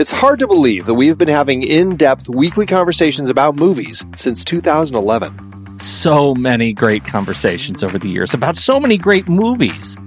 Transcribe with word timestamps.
It's 0.00 0.10
hard 0.10 0.38
to 0.40 0.46
believe 0.46 0.86
that 0.86 0.94
we've 0.94 1.16
been 1.18 1.28
having 1.28 1.62
in 1.62 1.96
depth 1.96 2.28
weekly 2.28 2.66
conversations 2.66 3.28
about 3.28 3.54
movies 3.54 4.04
since 4.16 4.44
2011. 4.44 5.78
So 5.78 6.34
many 6.34 6.72
great 6.72 7.04
conversations 7.04 7.82
over 7.82 7.98
the 7.98 8.08
years 8.08 8.34
about 8.34 8.56
so 8.56 8.80
many 8.80 8.96
great 8.96 9.28
movies. 9.28 9.98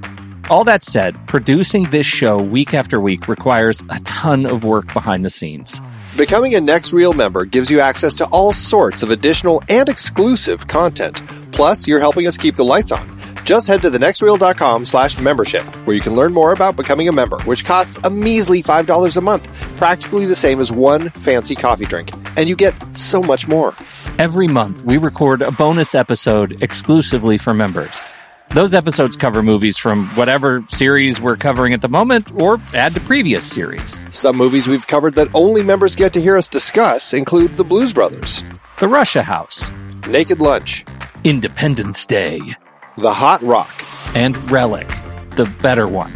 All 0.49 0.63
that 0.65 0.83
said, 0.83 1.15
producing 1.27 1.83
this 1.85 2.05
show 2.05 2.41
week 2.41 2.73
after 2.73 2.99
week 2.99 3.27
requires 3.27 3.81
a 3.89 3.99
ton 4.01 4.45
of 4.45 4.63
work 4.63 4.91
behind 4.93 5.23
the 5.23 5.29
scenes. 5.29 5.79
Becoming 6.17 6.53
a 6.55 6.61
Next 6.61 6.91
Reel 6.91 7.13
member 7.13 7.45
gives 7.45 7.71
you 7.71 7.79
access 7.79 8.13
to 8.15 8.25
all 8.25 8.51
sorts 8.51 9.03
of 9.03 9.09
additional 9.09 9.63
and 9.69 9.89
exclusive 9.89 10.67
content. 10.67 11.21
Plus, 11.51 11.87
you're 11.87 11.99
helping 11.99 12.27
us 12.27 12.37
keep 12.37 12.55
the 12.55 12.65
lights 12.65 12.91
on. 12.91 13.12
Just 13.43 13.67
head 13.67 13.81
to 13.81 13.89
thenextreel.com 13.89 14.85
slash 14.85 15.19
membership, 15.19 15.63
where 15.85 15.95
you 15.95 16.01
can 16.01 16.15
learn 16.15 16.33
more 16.33 16.53
about 16.53 16.77
becoming 16.77 17.09
a 17.09 17.11
member, 17.11 17.39
which 17.41 17.65
costs 17.65 17.99
a 18.03 18.09
measly 18.09 18.63
$5 18.63 19.17
a 19.17 19.21
month, 19.21 19.51
practically 19.77 20.25
the 20.25 20.35
same 20.35 20.59
as 20.61 20.71
one 20.71 21.09
fancy 21.09 21.53
coffee 21.55 21.85
drink. 21.85 22.11
And 22.37 22.47
you 22.47 22.55
get 22.55 22.73
so 22.95 23.21
much 23.21 23.47
more. 23.47 23.75
Every 24.17 24.47
month, 24.47 24.83
we 24.85 24.97
record 24.97 25.41
a 25.41 25.51
bonus 25.51 25.93
episode 25.93 26.61
exclusively 26.61 27.37
for 27.37 27.53
members. 27.53 28.01
Those 28.49 28.73
episodes 28.73 29.17
cover 29.17 29.41
movies 29.41 29.77
from 29.77 30.05
whatever 30.09 30.63
series 30.69 31.19
we're 31.19 31.37
covering 31.37 31.73
at 31.73 31.81
the 31.81 31.89
moment 31.89 32.31
or 32.39 32.61
add 32.73 32.93
to 32.93 33.01
previous 33.01 33.43
series. 33.43 33.99
Some 34.11 34.37
movies 34.37 34.67
we've 34.67 34.85
covered 34.85 35.15
that 35.15 35.27
only 35.33 35.63
members 35.63 35.95
get 35.95 36.13
to 36.13 36.21
hear 36.21 36.37
us 36.37 36.47
discuss 36.47 37.13
include 37.13 37.57
The 37.57 37.63
Blues 37.63 37.93
Brothers, 37.93 38.43
The 38.77 38.87
Russia 38.87 39.23
House, 39.23 39.71
Naked 40.07 40.39
Lunch, 40.39 40.85
Independence 41.23 42.05
Day, 42.05 42.55
The 42.95 43.11
Hot 43.11 43.41
Rock, 43.41 43.73
and 44.15 44.37
Relic, 44.51 44.87
the 45.31 45.51
better 45.63 45.87
one. 45.87 46.13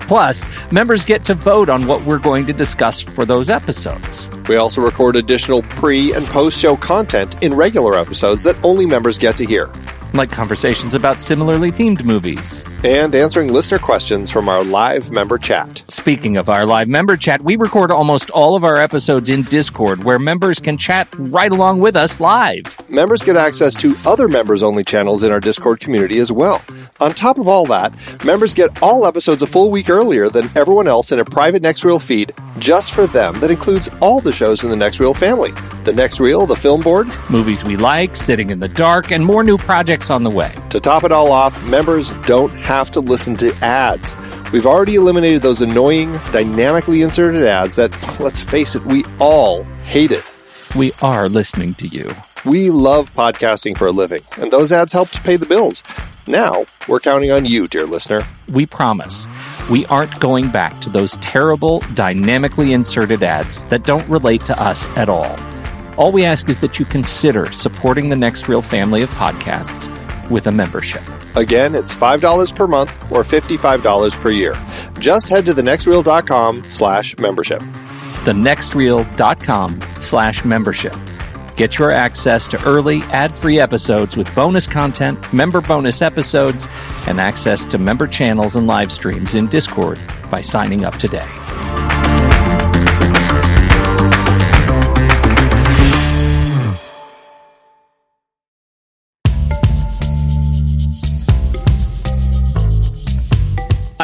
Plus, 0.00 0.48
members 0.72 1.04
get 1.04 1.22
to 1.26 1.34
vote 1.34 1.68
on 1.68 1.86
what 1.86 2.02
we're 2.06 2.18
going 2.18 2.46
to 2.46 2.54
discuss 2.54 3.02
for 3.02 3.26
those 3.26 3.50
episodes. 3.50 4.30
We 4.48 4.56
also 4.56 4.80
record 4.80 5.16
additional 5.16 5.60
pre 5.60 6.14
and 6.14 6.24
post 6.24 6.58
show 6.58 6.76
content 6.76 7.42
in 7.42 7.52
regular 7.52 7.98
episodes 7.98 8.42
that 8.44 8.56
only 8.64 8.86
members 8.86 9.18
get 9.18 9.36
to 9.36 9.44
hear, 9.44 9.66
like 10.16 10.30
conversations 10.30 10.94
about 10.94 11.20
similarly 11.20 11.70
themed 11.72 12.04
movies. 12.04 12.64
and 12.84 13.14
answering 13.14 13.52
listener 13.52 13.78
questions 13.78 14.30
from 14.30 14.48
our 14.48 14.62
live 14.62 15.10
member 15.10 15.38
chat. 15.38 15.82
Speaking 15.88 16.36
of 16.36 16.48
our 16.48 16.66
live 16.66 16.88
member 16.88 17.16
chat, 17.16 17.42
we 17.42 17.56
record 17.56 17.90
almost 17.90 18.30
all 18.30 18.56
of 18.56 18.64
our 18.64 18.76
episodes 18.76 19.28
in 19.30 19.42
Discord 19.42 20.04
where 20.04 20.18
members 20.18 20.60
can 20.60 20.76
chat 20.76 21.08
right 21.18 21.50
along 21.50 21.80
with 21.80 21.96
us 21.96 22.20
live. 22.20 22.64
Members 22.90 23.22
get 23.22 23.36
access 23.36 23.74
to 23.76 23.94
other 24.04 24.28
members 24.28 24.62
only 24.62 24.84
channels 24.84 25.22
in 25.22 25.32
our 25.32 25.40
Discord 25.40 25.80
community 25.80 26.18
as 26.18 26.30
well. 26.30 26.62
On 27.00 27.10
top 27.12 27.38
of 27.38 27.48
all 27.48 27.66
that, 27.66 27.92
members 28.24 28.54
get 28.54 28.82
all 28.82 29.06
episodes 29.06 29.42
a 29.42 29.46
full 29.46 29.70
week 29.70 29.90
earlier 29.90 30.28
than 30.28 30.48
everyone 30.56 30.86
else 30.86 31.10
in 31.10 31.18
a 31.18 31.24
private 31.24 31.62
Next 31.62 31.84
Reel 31.84 31.98
feed 31.98 32.32
just 32.58 32.92
for 32.92 33.06
them 33.06 33.38
that 33.40 33.50
includes 33.50 33.88
all 34.00 34.20
the 34.20 34.30
shows 34.32 34.62
in 34.62 34.70
the 34.70 34.76
Next 34.76 35.00
Reel 35.00 35.14
family. 35.14 35.50
The 35.84 35.92
Next 35.92 36.20
Reel, 36.20 36.46
the 36.46 36.54
film 36.54 36.82
board. 36.82 37.08
Movies 37.30 37.64
we 37.64 37.76
like, 37.76 38.14
Sitting 38.14 38.50
in 38.50 38.60
the 38.60 38.68
Dark, 38.68 39.10
and 39.10 39.24
more 39.24 39.42
new 39.42 39.58
projects 39.58 40.03
on 40.10 40.22
the 40.22 40.30
way. 40.30 40.54
To 40.70 40.80
top 40.80 41.04
it 41.04 41.12
all 41.12 41.32
off, 41.32 41.62
members 41.68 42.10
don't 42.26 42.52
have 42.52 42.90
to 42.92 43.00
listen 43.00 43.36
to 43.38 43.54
ads. 43.64 44.16
We've 44.52 44.66
already 44.66 44.94
eliminated 44.94 45.42
those 45.42 45.62
annoying, 45.62 46.18
dynamically 46.32 47.02
inserted 47.02 47.44
ads 47.44 47.74
that, 47.76 47.92
let's 48.20 48.40
face 48.40 48.74
it, 48.74 48.84
we 48.86 49.04
all 49.18 49.64
hate 49.84 50.10
it. 50.10 50.24
We 50.76 50.92
are 51.02 51.28
listening 51.28 51.74
to 51.74 51.88
you. 51.88 52.08
We 52.44 52.70
love 52.70 53.12
podcasting 53.14 53.76
for 53.78 53.86
a 53.86 53.92
living, 53.92 54.22
and 54.38 54.50
those 54.50 54.70
ads 54.70 54.92
help 54.92 55.08
to 55.10 55.20
pay 55.22 55.36
the 55.36 55.46
bills. 55.46 55.82
Now, 56.26 56.66
we're 56.88 57.00
counting 57.00 57.30
on 57.30 57.44
you, 57.44 57.66
dear 57.66 57.86
listener. 57.86 58.22
We 58.48 58.66
promise 58.66 59.26
we 59.70 59.86
aren't 59.86 60.20
going 60.20 60.50
back 60.50 60.80
to 60.82 60.90
those 60.90 61.16
terrible, 61.16 61.80
dynamically 61.94 62.72
inserted 62.72 63.22
ads 63.22 63.64
that 63.64 63.84
don't 63.84 64.08
relate 64.08 64.42
to 64.46 64.62
us 64.62 64.88
at 64.96 65.08
all. 65.08 65.36
All 65.96 66.10
we 66.10 66.24
ask 66.24 66.48
is 66.48 66.58
that 66.60 66.78
you 66.78 66.84
consider 66.84 67.52
supporting 67.52 68.08
the 68.08 68.16
Next 68.16 68.48
Reel 68.48 68.62
family 68.62 69.02
of 69.02 69.10
podcasts 69.10 69.88
with 70.28 70.46
a 70.48 70.52
membership. 70.52 71.02
Again, 71.36 71.74
it's 71.74 71.94
$5 71.94 72.56
per 72.56 72.66
month 72.66 72.90
or 73.12 73.22
$55 73.22 74.20
per 74.20 74.30
year. 74.30 74.54
Just 74.98 75.28
head 75.28 75.46
to 75.46 75.54
thenextreel.com 75.54 76.70
slash 76.70 77.16
membership. 77.18 77.60
thenextreel.com 78.24 79.80
slash 80.00 80.44
membership. 80.44 80.94
Get 81.56 81.78
your 81.78 81.92
access 81.92 82.48
to 82.48 82.64
early 82.64 83.02
ad-free 83.04 83.60
episodes 83.60 84.16
with 84.16 84.34
bonus 84.34 84.66
content, 84.66 85.32
member 85.32 85.60
bonus 85.60 86.02
episodes, 86.02 86.66
and 87.06 87.20
access 87.20 87.64
to 87.66 87.78
member 87.78 88.08
channels 88.08 88.56
and 88.56 88.66
live 88.66 88.92
streams 88.92 89.36
in 89.36 89.46
Discord 89.46 90.00
by 90.30 90.42
signing 90.42 90.84
up 90.84 90.96
today. 90.96 91.28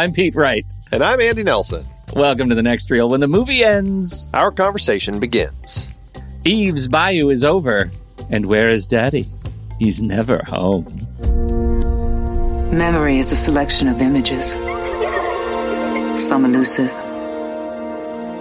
I'm 0.01 0.13
Pete 0.15 0.35
Wright. 0.35 0.65
And 0.93 1.05
I'm 1.05 1.21
Andy 1.21 1.43
Nelson. 1.43 1.85
Welcome 2.17 2.49
to 2.49 2.55
the 2.55 2.63
next 2.63 2.91
reel. 2.91 3.11
When 3.11 3.21
the 3.21 3.29
movie 3.29 3.63
ends, 3.63 4.29
Our 4.33 4.51
conversation 4.51 5.21
begins. 5.21 5.89
Eve's 6.43 6.89
Bayou 6.89 7.29
is 7.29 7.45
over. 7.45 7.91
And 8.33 8.47
where 8.47 8.71
is 8.71 8.87
Daddy? 8.87 9.25
He's 9.79 10.01
never 10.01 10.39
home. 10.39 10.87
Memory 12.73 13.19
is 13.19 13.31
a 13.31 13.37
selection 13.37 13.89
of 13.89 14.01
images, 14.01 14.53
some 16.17 16.47
elusive, 16.47 16.91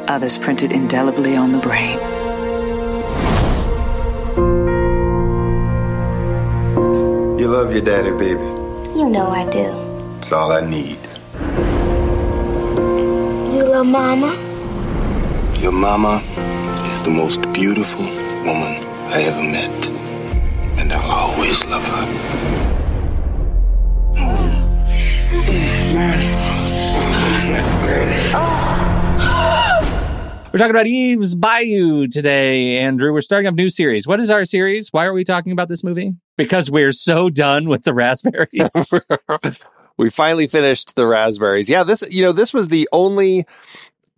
others 0.08 0.38
printed 0.38 0.72
indelibly 0.72 1.36
on 1.36 1.52
the 1.52 1.58
brain. 1.59 2.00
You 7.38 7.50
love 7.50 7.74
your 7.74 7.81
daddy, 7.81 8.12
baby. 8.12 8.46
You 8.97 9.09
know 9.09 9.28
I 9.28 9.46
do. 9.50 10.16
It's 10.20 10.31
all 10.31 10.53
I 10.53 10.62
need. 10.62 11.09
You 13.53 13.64
love 13.66 13.86
Mama? 13.86 14.36
Your 15.59 15.72
mama 15.72 16.24
is 16.88 17.02
the 17.02 17.09
most 17.09 17.42
beautiful 17.53 18.06
woman 18.46 18.84
I 19.12 19.24
ever 19.24 19.44
met. 19.44 19.90
And 20.80 20.92
I'll 20.94 21.34
always 21.34 21.66
love 21.66 21.84
her. 21.84 22.30
We're 30.52 30.58
talking 30.58 30.72
about 30.72 30.88
Eve's 30.88 31.36
Bayou 31.36 32.08
today, 32.08 32.80
Andrew. 32.80 33.14
We're 33.14 33.22
starting 33.22 33.47
a 33.47 33.52
new 33.52 33.70
series. 33.70 34.08
What 34.08 34.20
is 34.20 34.31
our 34.31 34.46
series? 34.46 34.91
Why 34.91 35.06
are 35.06 35.14
we 35.14 35.24
talking 35.24 35.52
about 35.52 35.70
this 35.70 35.84
movie? 35.84 36.16
Because 36.38 36.72
we're 36.72 36.91
so 36.91 37.30
done 37.30 37.70
with 37.70 37.84
the 37.84 37.94
raspberries. 37.94 38.94
we 39.99 40.09
finally 40.09 40.47
finished 40.47 40.95
the 40.95 41.05
raspberries. 41.05 41.69
Yeah, 41.69 41.83
this 41.83 42.03
you 42.09 42.23
know 42.23 42.31
this 42.31 42.53
was 42.53 42.69
the 42.69 42.87
only 42.93 43.45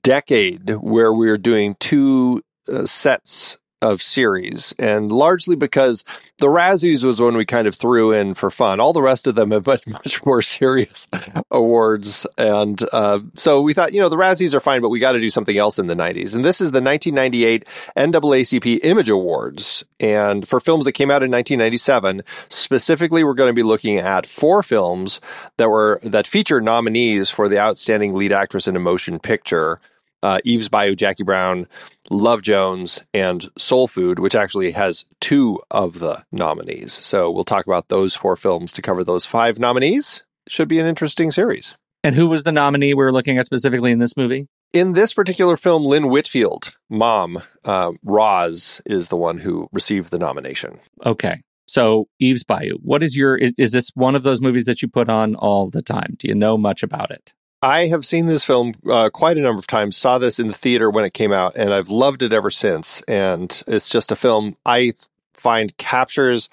decade 0.04 0.70
where 0.76 1.12
we 1.12 1.28
were 1.28 1.40
doing 1.40 1.76
two 1.80 2.44
uh, 2.72 2.86
sets 2.86 3.58
of 3.82 4.02
series, 4.02 4.76
and 4.78 5.12
largely 5.12 5.56
because 5.56 6.06
the 6.42 6.48
Razzies 6.48 7.06
was 7.06 7.22
one 7.22 7.38
we 7.38 7.46
kind 7.46 7.68
of 7.68 7.76
threw 7.76 8.12
in 8.12 8.34
for 8.34 8.50
fun. 8.50 8.80
All 8.80 8.94
the 8.94 9.02
rest 9.02 9.28
of 9.28 9.36
them 9.36 9.52
have 9.52 9.66
much 9.66 9.88
much 9.88 10.26
more 10.26 10.42
serious 10.42 11.08
awards, 11.52 12.28
and 12.38 12.82
uh, 12.92 13.20
so 13.36 13.62
we 13.62 13.74
thought 13.74 13.94
you 13.94 14.02
know 14.02 14.10
the 14.10 14.18
Razzies 14.18 14.54
are 14.54 14.60
fine, 14.60 14.82
but 14.82 14.90
we 14.90 15.00
got 15.00 15.14
to 15.14 15.22
do 15.22 15.30
something 15.30 15.58
else 15.58 15.80
in 15.80 15.88
the 15.88 15.96
'90s, 15.96 16.36
and 16.36 16.44
this 16.44 16.60
is 16.60 16.72
the 16.72 16.82
1998 16.82 17.66
NAACP 17.96 18.80
Image 18.84 19.10
Awards, 19.10 19.86
and 20.00 20.48
for 20.48 20.60
films 20.60 20.86
that 20.86 20.94
came 20.94 21.12
out 21.12 21.24
in 21.24 21.32
1997, 21.32 22.24
specifically, 22.50 23.24
we're 23.24 23.36
going 23.36 23.50
to 23.50 23.54
be 23.54 23.64
looking 23.64 23.98
at 23.98 24.26
four 24.26 24.64
films 24.64 25.22
that 25.58 25.70
were 25.70 26.00
that 26.04 26.28
feature 26.28 26.60
nominees 26.60 27.30
for 27.30 27.48
the 27.48 27.60
Outstanding 27.60 28.16
Lead 28.16 28.32
Actress 28.32 28.68
in 28.68 28.76
a 28.76 28.80
Motion 28.80 29.20
Picture. 29.20 29.80
Uh, 30.24 30.40
Eve's 30.44 30.70
Bayou, 30.70 30.96
Jackie 30.96 31.24
Brown, 31.24 31.68
Love 32.12 32.42
Jones, 32.42 33.02
and 33.14 33.50
Soul 33.58 33.88
Food, 33.88 34.20
which 34.20 34.36
actually 34.36 34.72
has 34.72 35.06
two 35.22 35.62
of 35.72 36.00
the 36.00 36.26
nominees. 36.30 36.92
So 36.92 37.32
we'll 37.32 37.46
talk 37.46 37.66
about 37.66 37.88
those 37.88 38.14
four 38.16 38.36
films 38.36 38.74
to 38.74 38.82
cover 38.82 39.02
those 39.06 39.26
five 39.26 39.60
nominees. 39.60 40.24
Should 40.50 40.68
be 40.68 40.80
an 40.80 40.86
interesting 40.86 41.32
series. 41.32 41.76
and 42.04 42.14
who 42.16 42.28
was 42.28 42.44
the 42.44 42.52
nominee 42.52 42.94
we 42.94 43.04
were 43.04 43.14
looking 43.14 43.38
at 43.38 43.46
specifically 43.46 43.94
in 43.94 44.00
this 44.00 44.18
movie? 44.18 44.48
In 44.74 44.92
this 44.92 45.14
particular 45.14 45.56
film, 45.56 45.86
Lynn 45.86 46.10
Whitfield, 46.10 46.76
mom, 46.90 47.44
uh, 47.64 47.92
Roz, 48.04 48.82
is 48.86 49.08
the 49.08 49.16
one 49.18 49.38
who 49.38 49.70
received 49.72 50.12
the 50.12 50.20
nomination. 50.20 50.80
Okay. 51.06 51.42
So 51.66 52.08
Eve's 52.20 52.44
Bayou. 52.44 52.78
What 52.82 53.04
is 53.04 53.16
your 53.16 53.38
is, 53.38 53.54
is 53.58 53.72
this 53.72 53.90
one 53.94 54.16
of 54.16 54.24
those 54.24 54.42
movies 54.42 54.66
that 54.66 54.82
you 54.82 54.90
put 54.90 55.10
on 55.10 55.36
all 55.36 55.70
the 55.70 55.82
time? 55.82 56.16
Do 56.18 56.28
you 56.28 56.36
know 56.36 56.58
much 56.58 56.84
about 56.84 57.12
it? 57.12 57.34
I 57.64 57.88
have 57.88 58.06
seen 58.06 58.26
this 58.26 58.44
film 58.44 58.74
uh, 58.90 59.10
quite 59.12 59.38
a 59.38 59.42
number 59.42 59.60
of 59.60 59.68
times. 59.68 59.96
Saw 59.96 60.18
this 60.18 60.40
in 60.40 60.48
the 60.48 60.54
theater 60.54 60.90
when 60.90 61.06
it 61.06 61.14
came 61.14 61.32
out, 61.32 61.56
and 61.56 61.74
I've 61.74 61.90
loved 61.90 62.24
it 62.24 62.34
ever 62.34 62.50
since. 62.50 63.02
And 63.04 63.62
it's 63.68 63.88
just 63.88 64.12
a 64.12 64.16
film 64.16 64.58
I 64.66 64.94
find 65.34 65.76
captures 65.78 66.50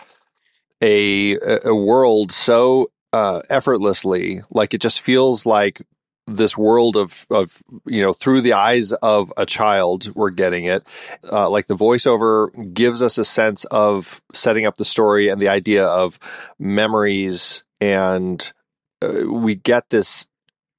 a 0.83 1.39
a 1.65 1.75
world 1.75 2.31
so 2.33 2.91
uh, 3.13 3.41
effortlessly. 3.49 4.43
Like 4.51 4.75
it 4.75 4.83
just 4.83 5.01
feels 5.01 5.47
like 5.47 5.81
this 6.27 6.59
world 6.59 6.97
of 6.97 7.27
of 7.31 7.63
you 7.87 8.03
know 8.03 8.13
through 8.13 8.43
the 8.43 8.53
eyes 8.53 8.93
of 8.93 9.33
a 9.37 9.47
child 9.47 10.15
we're 10.15 10.29
getting 10.29 10.65
it 10.65 10.87
uh, 11.33 11.49
like 11.49 11.67
the 11.69 11.77
voiceover 11.77 12.51
gives 12.75 13.01
us 13.01 13.17
a 13.17 13.25
sense 13.25 13.65
of 13.67 14.21
setting 14.35 14.67
up 14.67 14.77
the 14.77 14.85
story 14.85 15.29
and 15.29 15.41
the 15.41 15.49
idea 15.49 15.87
of 15.87 16.19
memories 16.59 17.63
and 17.81 18.53
uh, 19.01 19.23
we 19.27 19.55
get 19.55 19.89
this 19.89 20.27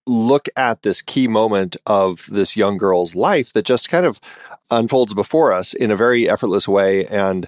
look 0.10 0.48
at 0.56 0.82
this 0.82 1.02
key 1.02 1.28
moment 1.28 1.78
of 1.86 2.28
this 2.32 2.58
young 2.58 2.78
girl's 2.78 3.16
life 3.16 3.54
that 3.54 3.66
just 3.66 3.90
kind 3.90 4.06
of 4.06 4.20
unfolds 4.72 5.14
before 5.14 5.54
us 5.54 5.74
in 5.74 5.92
a 5.92 5.96
very 5.96 6.30
effortless 6.30 6.68
way 6.68 7.06
and 7.06 7.48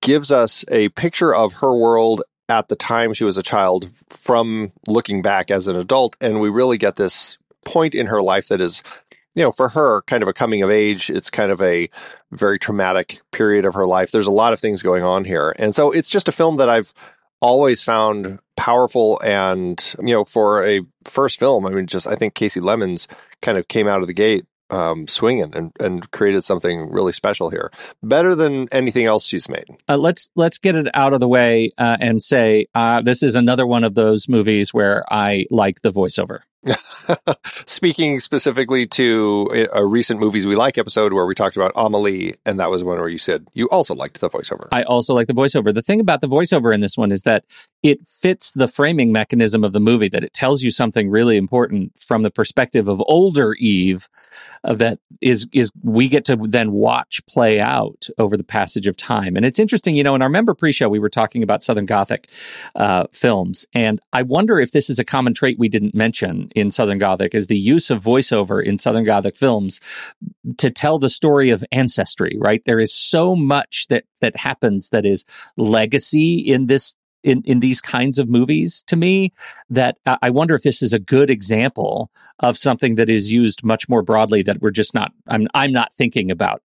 gives 0.00 0.32
us 0.32 0.64
a 0.68 0.88
picture 0.90 1.34
of 1.34 1.54
her 1.54 1.74
world 1.74 2.22
at 2.48 2.68
the 2.68 2.76
time 2.76 3.14
she 3.14 3.24
was 3.24 3.38
a 3.38 3.42
child 3.42 3.88
from 4.10 4.72
looking 4.86 5.22
back 5.22 5.50
as 5.50 5.68
an 5.68 5.76
adult. 5.76 6.16
And 6.20 6.40
we 6.40 6.50
really 6.50 6.76
get 6.76 6.96
this 6.96 7.38
point 7.64 7.94
in 7.94 8.08
her 8.08 8.20
life 8.20 8.48
that 8.48 8.60
is, 8.60 8.82
you 9.34 9.42
know, 9.42 9.52
for 9.52 9.70
her, 9.70 10.02
kind 10.02 10.22
of 10.22 10.28
a 10.28 10.34
coming 10.34 10.62
of 10.62 10.70
age. 10.70 11.08
It's 11.08 11.30
kind 11.30 11.52
of 11.52 11.62
a 11.62 11.88
very 12.32 12.58
traumatic 12.58 13.20
period 13.30 13.64
of 13.64 13.74
her 13.74 13.86
life. 13.86 14.10
There's 14.10 14.26
a 14.26 14.32
lot 14.32 14.52
of 14.52 14.60
things 14.60 14.82
going 14.82 15.04
on 15.04 15.24
here. 15.24 15.54
And 15.58 15.74
so 15.74 15.90
it's 15.90 16.10
just 16.10 16.28
a 16.28 16.32
film 16.32 16.56
that 16.56 16.68
I've 16.68 16.92
always 17.42 17.82
found 17.82 18.38
powerful 18.56 19.20
and 19.22 19.94
you 19.98 20.14
know 20.14 20.24
for 20.24 20.64
a 20.64 20.80
first 21.04 21.38
film 21.38 21.66
i 21.66 21.70
mean 21.70 21.86
just 21.86 22.06
i 22.06 22.14
think 22.14 22.34
Kasi 22.34 22.60
Lemmons 22.60 23.08
kind 23.42 23.58
of 23.58 23.66
came 23.68 23.88
out 23.88 24.00
of 24.00 24.06
the 24.06 24.14
gate 24.14 24.46
um, 24.72 25.06
swinging 25.06 25.54
and, 25.54 25.70
and 25.78 26.10
created 26.10 26.42
something 26.42 26.90
really 26.90 27.12
special 27.12 27.50
here, 27.50 27.70
better 28.02 28.34
than 28.34 28.68
anything 28.72 29.04
else 29.04 29.26
she's 29.26 29.48
made. 29.48 29.66
Uh, 29.88 29.98
let's 29.98 30.30
let's 30.34 30.58
get 30.58 30.74
it 30.74 30.88
out 30.94 31.12
of 31.12 31.20
the 31.20 31.28
way 31.28 31.70
uh, 31.78 31.98
and 32.00 32.22
say 32.22 32.66
uh, 32.74 33.02
this 33.02 33.22
is 33.22 33.36
another 33.36 33.66
one 33.66 33.84
of 33.84 33.94
those 33.94 34.28
movies 34.28 34.72
where 34.72 35.04
I 35.10 35.46
like 35.50 35.82
the 35.82 35.92
voiceover. 35.92 36.40
Speaking 37.66 38.20
specifically 38.20 38.86
to 38.86 39.68
a 39.72 39.84
recent 39.84 40.20
movies 40.20 40.46
we 40.46 40.54
like 40.54 40.78
episode 40.78 41.12
where 41.12 41.26
we 41.26 41.34
talked 41.34 41.56
about 41.56 41.72
Amelie, 41.74 42.34
and 42.46 42.60
that 42.60 42.70
was 42.70 42.84
one 42.84 42.98
where 42.98 43.08
you 43.08 43.18
said 43.18 43.46
you 43.52 43.68
also 43.70 43.94
liked 43.94 44.20
the 44.20 44.30
voiceover. 44.30 44.68
I 44.72 44.82
also 44.84 45.14
like 45.14 45.26
the 45.26 45.34
voiceover. 45.34 45.74
The 45.74 45.82
thing 45.82 46.00
about 46.00 46.20
the 46.20 46.28
voiceover 46.28 46.72
in 46.72 46.80
this 46.80 46.96
one 46.96 47.10
is 47.10 47.22
that 47.22 47.44
it 47.82 48.06
fits 48.06 48.52
the 48.52 48.68
framing 48.68 49.10
mechanism 49.10 49.64
of 49.64 49.72
the 49.72 49.80
movie, 49.80 50.08
that 50.08 50.22
it 50.22 50.32
tells 50.32 50.62
you 50.62 50.70
something 50.70 51.10
really 51.10 51.36
important 51.36 51.98
from 51.98 52.22
the 52.22 52.30
perspective 52.30 52.86
of 52.86 53.02
older 53.06 53.54
Eve 53.54 54.08
uh, 54.64 54.74
that 54.74 55.00
is 55.20 55.48
is 55.52 55.72
we 55.82 56.08
get 56.08 56.24
to 56.24 56.36
then 56.36 56.70
watch 56.72 57.20
play 57.26 57.60
out 57.60 58.08
over 58.18 58.36
the 58.36 58.44
passage 58.44 58.86
of 58.86 58.96
time. 58.96 59.36
And 59.36 59.44
it's 59.44 59.58
interesting, 59.58 59.96
you 59.96 60.04
know, 60.04 60.14
in 60.14 60.22
our 60.22 60.28
member 60.28 60.54
pre-show 60.54 60.88
we 60.88 61.00
were 61.00 61.08
talking 61.08 61.42
about 61.42 61.64
Southern 61.64 61.86
Gothic 61.86 62.28
uh, 62.76 63.06
films, 63.12 63.66
and 63.74 64.00
I 64.12 64.22
wonder 64.22 64.60
if 64.60 64.70
this 64.70 64.88
is 64.88 65.00
a 65.00 65.04
common 65.04 65.34
trait 65.34 65.58
we 65.58 65.68
didn't 65.68 65.94
mention 65.94 66.50
in 66.54 66.70
Southern 66.70 66.98
Gothic 66.98 67.34
is 67.34 67.48
the 67.48 67.58
use 67.58 67.90
of 67.90 68.02
voiceover 68.02 68.62
in 68.62 68.78
Southern 68.78 69.04
Gothic 69.04 69.36
films 69.36 69.80
to 70.58 70.70
tell 70.70 71.00
the 71.00 71.08
story 71.08 71.50
of 71.50 71.64
ancestry. 71.72 72.36
Right, 72.38 72.64
there 72.64 72.80
is 72.80 72.94
so 72.94 73.34
much 73.34 73.86
that 73.88 74.04
that 74.20 74.36
happens 74.36 74.90
that 74.90 75.04
is 75.04 75.24
legacy 75.56 76.34
in 76.38 76.66
this 76.66 76.94
in, 77.22 77.42
in 77.44 77.60
these 77.60 77.80
kinds 77.80 78.18
of 78.18 78.28
movies 78.28 78.82
to 78.86 78.96
me 78.96 79.32
that 79.70 79.96
I 80.06 80.30
wonder 80.30 80.54
if 80.54 80.62
this 80.62 80.82
is 80.82 80.92
a 80.92 80.98
good 80.98 81.30
example 81.30 82.10
of 82.40 82.58
something 82.58 82.96
that 82.96 83.08
is 83.08 83.32
used 83.32 83.64
much 83.64 83.88
more 83.88 84.02
broadly 84.02 84.42
that 84.42 84.60
we're 84.60 84.70
just 84.70 84.94
not 84.94 85.12
I'm 85.28 85.46
I'm 85.54 85.72
not 85.72 85.94
thinking 85.94 86.30
about 86.30 86.62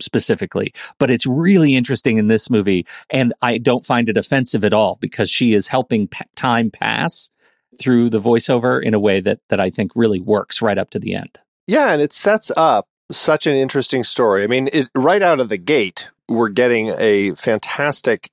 specifically 0.00 0.72
but 0.98 1.10
it's 1.10 1.26
really 1.26 1.74
interesting 1.74 2.18
in 2.18 2.28
this 2.28 2.50
movie 2.50 2.86
and 3.10 3.32
I 3.42 3.58
don't 3.58 3.84
find 3.84 4.08
it 4.08 4.16
offensive 4.16 4.64
at 4.64 4.72
all 4.72 4.96
because 5.00 5.30
she 5.30 5.54
is 5.54 5.68
helping 5.68 6.08
time 6.36 6.70
pass 6.70 7.30
through 7.78 8.10
the 8.10 8.20
voiceover 8.20 8.82
in 8.82 8.94
a 8.94 9.00
way 9.00 9.20
that 9.20 9.40
that 9.48 9.60
I 9.60 9.70
think 9.70 9.92
really 9.94 10.20
works 10.20 10.62
right 10.62 10.78
up 10.78 10.90
to 10.90 10.98
the 10.98 11.14
end. 11.14 11.38
Yeah, 11.66 11.92
and 11.92 12.00
it 12.00 12.12
sets 12.12 12.50
up 12.56 12.88
such 13.10 13.46
an 13.46 13.54
interesting 13.54 14.04
story. 14.04 14.42
I 14.42 14.46
mean, 14.46 14.68
it, 14.72 14.88
right 14.94 15.22
out 15.22 15.40
of 15.40 15.48
the 15.48 15.58
gate, 15.58 16.10
we're 16.28 16.48
getting 16.48 16.92
a 16.96 17.34
fantastic 17.34 18.30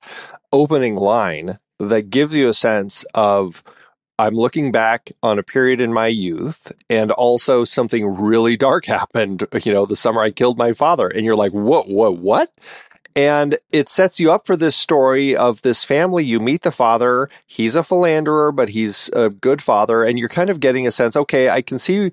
opening 0.52 0.96
line 0.96 1.58
that 1.78 2.10
gives 2.10 2.34
you 2.34 2.48
a 2.48 2.54
sense 2.54 3.04
of 3.14 3.62
I'm 4.18 4.34
looking 4.34 4.70
back 4.70 5.10
on 5.22 5.38
a 5.38 5.42
period 5.42 5.80
in 5.80 5.92
my 5.92 6.06
youth 6.06 6.70
and 6.88 7.10
also 7.10 7.64
something 7.64 8.06
really 8.06 8.56
dark 8.56 8.84
happened, 8.86 9.46
you 9.64 9.72
know, 9.72 9.86
the 9.86 9.96
summer 9.96 10.20
I 10.20 10.30
killed 10.30 10.58
my 10.58 10.72
father. 10.72 11.08
And 11.08 11.24
you're 11.24 11.36
like, 11.36 11.52
what, 11.52 11.88
what, 11.88 12.18
what? 12.18 12.50
And 13.16 13.58
it 13.72 13.88
sets 13.88 14.18
you 14.18 14.32
up 14.32 14.44
for 14.44 14.56
this 14.56 14.74
story 14.74 15.36
of 15.36 15.62
this 15.62 15.84
family. 15.84 16.24
You 16.24 16.40
meet 16.40 16.62
the 16.62 16.72
father. 16.72 17.28
He's 17.46 17.76
a 17.76 17.84
philanderer, 17.84 18.50
but 18.50 18.70
he's 18.70 19.08
a 19.12 19.30
good 19.30 19.62
father. 19.62 20.02
And 20.02 20.18
you're 20.18 20.28
kind 20.28 20.50
of 20.50 20.58
getting 20.58 20.86
a 20.86 20.90
sense, 20.90 21.14
okay, 21.14 21.48
I 21.48 21.62
can 21.62 21.78
see 21.78 22.10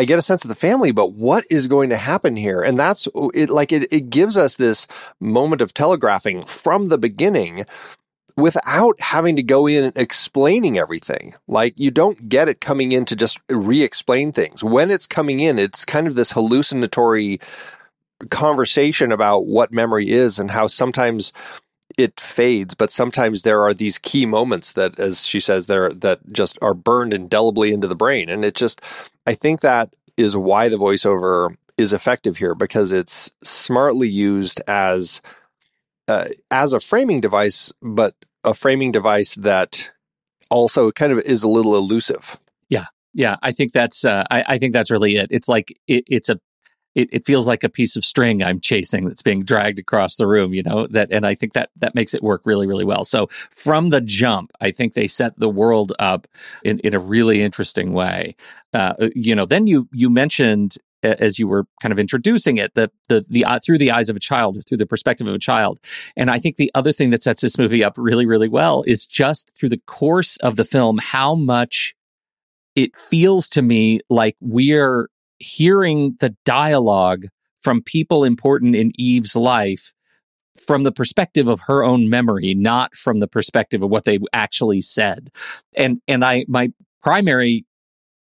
I 0.00 0.04
get 0.04 0.18
a 0.18 0.22
sense 0.22 0.44
of 0.44 0.48
the 0.48 0.54
family, 0.54 0.92
but 0.92 1.12
what 1.12 1.44
is 1.50 1.66
going 1.66 1.90
to 1.90 1.96
happen 1.96 2.36
here? 2.36 2.62
And 2.62 2.78
that's 2.78 3.08
it, 3.34 3.50
like 3.50 3.72
it, 3.72 3.92
it 3.92 4.10
gives 4.10 4.36
us 4.36 4.54
this 4.54 4.86
moment 5.18 5.60
of 5.60 5.74
telegraphing 5.74 6.44
from 6.44 6.86
the 6.86 6.98
beginning 6.98 7.66
without 8.38 9.00
having 9.00 9.34
to 9.34 9.42
go 9.42 9.66
in 9.66 9.82
and 9.82 9.98
explaining 9.98 10.78
everything. 10.78 11.34
Like 11.48 11.78
you 11.78 11.90
don't 11.90 12.28
get 12.28 12.48
it 12.48 12.60
coming 12.60 12.92
in 12.92 13.04
to 13.06 13.16
just 13.16 13.40
re 13.50 13.82
explain 13.82 14.30
things. 14.30 14.62
When 14.62 14.92
it's 14.92 15.08
coming 15.08 15.40
in, 15.40 15.58
it's 15.58 15.84
kind 15.84 16.06
of 16.06 16.14
this 16.14 16.32
hallucinatory 16.32 17.40
conversation 18.30 19.10
about 19.10 19.46
what 19.46 19.72
memory 19.72 20.10
is 20.10 20.38
and 20.38 20.52
how 20.52 20.68
sometimes 20.68 21.32
it 21.96 22.20
fades, 22.20 22.74
but 22.74 22.92
sometimes 22.92 23.42
there 23.42 23.62
are 23.62 23.74
these 23.74 23.98
key 23.98 24.24
moments 24.24 24.72
that, 24.72 25.00
as 25.00 25.26
she 25.26 25.40
says, 25.40 25.66
there 25.66 25.90
that 25.90 26.20
just 26.32 26.56
are 26.62 26.74
burned 26.74 27.12
indelibly 27.12 27.72
into 27.72 27.88
the 27.88 27.96
brain. 27.96 28.28
And 28.28 28.44
it 28.44 28.54
just, 28.54 28.80
I 29.26 29.34
think 29.34 29.60
that 29.60 29.96
is 30.16 30.36
why 30.36 30.68
the 30.68 30.78
voiceover 30.78 31.56
is 31.76 31.92
effective 31.92 32.36
here 32.36 32.54
because 32.54 32.92
it's 32.92 33.32
smartly 33.42 34.08
used 34.08 34.60
as 34.68 35.22
uh, 36.06 36.26
as 36.50 36.72
a 36.72 36.80
framing 36.80 37.20
device, 37.20 37.72
but 37.82 38.14
a 38.48 38.54
framing 38.54 38.92
device 38.92 39.34
that 39.34 39.90
also 40.50 40.90
kind 40.90 41.12
of 41.12 41.18
is 41.20 41.42
a 41.42 41.48
little 41.48 41.76
elusive. 41.76 42.38
Yeah, 42.68 42.86
yeah, 43.12 43.36
I 43.42 43.52
think 43.52 43.72
that's 43.72 44.04
uh, 44.04 44.24
I, 44.30 44.44
I, 44.46 44.58
think 44.58 44.72
that's 44.72 44.90
really 44.90 45.16
it. 45.16 45.28
It's 45.30 45.48
like 45.48 45.78
it, 45.86 46.04
it's 46.06 46.28
a 46.28 46.40
it, 46.94 47.10
it, 47.12 47.26
feels 47.26 47.46
like 47.46 47.62
a 47.62 47.68
piece 47.68 47.96
of 47.96 48.04
string 48.04 48.42
I'm 48.42 48.60
chasing 48.60 49.04
that's 49.04 49.22
being 49.22 49.44
dragged 49.44 49.78
across 49.78 50.16
the 50.16 50.26
room, 50.26 50.52
you 50.52 50.62
know, 50.62 50.86
that, 50.88 51.12
and 51.12 51.24
I 51.24 51.34
think 51.34 51.52
that 51.52 51.70
that 51.76 51.94
makes 51.94 52.12
it 52.12 52.22
work 52.22 52.42
really, 52.44 52.66
really 52.66 52.84
well. 52.84 53.04
So 53.04 53.28
from 53.50 53.90
the 53.90 54.00
jump, 54.00 54.50
I 54.60 54.72
think 54.72 54.94
they 54.94 55.06
set 55.06 55.38
the 55.38 55.48
world 55.48 55.92
up 56.00 56.26
in, 56.64 56.80
in 56.80 56.94
a 56.94 56.98
really 56.98 57.42
interesting 57.42 57.92
way. 57.92 58.34
Uh, 58.72 58.94
you 59.14 59.36
know, 59.36 59.44
then 59.44 59.68
you, 59.68 59.88
you 59.92 60.10
mentioned 60.10 60.76
as 61.02 61.38
you 61.38 61.46
were 61.46 61.64
kind 61.80 61.92
of 61.92 61.98
introducing 61.98 62.56
it, 62.56 62.74
the 62.74 62.90
the 63.08 63.24
the 63.28 63.44
uh, 63.44 63.58
through 63.64 63.78
the 63.78 63.90
eyes 63.90 64.08
of 64.08 64.16
a 64.16 64.20
child, 64.20 64.62
through 64.66 64.78
the 64.78 64.86
perspective 64.86 65.26
of 65.26 65.34
a 65.34 65.38
child. 65.38 65.78
And 66.16 66.30
I 66.30 66.38
think 66.38 66.56
the 66.56 66.70
other 66.74 66.92
thing 66.92 67.10
that 67.10 67.22
sets 67.22 67.42
this 67.42 67.58
movie 67.58 67.84
up 67.84 67.94
really, 67.96 68.26
really 68.26 68.48
well 68.48 68.82
is 68.86 69.06
just 69.06 69.52
through 69.58 69.70
the 69.70 69.80
course 69.86 70.36
of 70.38 70.56
the 70.56 70.64
film, 70.64 70.98
how 70.98 71.34
much 71.34 71.94
it 72.74 72.96
feels 72.96 73.48
to 73.50 73.62
me 73.62 74.00
like 74.08 74.36
we're 74.40 75.08
hearing 75.38 76.16
the 76.20 76.34
dialogue 76.44 77.26
from 77.62 77.82
people 77.82 78.24
important 78.24 78.74
in 78.74 78.92
Eve's 78.98 79.36
life 79.36 79.92
from 80.66 80.82
the 80.82 80.92
perspective 80.92 81.48
of 81.48 81.60
her 81.66 81.82
own 81.82 82.10
memory, 82.10 82.54
not 82.54 82.94
from 82.94 83.20
the 83.20 83.28
perspective 83.28 83.82
of 83.82 83.90
what 83.90 84.04
they 84.04 84.18
actually 84.32 84.80
said. 84.80 85.30
And 85.76 86.00
and 86.06 86.24
I 86.24 86.44
my 86.48 86.72
primary 87.02 87.64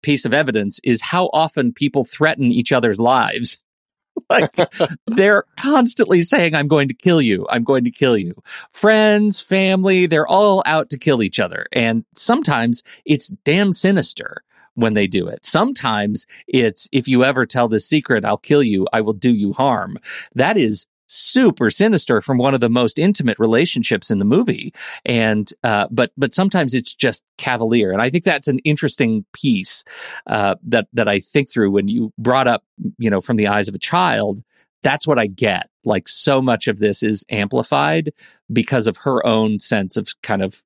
piece 0.02 0.24
of 0.24 0.34
evidence 0.34 0.80
is 0.84 1.00
how 1.00 1.30
often 1.32 1.72
people 1.72 2.04
threaten 2.04 2.52
each 2.52 2.72
other's 2.72 2.98
lives. 2.98 3.58
like 4.30 4.56
they're 5.06 5.44
constantly 5.58 6.22
saying, 6.22 6.54
I'm 6.54 6.68
going 6.68 6.88
to 6.88 6.94
kill 6.94 7.20
you. 7.20 7.46
I'm 7.50 7.64
going 7.64 7.84
to 7.84 7.90
kill 7.90 8.16
you. 8.16 8.34
Friends, 8.70 9.40
family, 9.40 10.06
they're 10.06 10.26
all 10.26 10.62
out 10.66 10.90
to 10.90 10.98
kill 10.98 11.22
each 11.22 11.38
other. 11.38 11.66
And 11.72 12.04
sometimes 12.14 12.82
it's 13.04 13.28
damn 13.44 13.72
sinister 13.72 14.42
when 14.74 14.94
they 14.94 15.06
do 15.06 15.26
it. 15.26 15.44
Sometimes 15.44 16.26
it's, 16.46 16.88
if 16.92 17.08
you 17.08 17.24
ever 17.24 17.46
tell 17.46 17.68
this 17.68 17.88
secret, 17.88 18.24
I'll 18.24 18.36
kill 18.36 18.62
you. 18.62 18.86
I 18.92 19.00
will 19.00 19.14
do 19.14 19.32
you 19.32 19.52
harm. 19.52 19.98
That 20.34 20.56
is 20.56 20.86
super 21.06 21.70
sinister 21.70 22.20
from 22.20 22.38
one 22.38 22.54
of 22.54 22.60
the 22.60 22.68
most 22.68 22.98
intimate 22.98 23.38
relationships 23.38 24.10
in 24.10 24.18
the 24.18 24.24
movie. 24.24 24.72
And 25.04 25.50
uh, 25.62 25.88
but 25.90 26.12
but 26.16 26.34
sometimes 26.34 26.74
it's 26.74 26.94
just 26.94 27.24
cavalier. 27.38 27.92
And 27.92 28.02
i 28.02 28.10
think 28.10 28.24
that's 28.24 28.48
an 28.48 28.58
interesting 28.60 29.24
piece 29.32 29.84
uh, 30.26 30.56
that 30.64 30.88
that 30.92 31.08
i 31.08 31.20
think 31.20 31.50
through 31.50 31.70
when 31.70 31.88
you 31.88 32.12
brought 32.18 32.48
up 32.48 32.64
you 32.98 33.10
know 33.10 33.20
from 33.20 33.36
the 33.36 33.48
eyes 33.48 33.68
of 33.68 33.74
a 33.74 33.78
child 33.78 34.42
that's 34.82 35.06
what 35.06 35.18
i 35.18 35.26
get. 35.26 35.68
Like 35.84 36.08
so 36.08 36.40
much 36.40 36.68
of 36.68 36.78
this 36.78 37.02
is 37.02 37.24
amplified 37.30 38.12
because 38.52 38.86
of 38.86 38.98
her 38.98 39.24
own 39.26 39.58
sense 39.58 39.96
of 39.96 40.08
kind 40.22 40.42
of 40.42 40.62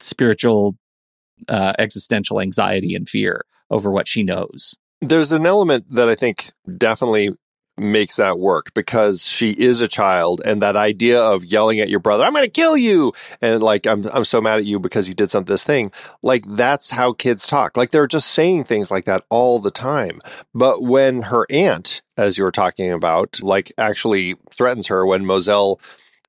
spiritual 0.00 0.76
uh, 1.48 1.72
existential 1.78 2.40
anxiety 2.40 2.94
and 2.94 3.08
fear 3.08 3.44
over 3.70 3.90
what 3.90 4.08
she 4.08 4.22
knows. 4.22 4.76
There's 5.00 5.30
an 5.30 5.46
element 5.46 5.86
that 5.94 6.08
i 6.08 6.14
think 6.14 6.50
definitely 6.76 7.30
makes 7.78 8.16
that 8.16 8.38
work 8.38 8.72
because 8.74 9.26
she 9.26 9.50
is 9.52 9.80
a 9.80 9.88
child 9.88 10.40
and 10.44 10.62
that 10.62 10.76
idea 10.76 11.20
of 11.20 11.44
yelling 11.44 11.80
at 11.80 11.88
your 11.88 12.00
brother, 12.00 12.24
I'm 12.24 12.32
going 12.32 12.44
to 12.44 12.50
kill 12.50 12.76
you. 12.76 13.12
And 13.40 13.62
like, 13.62 13.86
I'm, 13.86 14.06
I'm 14.12 14.24
so 14.24 14.40
mad 14.40 14.58
at 14.58 14.64
you 14.64 14.78
because 14.78 15.08
you 15.08 15.14
did 15.14 15.30
some 15.30 15.44
this 15.44 15.64
thing. 15.64 15.90
Like 16.22 16.44
that's 16.46 16.90
how 16.90 17.12
kids 17.12 17.46
talk. 17.46 17.76
Like 17.76 17.90
they're 17.90 18.06
just 18.06 18.30
saying 18.30 18.64
things 18.64 18.90
like 18.90 19.04
that 19.06 19.24
all 19.30 19.58
the 19.58 19.70
time. 19.70 20.20
But 20.54 20.82
when 20.82 21.22
her 21.22 21.46
aunt, 21.50 22.02
as 22.16 22.38
you 22.38 22.44
were 22.44 22.52
talking 22.52 22.92
about, 22.92 23.40
like 23.42 23.72
actually 23.78 24.36
threatens 24.52 24.86
her 24.88 25.04
when 25.06 25.24
Mozelle 25.24 25.80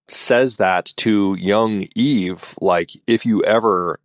says 0.07 0.57
that 0.57 0.93
to 0.97 1.35
young 1.39 1.87
Eve, 1.95 2.55
like 2.61 2.91
if 3.05 3.25
you 3.25 3.43
ever 3.43 3.99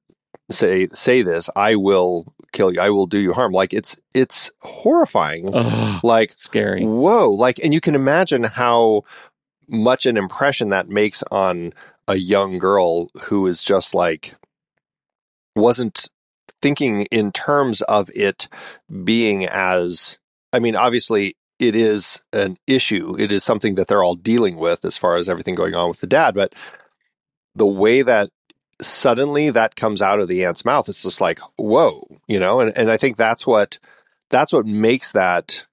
say 0.51 0.89
say 0.89 1.23
this, 1.23 1.49
I 1.57 1.77
will 1.77 2.34
kill 2.55 2.73
you. 2.73 2.81
I 2.81 2.89
will 2.89 3.07
do 3.07 3.19
you 3.19 3.35
harm. 3.35 3.53
Like 3.53 3.75
it's 3.75 4.01
it's 4.15 4.51
horrifying. 4.63 5.55
Ugh, 5.55 6.01
like 6.03 6.33
scary. 6.37 6.85
Whoa! 6.85 7.31
Like, 7.31 7.59
and 7.63 7.75
you 7.75 7.81
can 7.81 7.95
imagine 7.95 8.45
how 8.45 9.03
much 9.69 10.07
an 10.07 10.17
impression 10.17 10.71
that 10.71 10.89
makes 10.89 11.23
on 11.31 11.75
a 12.09 12.17
young 12.17 12.59
girl 12.59 13.09
who 13.25 13.47
is 13.47 13.63
just 13.63 13.95
like 13.95 14.35
wasn't 15.55 16.09
thinking 16.63 17.03
in 17.11 17.33
terms 17.33 17.83
of 17.83 18.11
it 18.15 18.49
being 19.05 19.45
as. 19.45 20.19
I 20.53 20.61
mean, 20.61 20.77
obviously, 20.77 21.37
it 21.59 21.75
is 21.75 22.23
an 22.33 22.57
issue. 22.67 23.17
It 23.19 23.33
is 23.33 23.45
something 23.45 23.75
that 23.75 23.89
they're 23.89 24.05
all 24.05 24.15
dealing 24.15 24.57
with 24.57 24.85
as 24.85 24.97
far 24.97 25.17
as 25.17 25.29
everything 25.29 25.55
going 25.55 25.75
on 25.75 25.89
with 25.89 26.01
the 26.01 26.07
dad. 26.07 26.35
But 26.35 26.55
the 27.55 27.67
way 27.67 28.03
that 28.03 28.31
suddenly 28.85 29.51
that 29.51 29.77
comes 29.77 30.03
out 30.03 30.21
of 30.21 30.29
the 30.29 30.45
aunt's 30.45 30.65
mouth, 30.65 30.89
it's 30.89 31.03
just 31.03 31.21
like, 31.21 31.41
whoa, 31.57 32.07
you 32.27 32.39
know, 32.39 32.61
and, 32.61 32.77
and 32.77 32.91
I 32.91 32.97
think 32.97 33.17
that's 33.17 33.47
what 33.47 33.79
that's 34.31 34.53
what 34.53 34.67
makes 34.67 35.13
that 35.13 35.67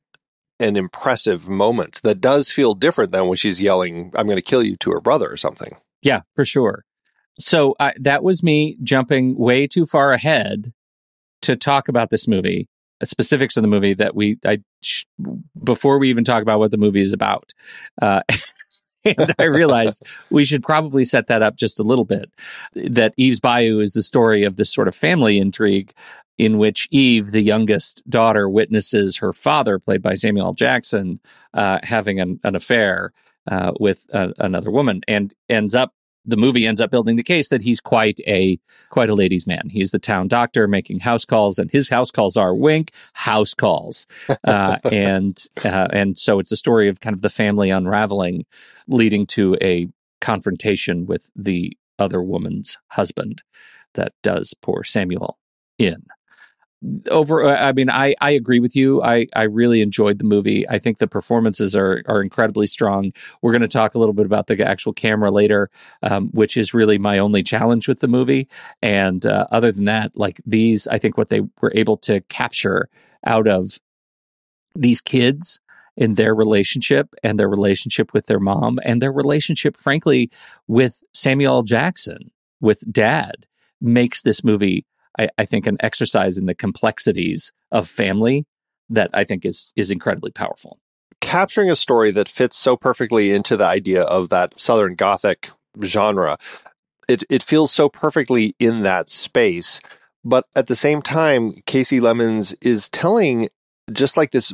an 0.60 0.78
impressive 0.78 1.50
moment 1.50 2.02
that 2.04 2.22
does 2.22 2.52
feel 2.52 2.76
different 2.76 3.12
than 3.12 3.28
when 3.28 3.38
she's 3.38 3.62
yelling, 3.62 4.12
I'm 4.16 4.28
gonna 4.28 4.42
kill 4.42 4.64
you 4.64 4.78
to 4.78 4.92
her 4.92 5.02
brother 5.02 5.30
or 5.30 5.38
something. 5.38 5.78
Yeah, 6.02 6.22
for 6.36 6.46
sure. 6.46 6.86
So 7.40 7.76
that 7.98 8.24
was 8.24 8.44
me 8.44 8.78
jumping 8.84 9.38
way 9.38 9.68
too 9.68 9.86
far 9.86 10.12
ahead 10.12 10.74
to 11.42 11.56
talk 11.56 11.88
about 11.88 12.10
this 12.10 12.28
movie, 12.28 12.68
uh, 13.02 13.06
specifics 13.06 13.58
of 13.58 13.64
the 13.64 13.68
movie 13.68 13.94
that 13.96 14.16
we 14.16 14.38
I 14.46 14.60
sh- 14.82 15.06
before 15.64 15.98
we 15.98 16.10
even 16.10 16.24
talk 16.24 16.42
about 16.42 16.60
what 16.60 16.72
the 16.72 16.78
movie 16.78 17.02
is 17.02 17.14
about. 17.14 17.52
Uh, 18.02 18.22
and 19.06 19.36
I 19.40 19.44
realized 19.44 20.04
we 20.30 20.44
should 20.44 20.64
probably 20.64 21.04
set 21.04 21.28
that 21.28 21.42
up 21.42 21.56
just 21.56 21.80
a 21.80 21.84
little 21.84 22.06
bit. 22.06 22.32
That 22.74 23.14
Eve's 23.18 23.40
Bayou 23.40 23.80
is 23.80 23.94
the 23.94 24.04
story 24.04 24.44
of 24.44 24.56
this 24.56 24.74
sort 24.74 24.88
of 24.88 24.96
family 24.96 25.38
intrigue 25.38 25.94
in 26.38 26.58
which 26.58 26.88
Eve, 26.92 27.32
the 27.32 27.42
youngest 27.42 28.02
daughter, 28.10 28.50
witnesses 28.50 29.18
her 29.18 29.34
father, 29.34 29.78
played 29.78 30.02
by 30.02 30.16
Samuel. 30.16 30.54
Jackson, 30.54 31.20
uh, 31.54 31.80
having 31.84 32.20
an, 32.20 32.40
an 32.44 32.56
affair 32.56 33.14
uh, 33.48 33.74
with 33.80 34.08
uh, 34.14 34.32
another 34.40 34.72
woman, 34.72 35.02
and 35.08 35.34
ends 35.50 35.76
up 35.76 35.94
the 36.26 36.38
movie 36.38 36.68
ends 36.68 36.82
up 36.82 36.92
building 36.92 37.16
the 37.16 37.24
case 37.24 37.50
that 37.50 37.62
he's 37.62 37.80
quite 37.80 38.20
a 38.28 38.60
quite 38.90 39.10
a 39.10 39.16
ladies' 39.16 39.48
man. 39.48 39.70
He's 39.70 39.92
the 39.92 40.00
town 40.00 40.28
doctor 40.28 40.68
making 40.68 41.00
house 41.00 41.26
calls, 41.26 41.58
and 41.58 41.72
his 41.72 41.90
house 41.90 42.12
calls 42.12 42.38
are 42.38 42.54
wink 42.56 42.92
house 43.14 43.54
calls, 43.54 44.08
uh, 44.44 44.78
and 44.92 45.44
uh, 45.64 45.88
and 45.92 46.18
so 46.18 46.40
it's 46.40 46.52
a 46.52 46.58
story 46.58 46.90
of 46.90 47.00
kind 47.00 47.16
of 47.16 47.22
the 47.22 47.30
family 47.30 47.70
unraveling, 47.70 48.46
leading 48.88 49.26
to 49.28 49.58
a 49.62 49.88
confrontation 50.20 51.06
with 51.06 51.32
the 51.36 51.78
other 51.98 52.22
woman's 52.22 52.78
husband 52.90 53.44
that 53.94 54.14
does 54.24 54.54
poor 54.62 54.84
Samuel 54.84 55.38
in 55.78 56.04
over 57.10 57.44
uh, 57.44 57.56
i 57.58 57.72
mean 57.72 57.90
i 57.90 58.16
i 58.22 58.32
agree 58.32 58.60
with 58.60 58.76
you. 58.76 59.02
I 59.04 59.28
i 59.36 59.44
really 59.44 59.82
enjoyed 59.82 60.18
the 60.18 60.24
movie. 60.26 60.68
I 60.68 60.80
think 60.80 60.98
the 60.98 61.08
performances 61.08 61.76
are 61.76 62.02
are 62.08 62.22
incredibly 62.22 62.68
strong. 62.68 63.12
We're 63.42 63.52
going 63.52 63.62
to 63.62 63.68
talk 63.68 63.96
a 63.96 64.00
little 64.00 64.14
bit 64.14 64.26
about 64.26 64.48
the 64.48 64.66
actual 64.68 64.94
camera 64.94 65.32
later 65.32 65.70
um, 66.04 66.30
which 66.32 66.58
is 66.58 66.74
really 66.74 66.98
my 66.98 67.20
only 67.20 67.44
challenge 67.44 67.88
with 67.88 68.00
the 68.00 68.08
movie. 68.08 68.48
And 68.82 69.26
uh, 69.26 69.48
other 69.52 69.72
than 69.72 69.86
that 69.86 70.16
like 70.16 70.42
these 70.46 70.88
i 70.88 70.98
think 70.98 71.18
what 71.18 71.30
they 71.30 71.42
were 71.62 71.72
able 71.76 71.98
to 71.98 72.22
capture 72.22 72.90
out 73.26 73.48
of 73.48 73.80
these 74.76 75.02
kids 75.02 75.60
in 75.98 76.16
their 76.16 76.34
relationship 76.34 77.14
and 77.24 77.40
their 77.40 77.50
relationship 77.50 78.14
with 78.14 78.26
their 78.28 78.40
mom 78.40 78.80
and 78.84 79.02
their 79.02 79.12
relationship 79.12 79.76
frankly 79.78 80.30
with 80.68 81.04
samuel 81.14 81.64
jackson 81.64 82.32
with 82.62 82.84
dad 82.92 83.46
makes 83.82 84.22
this 84.22 84.44
movie 84.44 84.86
I, 85.20 85.30
I 85.38 85.46
think 85.46 85.68
an 85.68 85.78
exercise 85.80 86.38
in 86.38 86.46
the 86.46 86.56
complexities 86.56 87.52
of 87.72 87.88
family 87.88 88.46
that 88.90 89.10
I 89.14 89.24
think 89.24 89.46
is 89.46 89.74
is 89.76 89.92
incredibly 89.92 90.32
powerful. 90.32 90.80
Capturing 91.20 91.70
a 91.70 91.76
story 91.76 92.12
that 92.12 92.28
fits 92.28 92.58
so 92.58 92.76
perfectly 92.76 93.32
into 93.32 93.56
the 93.56 93.66
idea 93.66 94.02
of 94.04 94.30
that 94.30 94.60
Southern 94.60 94.96
Gothic 94.96 95.52
genre, 95.84 96.38
it 97.08 97.24
it 97.30 97.44
feels 97.44 97.72
so 97.72 97.90
perfectly 97.90 98.56
in 98.60 98.84
that 98.84 99.10
space. 99.10 99.80
But 100.24 100.46
at 100.56 100.68
the 100.68 100.76
same 100.76 101.02
time, 101.02 101.56
Kasi 101.66 102.00
Lemmons 102.00 102.56
is 102.62 102.90
telling 102.90 103.50
just 103.92 104.18
like 104.18 104.32
this 104.32 104.54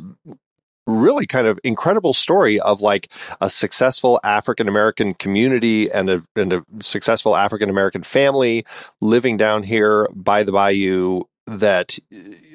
really 0.88 1.26
kind 1.26 1.46
of 1.46 1.60
incredible 1.62 2.14
story 2.14 2.58
of 2.60 2.80
like 2.80 3.12
a 3.40 3.50
successful 3.50 4.18
African 4.24 4.68
American 4.68 5.14
community 5.14 5.90
and 5.90 6.08
a, 6.10 6.22
and 6.34 6.52
a 6.52 6.64
successful 6.80 7.36
African 7.36 7.70
American 7.70 8.02
family 8.02 8.64
living 9.00 9.36
down 9.36 9.62
here 9.62 10.08
by 10.14 10.42
the 10.42 10.52
bayou 10.52 11.22
that 11.46 11.98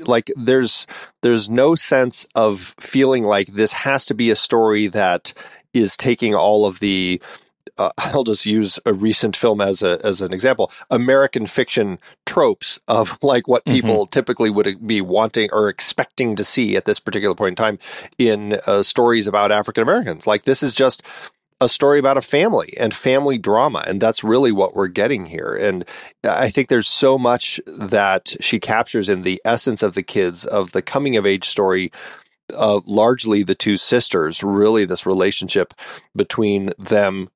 like 0.06 0.32
there's 0.36 0.86
there's 1.22 1.50
no 1.50 1.76
sense 1.76 2.28
of 2.36 2.76
feeling 2.80 3.24
like 3.24 3.48
this 3.48 3.72
has 3.72 4.06
to 4.06 4.14
be 4.14 4.30
a 4.30 4.36
story 4.36 4.88
that 4.88 5.34
is 5.74 5.98
taking 5.98 6.36
all 6.36 6.66
of 6.66 6.80
the 6.80 7.22
uh, 7.78 7.92
I'll 7.98 8.24
just 8.24 8.46
use 8.46 8.80
a 8.86 8.94
recent 8.94 9.36
film 9.36 9.62
as 9.62 9.84
a 9.84 10.00
as 10.06 10.22
an 10.22 10.34
example. 10.34 10.72
American 10.90 11.46
fiction 11.46 12.00
tropes 12.26 12.80
of 12.88 13.18
like 13.24 13.48
what 13.48 13.66
mm-hmm. 13.66 13.76
people 13.76 14.06
mm-hmm. 14.06 14.12
typically 14.12 14.50
would 14.50 14.86
be 14.86 15.02
wanting 15.02 15.50
or 15.52 15.70
expecting 15.70 16.36
to 16.36 16.44
see 16.44 16.76
at 16.76 16.86
this 16.86 17.00
particular 17.00 17.36
point 17.36 17.54
in 17.54 17.56
time 17.56 17.80
in 18.18 18.60
uh, 18.68 18.84
stories 18.84 19.28
about 19.28 19.52
African 19.52 19.84
Americans. 19.84 20.28
Like 20.28 20.44
this 20.44 20.64
is 20.64 20.74
just 20.74 21.04
a 21.62 21.70
story 21.70 21.98
about 21.98 22.18
a 22.18 22.22
family 22.22 22.74
and 22.78 22.94
family 22.94 23.38
drama. 23.38 23.84
And 23.88 24.02
that's 24.02 24.24
really 24.24 24.52
what 24.52 24.76
we're 24.76 24.88
getting 24.88 25.28
here. 25.28 25.54
And 25.54 25.86
I 26.24 26.50
think 26.50 26.68
there's 26.68 26.88
so 26.88 27.18
much 27.18 27.60
that 27.66 28.36
she 28.42 28.60
captures 28.60 29.08
in 29.08 29.22
the 29.22 29.42
essence 29.46 29.82
of 29.82 29.94
the 29.94 30.04
kids, 30.04 30.46
of 30.46 30.74
the 30.74 30.82
coming 30.82 31.16
of 31.16 31.26
age 31.26 31.48
story 31.48 31.92
uh, 32.54 32.82
largely 32.86 33.44
the 33.44 33.56
two 33.56 33.78
sisters, 33.78 34.44
really 34.44 34.86
this 34.86 35.06
relationship 35.06 35.74
between 36.16 36.72
them 36.78 37.30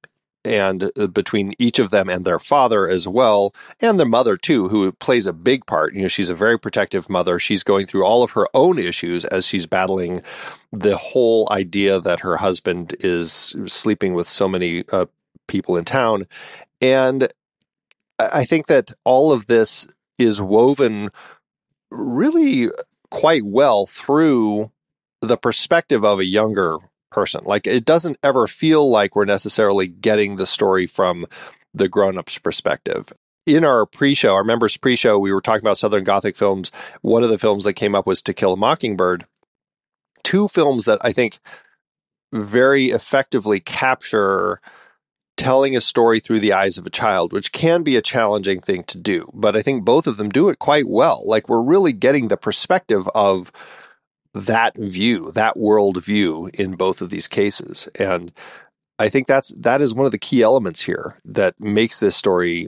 and 0.44 0.92
uh, 0.96 1.08
between 1.08 1.54
each 1.60 1.80
of 1.80 1.90
them 1.90 2.10
and 2.10 2.26
their 2.26 2.40
father 2.40 2.88
as 2.88 3.08
well, 3.08 3.54
and 3.80 4.00
their 4.00 4.08
mother 4.08 4.38
too, 4.38 4.70
who 4.70 4.92
plays 4.94 5.26
a 5.26 5.34
big 5.34 5.66
part. 5.66 5.94
You 5.94 6.04
know, 6.04 6.08
she's 6.08 6.30
a 6.30 6.36
very 6.36 6.58
protective 6.58 7.10
mother. 7.10 7.40
She's 7.40 7.64
going 7.64 7.86
through 7.86 8.06
all 8.06 8.24
of 8.24 8.32
her 8.32 8.48
own 8.54 8.80
issues 8.80 9.26
as 9.26 9.46
she's 9.46 9.66
battling 9.66 10.22
the 10.72 10.98
whole 10.98 11.48
idea 11.52 12.00
that 12.00 12.22
her 12.22 12.38
husband 12.38 12.96
is 13.00 13.56
sleeping 13.66 14.14
with 14.14 14.28
so 14.28 14.48
many 14.48 14.84
uh, 14.92 15.06
people 15.48 15.78
in 15.78 15.86
town. 15.86 16.26
And 16.82 17.28
I 18.20 18.46
think 18.46 18.68
that 18.68 18.92
all 19.04 19.32
of 19.32 19.48
this 19.48 19.88
is 20.18 20.42
woven 20.42 21.10
really 21.92 22.70
quite 23.10 23.44
well 23.46 23.86
through 23.86 24.72
the 25.22 25.38
perspective 25.38 26.04
of 26.04 26.20
a 26.20 26.26
younger 26.26 26.78
person. 27.12 27.42
Like 27.46 27.68
it 27.68 27.86
doesn't 27.86 28.18
ever 28.24 28.48
feel 28.48 28.90
like 28.90 29.16
we're 29.16 29.26
necessarily 29.26 29.88
getting 29.88 30.36
the 30.36 30.46
story 30.46 30.88
from 30.88 31.26
the 31.74 31.88
grown-ups 31.88 32.38
perspective. 32.40 33.14
In 33.46 33.64
our 33.64 33.86
pre-show, 33.86 34.34
our 34.34 34.44
members 34.44 34.76
pre-show, 34.76 35.18
we 35.18 35.32
were 35.32 35.42
talking 35.42 35.64
about 35.64 35.78
Southern 35.78 36.04
Gothic 36.04 36.36
films. 36.36 36.72
One 37.02 37.24
of 37.24 37.30
the 37.30 37.38
films 37.38 37.64
that 37.64 37.74
came 37.74 37.96
up 37.96 38.06
was 38.06 38.22
To 38.24 38.34
Kill 38.34 38.54
a 38.54 38.58
Mockingbird. 38.58 39.26
Two 40.24 40.50
films 40.50 40.86
that 40.86 41.00
I 41.02 41.14
think 41.14 41.40
very 42.34 42.90
effectively 42.90 43.62
capture 43.62 44.60
telling 45.38 45.78
a 45.78 45.82
story 45.82 46.20
through 46.20 46.40
the 46.40 46.52
eyes 46.52 46.78
of 46.78 46.86
a 46.86 46.90
child, 46.90 47.32
which 47.32 47.52
can 47.52 47.84
be 47.84 47.96
a 47.96 48.02
challenging 48.02 48.60
thing 48.60 48.84
to 48.84 48.98
do. 48.98 49.30
But 49.34 49.56
I 49.56 49.62
think 49.62 49.86
both 49.86 50.08
of 50.08 50.18
them 50.18 50.30
do 50.30 50.50
it 50.50 50.60
quite 50.60 50.90
well. 50.90 51.24
Like 51.26 51.48
we're 51.48 51.62
really 51.62 51.94
getting 51.94 52.28
the 52.28 52.38
perspective 52.38 53.08
of 53.16 53.52
that 54.46 54.76
view, 54.78 55.32
that 55.32 55.58
world 55.58 56.04
view 56.04 56.50
in 56.54 56.76
both 56.76 57.02
of 57.02 57.10
these 57.10 57.28
cases. 57.28 57.88
And 58.00 58.32
I 59.00 59.10
think 59.10 59.28
that's 59.28 59.50
that 59.50 59.82
is 59.82 59.94
one 59.94 60.06
of 60.06 60.12
the 60.12 60.18
key 60.18 60.42
elements 60.42 60.82
here 60.82 61.20
that 61.26 61.60
makes 61.60 62.00
this 62.00 62.16
story 62.16 62.68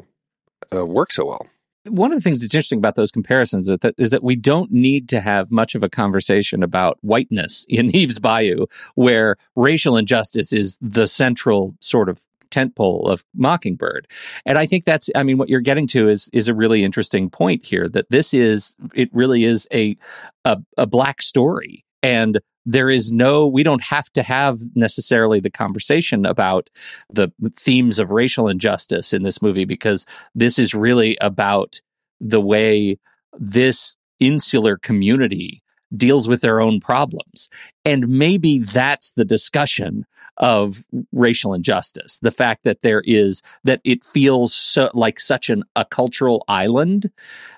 uh, 0.74 0.86
work 0.86 1.12
so 1.12 1.26
well. 1.26 1.48
One 1.88 2.12
of 2.12 2.18
the 2.18 2.22
things 2.22 2.42
that's 2.42 2.54
interesting 2.54 2.78
about 2.78 2.96
those 2.96 3.10
comparisons 3.10 3.70
is 3.70 3.78
that, 3.80 3.96
is 3.98 4.10
that 4.10 4.24
we 4.24 4.36
don't 4.36 4.70
need 4.72 5.08
to 5.10 5.22
have 5.22 5.50
much 5.50 5.76
of 5.76 5.82
a 5.82 5.90
conversation 5.90 6.62
about 6.62 6.98
whiteness 7.02 7.66
in 7.70 7.90
Eve's 7.96 8.20
Bayou, 8.20 8.66
where 8.96 9.38
racial 9.56 9.98
injustice 9.98 10.54
is 10.54 10.78
the 10.82 11.08
central 11.08 11.76
sort 11.80 12.10
of 12.10 12.22
tentpole 12.52 13.10
of 13.10 13.24
Mockingbird. 13.36 14.08
And 14.46 14.58
I 14.58 14.66
think 14.66 14.86
that's, 14.86 15.10
I 15.16 15.24
mean, 15.24 15.38
what 15.38 15.50
you're 15.50 15.60
getting 15.62 15.88
to 15.88 16.10
is 16.10 16.30
is 16.34 16.48
a 16.48 16.54
really 16.54 16.84
interesting 16.84 17.30
point 17.30 17.66
here. 17.66 17.90
That 17.90 18.10
this 18.10 18.34
is, 18.34 18.76
it 18.94 19.10
really 19.14 19.44
is 19.44 19.68
a 19.74 19.98
a, 20.46 20.58
a 20.78 20.88
black 20.88 21.22
story 21.22 21.86
And 22.04 22.40
there 22.66 22.90
is 22.90 23.12
no, 23.12 23.48
we 23.48 23.64
don't 23.64 23.84
have 23.84 24.10
to 24.14 24.24
have 24.24 24.60
necessarily 24.76 25.40
the 25.40 25.50
conversation 25.50 26.26
about 26.26 26.70
the 27.10 27.32
themes 27.52 28.00
of 28.00 28.12
racial 28.12 28.48
injustice 28.48 29.14
in 29.14 29.24
this 29.24 29.42
movie 29.42 29.66
because 29.66 30.06
this 30.36 30.60
is 30.60 30.74
really 30.74 31.18
about 31.20 31.82
the 32.20 32.42
way 32.42 32.98
this 33.34 33.96
insular 34.20 34.78
community 34.78 35.64
deals 35.96 36.28
with 36.28 36.42
their 36.42 36.62
own 36.62 36.80
problems. 36.80 37.50
And 37.86 38.08
maybe 38.08 38.60
that's 38.60 39.14
the 39.14 39.26
discussion 39.26 40.06
of 40.40 40.86
racial 41.12 41.54
injustice. 41.54 42.20
The 42.20 42.32
fact 42.32 42.64
that 42.64 42.82
there 42.82 43.02
is, 43.06 43.42
that 43.64 43.82
it 43.84 44.06
feels 44.06 44.54
so, 44.54 44.90
like 44.94 45.20
such 45.20 45.50
an, 45.50 45.64
a 45.76 45.86
cultural 45.86 46.44
island 46.48 47.12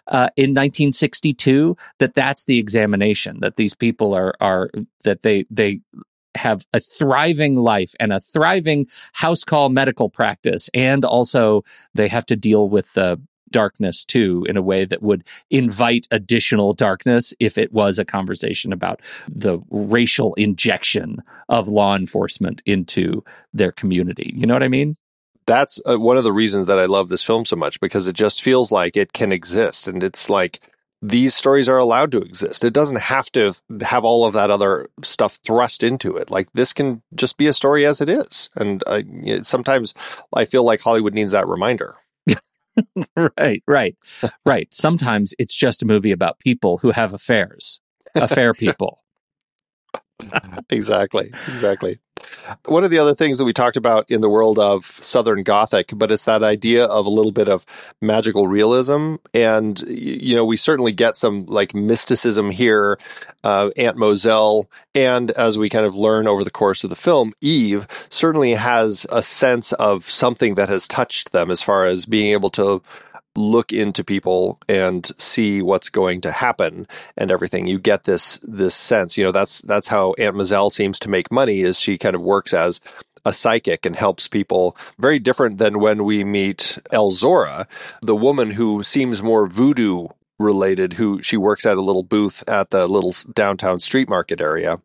uh, 0.07 0.29
in 0.35 0.51
1962, 0.51 1.77
that 2.00 2.13
that's 2.13 2.45
the 2.45 2.57
examination, 2.57 3.39
that 3.41 3.55
these 3.55 3.75
people 3.75 4.13
are, 4.13 4.33
are 4.41 4.69
that 5.03 5.21
they, 5.21 5.45
they, 5.50 5.81
have 6.35 6.65
a 6.71 6.79
thriving 6.79 7.57
life 7.57 7.93
and 8.00 8.13
a 8.13 8.21
thriving 8.21 8.88
house 9.11 9.43
call 9.43 9.67
medical 9.67 10.09
practice 10.09 10.69
and 10.73 11.03
also 11.03 11.61
they 11.93 12.07
have 12.07 12.25
to 12.25 12.38
deal 12.38 12.69
with 12.69 12.93
the 12.93 13.21
darkness 13.51 14.05
too 14.05 14.46
in 14.50 14.58
a 14.58 14.62
way 14.62 14.86
that 14.86 15.01
would 15.01 15.24
invite 15.50 16.08
additional 16.12 16.74
darkness 16.74 17.34
if 17.39 17.58
it 17.58 17.72
was 17.72 18.00
a 18.00 18.05
conversation 18.05 18.74
about 18.74 19.01
the 19.29 19.60
racial 19.70 20.34
injection 20.36 21.17
of 21.50 21.67
law 21.67 21.96
enforcement 21.96 22.62
into 22.65 23.24
their 23.53 23.72
community. 23.72 24.31
You 24.36 24.48
know 24.48 24.53
what 24.53 24.63
I 24.63 24.67
mean? 24.67 24.98
That's 25.46 25.81
uh, 25.86 25.98
one 25.98 26.17
of 26.17 26.24
the 26.24 26.31
reasons 26.31 26.67
that 26.67 26.79
I 26.79 26.86
love 26.86 27.10
this 27.10 27.24
film 27.24 27.46
so 27.46 27.55
much 27.55 27.79
because 27.79 28.08
it 28.08 28.15
just 28.15 28.41
feels 28.41 28.72
like 28.72 28.96
it 28.96 29.12
can 29.12 29.31
exist 29.31 29.88
and 29.88 30.03
it's 30.03 30.29
like 30.29 30.62
these 31.01 31.34
stories 31.34 31.67
are 31.67 31.79
allowed 31.79 32.12
to 32.12 32.22
exist. 32.22 32.63
It 32.63 32.74
doesn't 32.74 33.00
have 33.00 33.31
to 33.31 33.53
have 33.81 34.05
all 34.05 34.25
of 34.25 34.34
that 34.34 34.51
other 34.51 34.88
stuff 35.03 35.39
thrust 35.43 35.81
into 35.81 36.15
it. 36.15 36.29
Like 36.29 36.51
this 36.53 36.74
can 36.74 37.01
just 37.15 37.38
be 37.38 37.48
a 37.48 37.53
story 37.53 37.86
as 37.86 38.01
it 38.01 38.10
is. 38.10 38.50
And 38.55 38.84
uh, 38.86 39.01
sometimes 39.41 39.96
I 40.34 40.46
feel 40.46 40.63
like 40.63 40.81
Hollywood 40.81 41.15
needs 41.15 41.31
that 41.31 41.48
reminder. 41.48 41.96
right, 43.37 43.63
right, 43.67 43.95
right. 44.45 44.67
Sometimes 44.73 45.33
it's 45.39 45.55
just 45.55 45.81
a 45.81 45.85
movie 45.85 46.11
about 46.11 46.39
people 46.39 46.77
who 46.77 46.91
have 46.91 47.13
affairs, 47.13 47.79
affair 48.15 48.53
people. 48.53 48.99
exactly, 50.69 51.31
exactly. 51.47 51.99
One 52.65 52.83
of 52.83 52.91
the 52.91 52.99
other 52.99 53.15
things 53.15 53.37
that 53.37 53.45
we 53.45 53.53
talked 53.53 53.77
about 53.77 54.09
in 54.09 54.21
the 54.21 54.29
world 54.29 54.59
of 54.59 54.85
Southern 54.85 55.43
Gothic, 55.43 55.91
but 55.95 56.11
it's 56.11 56.25
that 56.25 56.43
idea 56.43 56.85
of 56.85 57.05
a 57.05 57.09
little 57.09 57.31
bit 57.31 57.49
of 57.49 57.65
magical 58.01 58.47
realism. 58.47 59.15
And, 59.33 59.81
you 59.81 60.35
know, 60.35 60.45
we 60.45 60.57
certainly 60.57 60.91
get 60.91 61.17
some 61.17 61.45
like 61.45 61.73
mysticism 61.73 62.51
here. 62.51 62.97
Uh, 63.43 63.71
Aunt 63.75 63.97
Mozelle, 63.97 64.67
and 64.93 65.31
as 65.31 65.57
we 65.57 65.67
kind 65.67 65.85
of 65.85 65.95
learn 65.95 66.27
over 66.27 66.43
the 66.43 66.51
course 66.51 66.83
of 66.83 66.91
the 66.91 66.95
film, 66.95 67.33
Eve 67.41 67.87
certainly 68.07 68.53
has 68.53 69.07
a 69.11 69.23
sense 69.23 69.73
of 69.73 70.07
something 70.07 70.53
that 70.55 70.69
has 70.69 70.87
touched 70.87 71.31
them 71.31 71.49
as 71.49 71.63
far 71.63 71.85
as 71.85 72.05
being 72.05 72.33
able 72.33 72.51
to 72.51 72.83
look 73.35 73.71
into 73.71 74.03
people 74.03 74.59
and 74.67 75.05
see 75.17 75.61
what's 75.61 75.89
going 75.89 76.21
to 76.21 76.31
happen 76.31 76.88
and 77.17 77.31
everything. 77.31 77.67
You 77.67 77.79
get 77.79 78.03
this 78.03 78.39
this 78.43 78.75
sense, 78.75 79.17
you 79.17 79.23
know, 79.23 79.31
that's 79.31 79.61
that's 79.61 79.88
how 79.88 80.13
Aunt 80.17 80.35
Mozelle 80.35 80.71
seems 80.71 81.00
to 81.00 81.09
make 81.09 81.31
money 81.31 81.61
is 81.61 81.79
she 81.79 81.97
kind 81.97 82.15
of 82.15 82.21
works 82.21 82.53
as 82.53 82.81
a 83.25 83.33
psychic 83.33 83.85
and 83.85 83.95
helps 83.95 84.27
people. 84.27 84.75
Very 84.97 85.19
different 85.19 85.57
than 85.57 85.79
when 85.79 86.03
we 86.03 86.23
meet 86.23 86.79
Elzora, 86.91 87.67
the 88.01 88.15
woman 88.15 88.51
who 88.51 88.83
seems 88.83 89.21
more 89.21 89.47
voodoo 89.47 90.07
related, 90.39 90.93
who 90.93 91.21
she 91.21 91.38
works 91.38 91.65
at 91.65 91.77
a 91.77 91.81
little 91.81 92.03
booth 92.03 92.43
at 92.50 92.71
the 92.71 92.88
little 92.88 93.13
downtown 93.33 93.79
street 93.79 94.09
market 94.09 94.41
area. 94.41 94.81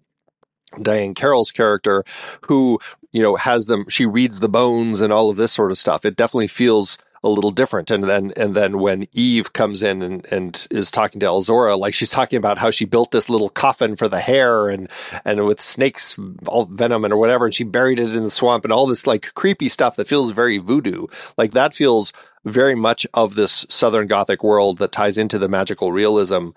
Diane 0.83 1.15
Carroll's 1.15 1.51
character, 1.51 2.05
who, 2.49 2.79
you 3.13 3.23
know, 3.23 3.37
has 3.37 3.67
them, 3.67 3.89
she 3.89 4.05
reads 4.05 4.41
the 4.41 4.49
bones 4.49 5.01
and 5.01 5.13
all 5.13 5.31
of 5.31 5.37
this 5.37 5.53
sort 5.53 5.71
of 5.71 5.79
stuff. 5.79 6.05
It 6.05 6.17
definitely 6.17 6.49
feels 6.49 6.99
a 7.23 7.29
little 7.29 7.51
different. 7.51 7.91
And 7.91 8.05
then 8.05 8.33
and 8.37 8.55
then 8.55 8.79
when 8.79 9.07
Eve 9.13 9.53
comes 9.53 9.83
in 9.83 10.03
and, 10.03 10.27
and 10.31 10.67
is 10.71 10.91
talking 10.91 11.21
to 11.21 11.27
Elzora, 11.27 11.79
like 11.79 11.95
she's 11.95 12.11
talking 12.11 12.37
about 12.37 12.59
how 12.59 12.71
she 12.71 12.85
built 12.85 13.11
this 13.11 13.29
little 13.29 13.49
coffin 13.49 13.97
for 13.97 14.09
the 14.09 14.21
hair 14.21 14.69
and 14.69 14.89
and 15.25 15.45
with 15.47 15.61
snakes 15.61 16.19
all 16.47 16.67
venom 16.67 17.05
and 17.05 17.13
or 17.13 17.19
whatever, 17.19 17.47
and 17.47 17.55
she 17.55 17.65
buried 17.65 17.99
it 17.99 18.15
in 18.15 18.25
the 18.25 18.31
swamp 18.31 18.65
and 18.65 18.73
all 18.73 18.87
this 18.87 19.07
like 19.07 19.35
creepy 19.35 19.69
stuff 19.69 19.97
that 19.97 20.09
feels 20.09 20.31
very 20.31 20.59
voodoo. 20.59 21.07
Like 21.37 21.53
that 21.53 21.75
feels 21.75 22.13
very 22.45 22.77
much 22.77 23.07
of 23.13 23.35
this 23.35 23.67
Southern 23.69 24.07
Gothic 24.07 24.45
world 24.45 24.79
that 24.79 24.93
ties 24.93 25.19
into 25.19 25.39
the 25.39 25.49
magical 25.49 25.91
realism 25.91 26.51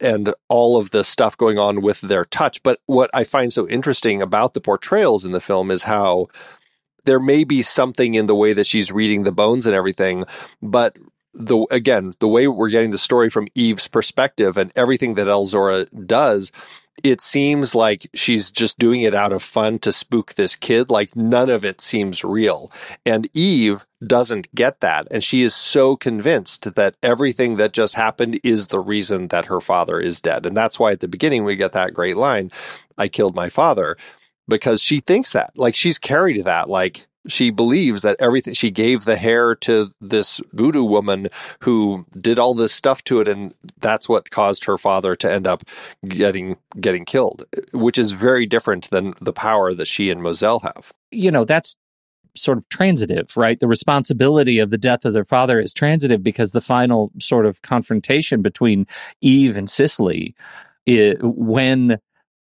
and 0.00 0.32
all 0.48 0.76
of 0.76 0.90
the 0.90 1.02
stuff 1.02 1.36
going 1.36 1.58
on 1.58 1.82
with 1.82 2.00
their 2.02 2.24
touch. 2.24 2.62
But 2.62 2.80
what 2.86 3.10
I 3.12 3.24
find 3.24 3.52
so 3.52 3.68
interesting 3.68 4.22
about 4.22 4.54
the 4.54 4.60
portrayals 4.60 5.24
in 5.24 5.32
the 5.32 5.40
film 5.40 5.70
is 5.70 5.84
how 5.84 6.28
there 7.08 7.18
may 7.18 7.42
be 7.42 7.62
something 7.62 8.14
in 8.14 8.26
the 8.26 8.34
way 8.34 8.52
that 8.52 8.66
she's 8.66 8.92
reading 8.92 9.22
the 9.22 9.32
bones 9.32 9.64
and 9.64 9.74
everything, 9.74 10.26
but 10.60 10.94
the 11.32 11.66
again, 11.70 12.12
the 12.18 12.28
way 12.28 12.46
we're 12.46 12.68
getting 12.68 12.90
the 12.90 12.98
story 12.98 13.30
from 13.30 13.48
Eve's 13.54 13.88
perspective 13.88 14.58
and 14.58 14.70
everything 14.76 15.14
that 15.14 15.26
Elzora 15.26 15.88
does, 16.06 16.52
it 17.02 17.22
seems 17.22 17.74
like 17.74 18.08
she's 18.12 18.50
just 18.50 18.78
doing 18.78 19.00
it 19.00 19.14
out 19.14 19.32
of 19.32 19.42
fun 19.42 19.78
to 19.78 19.90
spook 19.90 20.34
this 20.34 20.54
kid. 20.54 20.90
Like 20.90 21.16
none 21.16 21.48
of 21.48 21.64
it 21.64 21.80
seems 21.80 22.24
real. 22.24 22.70
And 23.06 23.26
Eve 23.32 23.86
doesn't 24.06 24.54
get 24.54 24.80
that. 24.80 25.08
And 25.10 25.24
she 25.24 25.40
is 25.42 25.54
so 25.54 25.96
convinced 25.96 26.74
that 26.74 26.96
everything 27.02 27.56
that 27.56 27.72
just 27.72 27.94
happened 27.94 28.38
is 28.44 28.66
the 28.66 28.80
reason 28.80 29.28
that 29.28 29.46
her 29.46 29.60
father 29.60 29.98
is 29.98 30.20
dead. 30.20 30.44
And 30.44 30.54
that's 30.54 30.78
why 30.78 30.92
at 30.92 31.00
the 31.00 31.08
beginning 31.08 31.44
we 31.44 31.56
get 31.56 31.72
that 31.72 31.94
great 31.94 32.18
line, 32.18 32.50
I 32.98 33.08
killed 33.08 33.34
my 33.34 33.48
father 33.48 33.96
because 34.48 34.82
she 34.82 35.00
thinks 35.00 35.32
that 35.32 35.50
like 35.56 35.74
she's 35.74 35.98
carried 35.98 36.44
that 36.44 36.68
like 36.68 37.06
she 37.26 37.50
believes 37.50 38.02
that 38.02 38.16
everything 38.20 38.54
she 38.54 38.70
gave 38.70 39.04
the 39.04 39.16
hair 39.16 39.54
to 39.54 39.92
this 40.00 40.40
voodoo 40.52 40.84
woman 40.84 41.28
who 41.60 42.06
did 42.18 42.38
all 42.38 42.54
this 42.54 42.72
stuff 42.72 43.04
to 43.04 43.20
it 43.20 43.28
and 43.28 43.54
that's 43.78 44.08
what 44.08 44.30
caused 44.30 44.64
her 44.64 44.78
father 44.78 45.14
to 45.14 45.30
end 45.30 45.46
up 45.46 45.62
getting 46.06 46.56
getting 46.80 47.04
killed 47.04 47.44
which 47.72 47.98
is 47.98 48.12
very 48.12 48.46
different 48.46 48.90
than 48.90 49.14
the 49.20 49.32
power 49.32 49.74
that 49.74 49.86
she 49.86 50.10
and 50.10 50.22
Mozelle 50.22 50.62
have. 50.62 50.92
You 51.10 51.30
know 51.30 51.44
that's 51.44 51.76
sort 52.36 52.58
of 52.58 52.68
transitive 52.68 53.36
right? 53.36 53.58
The 53.58 53.68
responsibility 53.68 54.58
of 54.58 54.70
the 54.70 54.78
death 54.78 55.04
of 55.04 55.12
their 55.12 55.24
father 55.24 55.58
is 55.58 55.74
transitive 55.74 56.22
because 56.22 56.52
the 56.52 56.60
final 56.60 57.10
sort 57.18 57.46
of 57.46 57.62
confrontation 57.62 58.42
between 58.42 58.86
Eve 59.20 59.56
and 59.56 59.68
Cicely 59.68 60.34
is, 60.86 61.16
when 61.20 61.98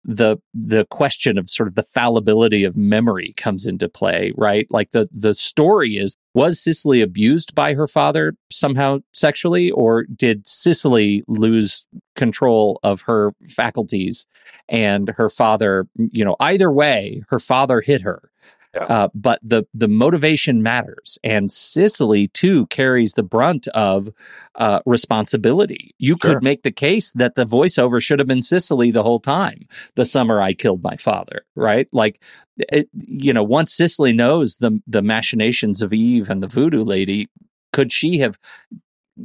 the 0.05 0.37
the 0.53 0.85
question 0.90 1.38
of 1.38 1.49
sort 1.49 1.69
of 1.69 1.75
the 1.75 1.83
fallibility 1.83 2.64
of 2.64 2.77
memory 2.77 3.33
comes 3.37 3.67
into 3.67 3.88
play, 3.88 4.33
right? 4.37 4.67
Like 4.71 4.90
the 4.90 5.09
the 5.11 5.35
story 5.35 5.97
is 5.97 6.14
was 6.35 6.61
Cicely 6.61 7.01
abused 7.01 7.55
by 7.55 7.75
her 7.75 7.87
father 7.87 8.35
somehow 8.51 8.99
sexually, 9.12 9.71
or 9.71 10.05
did 10.05 10.47
Cicely 10.47 11.23
lose 11.27 11.87
control 12.17 12.81
of 12.83 13.03
her 13.03 13.33
faculties 13.49 14.27
and 14.69 15.09
her 15.11 15.29
father, 15.29 15.87
you 15.97 16.25
know, 16.25 16.37
either 16.40 16.71
way, 16.71 17.23
her 17.29 17.38
father 17.38 17.81
hit 17.81 18.03
her 18.03 18.31
yeah. 18.75 18.85
Uh, 18.85 19.09
but 19.15 19.39
the 19.43 19.65
the 19.73 19.89
motivation 19.89 20.63
matters, 20.63 21.19
and 21.23 21.51
Cicely 21.51 22.29
too 22.29 22.67
carries 22.67 23.13
the 23.13 23.23
brunt 23.23 23.69
of 23.69 24.11
uh, 24.57 24.81
responsibility. 24.85 25.95
You 25.99 26.17
sure. 26.21 26.35
could 26.35 26.43
make 26.43 26.63
the 26.63 26.73
case 26.73 27.13
that 27.13 27.35
the 27.35 27.47
voiceover 27.47 28.03
should 28.03 28.19
have 28.19 28.29
been 28.29 28.43
Cicely 28.43 28.91
the 28.91 29.03
whole 29.03 29.21
time. 29.21 29.67
The 29.95 30.05
summer 30.05 30.41
I 30.41 30.55
killed 30.55 30.83
my 30.83 30.97
father, 30.97 31.45
right? 31.55 31.89
Like, 31.93 32.23
it, 32.57 32.89
you 32.95 33.33
know, 33.33 33.45
once 33.45 33.73
Cicely 33.75 34.13
knows 34.13 34.57
the 34.57 34.81
the 34.87 35.03
machinations 35.03 35.81
of 35.81 35.93
Eve 35.93 36.29
and 36.29 36.43
the 36.43 36.49
voodoo 36.49 36.83
lady, 36.83 37.29
could 37.73 37.93
she 37.93 38.19
have 38.19 38.39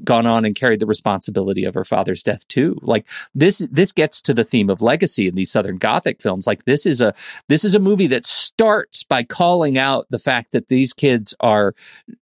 gone 0.04 0.26
on 0.26 0.46
and 0.46 0.56
carried 0.56 0.80
the 0.80 0.86
responsibility 0.86 1.66
of 1.66 1.74
her 1.74 1.84
father's 1.84 2.24
death 2.24 2.48
too. 2.48 2.78
Like 2.82 3.08
this 3.34 3.60
this 3.72 3.92
gets 3.92 4.22
to 4.24 4.34
the 4.34 4.44
theme 4.44 4.70
of 4.70 4.82
legacy 4.82 5.28
in 5.28 5.36
these 5.36 5.52
southern 5.52 5.78
gothic 5.78 6.22
films. 6.22 6.46
Like 6.46 6.66
this 6.66 6.86
is 6.86 7.02
a 7.02 7.14
this 7.48 7.66
is 7.66 7.76
a 7.76 7.80
movie 7.80 8.08
that 8.08 8.26
starts 8.26 9.04
by 9.04 9.24
calling 9.24 9.78
out 9.78 10.06
the 10.10 10.20
fact 10.20 10.52
that 10.52 10.68
these 10.68 10.94
kids 10.94 11.34
are 11.40 11.74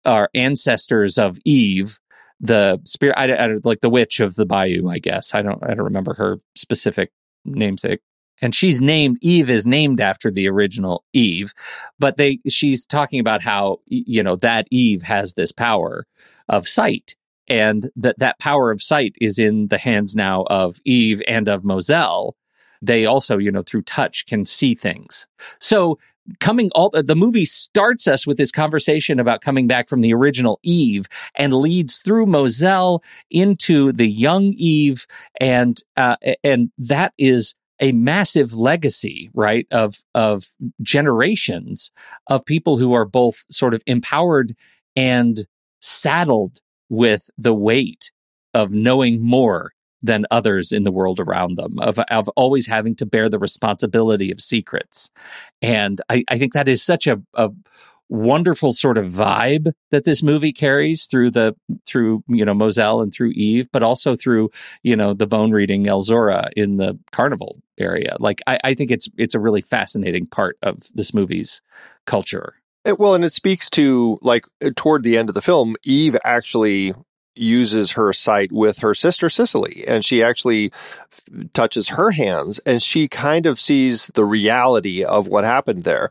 are 0.06 0.30
ancestors 0.36 1.18
of 1.18 1.40
Eve, 1.44 2.00
the 2.40 2.80
spirit 2.86 3.16
I, 3.18 3.34
I, 3.34 3.48
like 3.64 3.82
the 3.82 3.90
witch 3.90 4.20
of 4.20 4.36
the 4.36 4.46
bayou, 4.46 4.88
I 4.88 5.00
guess. 5.00 5.34
I 5.34 5.42
don't 5.42 5.64
I 5.64 5.74
don't 5.74 5.86
remember 5.86 6.14
her 6.16 6.40
specific 6.56 7.12
namesake 7.46 8.02
and 8.42 8.54
she's 8.54 8.82
named 8.82 9.18
Eve 9.22 9.50
is 9.50 9.66
named 9.66 10.02
after 10.02 10.30
the 10.30 10.50
original 10.50 11.04
Eve, 11.14 11.54
but 12.00 12.18
they 12.18 12.40
she's 12.50 12.86
talking 12.86 13.20
about 13.20 13.42
how 13.42 13.80
you 13.88 14.24
know 14.24 14.36
that 14.38 14.68
Eve 14.72 15.04
has 15.04 15.34
this 15.34 15.52
power 15.52 16.06
of 16.50 16.68
sight 16.68 17.16
and 17.48 17.90
that 17.96 18.20
that 18.20 18.40
power 18.40 18.72
of 18.72 18.82
sight 18.82 19.16
is 19.22 19.40
in 19.40 19.68
the 19.68 19.78
hands 19.78 20.16
now 20.16 20.44
of 20.48 20.78
Eve 20.86 21.22
and 21.28 21.48
of 21.48 21.64
Mozelle. 21.64 22.34
They 22.82 23.06
also, 23.06 23.38
you 23.38 23.52
know, 23.52 23.64
through 23.64 23.84
touch 23.84 24.26
can 24.26 24.46
see 24.46 24.76
things. 24.76 25.28
So 25.60 25.98
coming 26.40 26.72
all 26.74 26.90
the 26.90 27.16
movie 27.16 27.46
starts 27.46 28.08
us 28.08 28.26
with 28.26 28.38
this 28.38 28.52
conversation 28.52 29.20
about 29.20 29.42
coming 29.42 29.68
back 29.68 29.88
from 29.88 30.02
the 30.02 30.14
original 30.14 30.60
Eve 30.64 31.06
and 31.36 31.54
leads 31.54 32.00
through 32.00 32.26
Mozelle 32.26 33.04
into 33.30 33.92
the 33.92 34.08
young 34.08 34.54
Eve 34.58 35.06
and 35.40 35.80
uh, 35.98 36.18
and 36.44 36.72
that 36.78 37.14
is 37.18 37.56
a 37.82 37.92
massive 37.92 38.54
legacy, 38.54 39.30
right, 39.34 39.68
of 39.72 39.98
of 40.14 40.48
generations 40.82 41.92
of 42.28 42.46
people 42.46 42.78
who 42.78 42.94
are 42.94 43.06
both 43.06 43.44
sort 43.52 43.74
of 43.74 43.84
empowered 43.86 44.54
and 44.96 45.46
saddled 45.82 46.60
with 46.90 47.30
the 47.38 47.54
weight 47.54 48.12
of 48.54 48.72
knowing 48.72 49.22
more 49.22 49.74
than 50.02 50.26
others 50.30 50.72
in 50.72 50.84
the 50.84 50.92
world 50.92 51.20
around 51.20 51.56
them, 51.56 51.80
of, 51.80 52.00
of 52.00 52.30
always 52.30 52.68
having 52.68 52.96
to 52.96 53.06
bear 53.06 53.28
the 53.28 53.40
responsibility 53.40 54.32
of 54.32 54.40
secrets. 54.40 55.10
And 55.62 56.00
I, 56.10 56.24
I 56.30 56.38
think 56.38 56.54
that 56.54 56.70
is 56.70 56.84
such 56.84 57.08
a, 57.08 57.22
a 57.34 57.50
wonderful 58.10 58.72
sort 58.72 58.98
of 58.98 59.12
vibe 59.12 59.72
that 59.90 60.06
this 60.06 60.22
movie 60.22 60.54
carries 60.54 61.06
through 61.06 61.32
the 61.32 61.56
through 61.88 62.24
you 62.28 62.46
know 62.46 62.54
Mozelle 62.54 63.02
and 63.02 63.12
through 63.12 63.32
Eve, 63.32 63.68
but 63.72 63.84
also 63.84 64.16
through 64.16 64.52
you 64.84 64.96
know 64.96 65.14
the 65.14 65.28
bone 65.28 65.52
reading 65.52 65.86
Elzora 65.86 66.52
in 66.56 66.78
the 66.78 67.00
carnival 67.12 67.62
area. 67.78 68.16
Like 68.20 68.42
I, 68.48 68.60
I 68.64 68.74
think 68.74 68.92
it's 68.92 69.10
it's 69.18 69.36
a 69.36 69.40
really 69.40 69.62
fascinating 69.62 70.28
part 70.28 70.58
of 70.62 70.84
this 70.94 71.14
movie's 71.14 71.62
culture. 72.06 72.56
It, 72.86 73.00
well, 73.00 73.16
and 73.16 73.26
it 73.26 73.32
speaks 73.32 73.70
to 73.72 74.20
like 74.22 74.46
uh, 74.64 74.70
toward 74.76 75.04
the 75.04 75.18
end 75.18 75.30
of 75.30 75.36
the 75.36 75.42
film, 75.42 75.76
Eve 75.84 76.16
actually 76.24 76.94
uses 77.36 77.92
her 77.92 78.14
sight 78.14 78.52
with 78.52 78.80
her 78.80 78.94
sister 78.94 79.28
Cicely, 79.30 79.84
and 79.88 80.06
she 80.06 80.24
actually 80.24 80.72
f- 81.12 81.50
touches 81.54 81.90
her 81.90 82.12
hands, 82.12 82.60
and 82.60 82.82
she 82.82 83.08
kind 83.08 83.46
of 83.46 83.60
sees 83.60 84.08
the 84.14 84.24
reality 84.24 85.04
of 85.04 85.28
what 85.28 85.44
happened 85.44 85.84
there. 85.84 86.10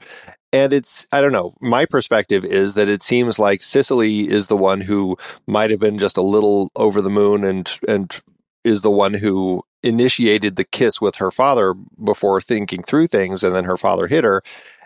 And 0.53 0.73
it's, 0.73 1.07
I 1.11 1.21
don't 1.21 1.33
know, 1.33 1.55
my 1.61 1.85
perspective 1.87 2.45
is 2.45 2.75
that 2.75 2.89
it 2.89 3.03
seems 3.03 3.39
like 3.39 3.63
Cicely 3.63 4.29
is 4.29 4.49
the 4.49 4.57
one 4.57 4.83
who 4.83 5.17
might 5.47 5.71
have 5.71 5.81
been 5.81 5.99
just 5.99 6.17
a 6.17 6.23
little 6.23 6.71
over 6.77 7.01
the 7.01 7.11
moon 7.11 7.45
and, 7.45 7.73
and 7.89 8.21
is 8.63 8.83
the 8.83 8.91
one 8.91 9.15
who 9.15 9.63
initiated 9.83 10.57
the 10.57 10.65
kiss 10.65 11.01
with 11.01 11.17
her 11.17 11.31
father 11.31 11.75
before 11.75 12.41
thinking 12.41 12.83
through 12.83 13.09
things. 13.09 13.43
And 13.43 13.55
then 13.55 13.65
her 13.65 13.77
father 13.77 14.07
hit 14.07 14.25
her. 14.25 14.43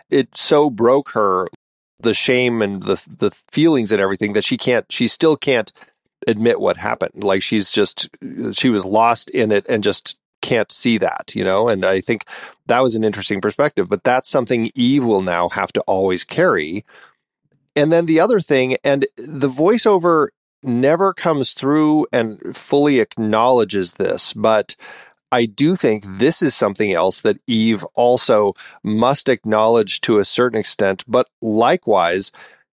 It 0.09 0.35
so 0.35 0.71
broke 0.71 1.11
her 1.11 1.47
the 2.01 2.13
shame 2.13 2.61
and 2.61 2.83
the, 2.83 3.01
the 3.07 3.31
feelings 3.51 3.91
and 3.91 4.01
everything 4.01 4.33
that 4.33 4.45
she 4.45 4.57
can't, 4.57 4.89
she 4.91 5.07
still 5.07 5.35
can't 5.37 5.71
admit 6.27 6.59
what 6.59 6.77
happened. 6.77 7.23
Like 7.23 7.41
she's 7.41 7.71
just, 7.71 8.09
she 8.53 8.69
was 8.69 8.85
lost 8.85 9.29
in 9.29 9.51
it 9.51 9.65
and 9.69 9.83
just 9.83 10.17
can't 10.41 10.71
see 10.71 10.97
that, 10.97 11.35
you 11.35 11.43
know? 11.43 11.67
And 11.67 11.85
I 11.85 12.01
think 12.01 12.25
that 12.67 12.81
was 12.81 12.95
an 12.95 13.03
interesting 13.03 13.41
perspective, 13.41 13.89
but 13.89 14.03
that's 14.03 14.29
something 14.29 14.71
Eve 14.75 15.03
will 15.03 15.21
now 15.21 15.49
have 15.49 15.71
to 15.73 15.81
always 15.81 16.23
carry. 16.23 16.85
And 17.75 17.91
then 17.91 18.05
the 18.05 18.19
other 18.19 18.39
thing, 18.39 18.77
and 18.83 19.05
the 19.17 19.49
voiceover 19.49 20.29
never 20.63 21.13
comes 21.13 21.53
through 21.53 22.07
and 22.11 22.55
fully 22.55 22.99
acknowledges 22.99 23.93
this, 23.93 24.33
but 24.33 24.75
I 25.31 25.45
do 25.45 25.75
think 25.75 26.03
this 26.05 26.41
is 26.41 26.55
something 26.55 26.91
else 26.91 27.21
that 27.21 27.39
Eve 27.45 27.83
also 27.93 28.53
must 28.83 29.29
acknowledge 29.29 30.01
to 30.01 30.17
a 30.17 30.25
certain 30.25 30.59
extent, 30.59 31.03
but 31.07 31.29
likewise 31.41 32.31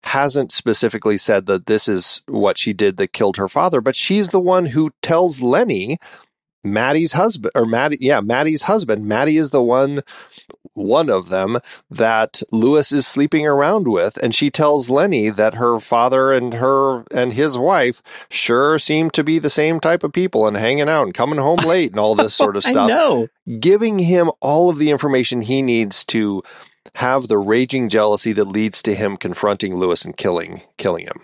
hasn't 0.02 0.50
specifically 0.50 1.18
said 1.18 1.46
that 1.46 1.66
this 1.66 1.86
is 1.86 2.22
what 2.26 2.58
she 2.58 2.72
did 2.72 2.96
that 2.96 3.12
killed 3.12 3.36
her 3.36 3.48
father, 3.48 3.80
but 3.80 3.94
she's 3.94 4.30
the 4.30 4.40
one 4.40 4.66
who 4.66 4.90
tells 5.02 5.42
Lenny 5.42 5.98
Maddie's 6.62 7.12
husband 7.12 7.52
or 7.54 7.66
Maddie, 7.66 7.98
yeah, 8.00 8.20
Maddie's 8.20 8.62
husband. 8.62 9.06
Maddie 9.06 9.36
is 9.36 9.50
the 9.50 9.62
one, 9.62 10.02
one 10.74 11.08
of 11.08 11.28
them 11.28 11.58
that 11.90 12.42
Louis 12.52 12.92
is 12.92 13.06
sleeping 13.06 13.46
around 13.46 13.88
with. 13.88 14.16
And 14.18 14.34
she 14.34 14.50
tells 14.50 14.90
Lenny 14.90 15.30
that 15.30 15.54
her 15.54 15.78
father 15.80 16.32
and 16.32 16.54
her 16.54 17.04
and 17.12 17.32
his 17.32 17.56
wife 17.56 18.02
sure 18.30 18.78
seem 18.78 19.10
to 19.10 19.24
be 19.24 19.38
the 19.38 19.50
same 19.50 19.80
type 19.80 20.02
of 20.02 20.12
people 20.12 20.46
and 20.46 20.56
hanging 20.56 20.88
out 20.88 21.04
and 21.04 21.14
coming 21.14 21.38
home 21.38 21.58
late 21.64 21.92
and 21.92 22.00
all 22.00 22.14
this 22.14 22.34
sort 22.34 22.56
of 22.56 22.64
stuff. 22.64 22.90
I 22.90 22.94
know. 22.94 23.26
Giving 23.58 23.98
him 24.00 24.30
all 24.40 24.68
of 24.68 24.78
the 24.78 24.90
information 24.90 25.42
he 25.42 25.62
needs 25.62 26.04
to 26.06 26.42
have 26.96 27.28
the 27.28 27.38
raging 27.38 27.88
jealousy 27.88 28.32
that 28.32 28.46
leads 28.46 28.82
to 28.82 28.94
him 28.94 29.16
confronting 29.16 29.76
Louis 29.76 30.04
and 30.04 30.16
killing 30.16 30.62
killing 30.76 31.06
him 31.06 31.20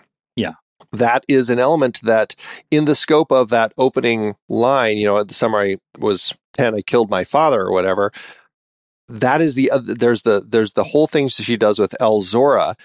that 0.97 1.23
is 1.27 1.49
an 1.49 1.59
element 1.59 2.01
that 2.03 2.35
in 2.71 2.85
the 2.85 2.95
scope 2.95 3.31
of 3.31 3.49
that 3.49 3.73
opening 3.77 4.35
line, 4.49 4.97
you 4.97 5.05
know, 5.05 5.23
the 5.23 5.33
summer 5.33 5.59
I 5.59 5.77
was 5.97 6.33
10, 6.53 6.75
I 6.75 6.81
killed 6.81 7.09
my 7.09 7.23
father 7.23 7.61
or 7.61 7.71
whatever. 7.71 8.11
That 9.09 9.41
is 9.41 9.55
the, 9.55 9.71
there's 9.81 10.23
the, 10.23 10.45
there's 10.47 10.73
the 10.73 10.83
whole 10.83 11.07
thing 11.07 11.29
she 11.29 11.57
does 11.57 11.79
with 11.79 11.95
Elzora 12.01 12.75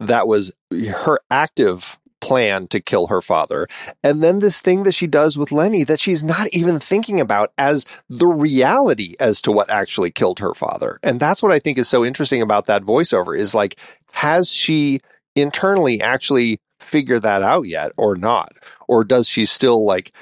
that 0.00 0.26
was 0.26 0.52
her 0.70 1.20
active 1.30 1.98
plan 2.20 2.66
to 2.68 2.80
kill 2.80 3.08
her 3.08 3.20
father. 3.20 3.68
And 4.02 4.22
then 4.22 4.38
this 4.38 4.60
thing 4.60 4.82
that 4.84 4.92
she 4.92 5.06
does 5.06 5.36
with 5.38 5.52
Lenny 5.52 5.84
that 5.84 6.00
she's 6.00 6.24
not 6.24 6.48
even 6.48 6.80
thinking 6.80 7.20
about 7.20 7.52
as 7.58 7.86
the 8.08 8.26
reality 8.26 9.14
as 9.20 9.42
to 9.42 9.52
what 9.52 9.70
actually 9.70 10.10
killed 10.10 10.38
her 10.40 10.54
father. 10.54 10.98
And 11.02 11.20
that's 11.20 11.42
what 11.42 11.52
I 11.52 11.58
think 11.58 11.78
is 11.78 11.88
so 11.88 12.04
interesting 12.04 12.42
about 12.42 12.66
that 12.66 12.82
voiceover 12.82 13.38
is 13.38 13.54
like, 13.54 13.78
has 14.12 14.50
she 14.50 15.00
internally 15.34 16.00
actually 16.00 16.58
figure 16.86 17.18
that 17.18 17.42
out 17.42 17.66
yet 17.66 17.92
or 17.96 18.16
not? 18.16 18.52
Or 18.88 19.04
does 19.04 19.28
she 19.28 19.44
still 19.44 19.84
like 19.84 20.12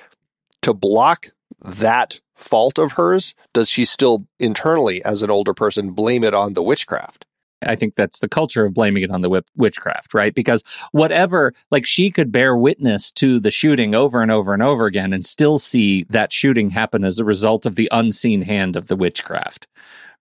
to 0.62 0.74
block 0.74 1.28
that 1.60 2.20
fault 2.34 2.78
of 2.78 2.92
hers? 2.92 3.34
Does 3.52 3.68
she 3.68 3.84
still 3.84 4.26
internally, 4.38 5.04
as 5.04 5.22
an 5.22 5.30
older 5.30 5.54
person, 5.54 5.92
blame 5.92 6.24
it 6.24 6.34
on 6.34 6.54
the 6.54 6.62
witchcraft? 6.62 7.26
I 7.66 7.76
think 7.76 7.94
that's 7.94 8.18
the 8.18 8.28
culture 8.28 8.66
of 8.66 8.74
blaming 8.74 9.02
it 9.02 9.10
on 9.10 9.22
the 9.22 9.42
witchcraft, 9.56 10.12
right? 10.12 10.34
Because 10.34 10.62
whatever, 10.92 11.52
like 11.70 11.86
she 11.86 12.10
could 12.10 12.30
bear 12.30 12.56
witness 12.56 13.10
to 13.12 13.40
the 13.40 13.50
shooting 13.50 13.94
over 13.94 14.20
and 14.20 14.30
over 14.30 14.52
and 14.52 14.62
over 14.62 14.86
again 14.86 15.12
and 15.12 15.24
still 15.24 15.58
see 15.58 16.04
that 16.10 16.32
shooting 16.32 16.70
happen 16.70 17.04
as 17.04 17.18
a 17.18 17.24
result 17.24 17.64
of 17.64 17.76
the 17.76 17.88
unseen 17.90 18.42
hand 18.42 18.76
of 18.76 18.88
the 18.88 18.96
witchcraft, 18.96 19.66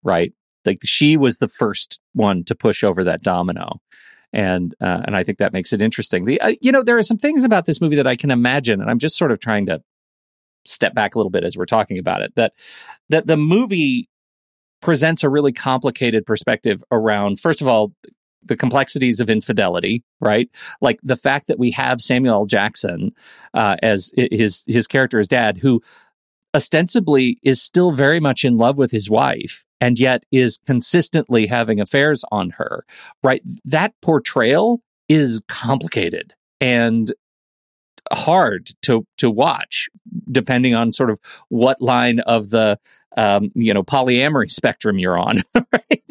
right? 0.04 0.34
Like 0.66 0.80
she 0.84 1.18
was 1.18 1.38
the 1.38 1.50
first 1.50 2.00
one 2.14 2.44
to 2.46 2.56
push 2.56 2.84
over 2.84 3.04
that 3.04 3.22
domino 3.22 3.80
and 4.34 4.74
uh, 4.82 5.02
and 5.06 5.16
I 5.16 5.24
think 5.24 5.38
that 5.38 5.54
makes 5.54 5.72
it 5.72 5.82
interesting. 5.82 6.26
The 6.26 6.42
uh, 6.42 6.56
you 6.62 6.72
know 6.72 6.84
there 6.84 6.98
are 6.98 7.04
some 7.04 7.18
things 7.18 7.44
about 7.44 7.66
this 7.66 7.80
movie 7.80 7.96
that 7.96 8.08
I 8.08 8.16
can 8.16 8.32
imagine, 8.32 8.82
and 8.82 8.90
I'm 8.90 9.00
just 9.00 9.16
sort 9.16 9.32
of 9.32 9.40
trying 9.40 9.68
to 9.68 9.82
step 10.66 10.94
back 10.94 11.16
a 11.16 11.20
little 11.20 11.30
bit 11.30 11.44
as 11.44 11.56
we're 11.56 11.66
talking 11.66 12.00
about 12.00 12.22
it. 12.22 12.36
That 12.36 12.54
that 13.10 13.28
the 13.28 13.38
movie 13.38 14.10
presents 14.82 15.24
a 15.24 15.30
really 15.30 15.54
complicated 15.54 16.26
perspective 16.26 16.84
around, 16.92 17.40
first 17.40 17.62
of 17.62 17.68
all, 17.68 17.94
the 18.46 18.58
complexities 18.58 19.20
of 19.20 19.30
infidelity, 19.30 20.04
right? 20.20 20.50
Like 20.82 21.00
the 21.04 21.16
fact 21.16 21.48
that 21.48 21.58
we 21.58 21.72
have 21.72 22.02
Samuel 22.02 22.46
Jackson 22.46 23.12
uh, 23.54 23.78
as 23.82 24.12
his 24.16 24.64
his 24.68 24.88
character, 24.88 25.20
his 25.20 25.28
dad, 25.28 25.60
who 25.60 25.82
ostensibly 26.56 27.40
is 27.44 27.62
still 27.62 27.92
very 27.92 28.20
much 28.20 28.46
in 28.46 28.58
love 28.58 28.78
with 28.78 28.92
his 28.92 29.10
wife 29.10 29.66
and 29.82 30.00
yet 30.00 30.24
is 30.32 30.60
consistently 30.66 31.48
having 31.48 31.80
affairs 31.80 32.24
on 32.32 32.52
her, 32.52 32.86
right? 33.24 33.42
That 33.66 33.94
portrayal 34.02 34.82
is 35.10 35.42
complicated 35.48 36.34
and 36.62 37.12
hard 38.12 38.72
to 38.82 39.06
to 39.18 39.30
watch 39.30 39.90
depending 40.32 40.76
on 40.76 40.92
sort 40.92 41.10
of 41.10 41.20
what 41.50 41.82
line 41.82 42.20
of 42.22 42.50
the 42.50 42.78
um, 43.18 43.52
you 43.56 43.74
know 43.74 43.84
polyamory 43.84 44.52
spectrum 44.52 45.00
you're 45.00 45.18
on 45.18 45.42
right? 45.56 46.04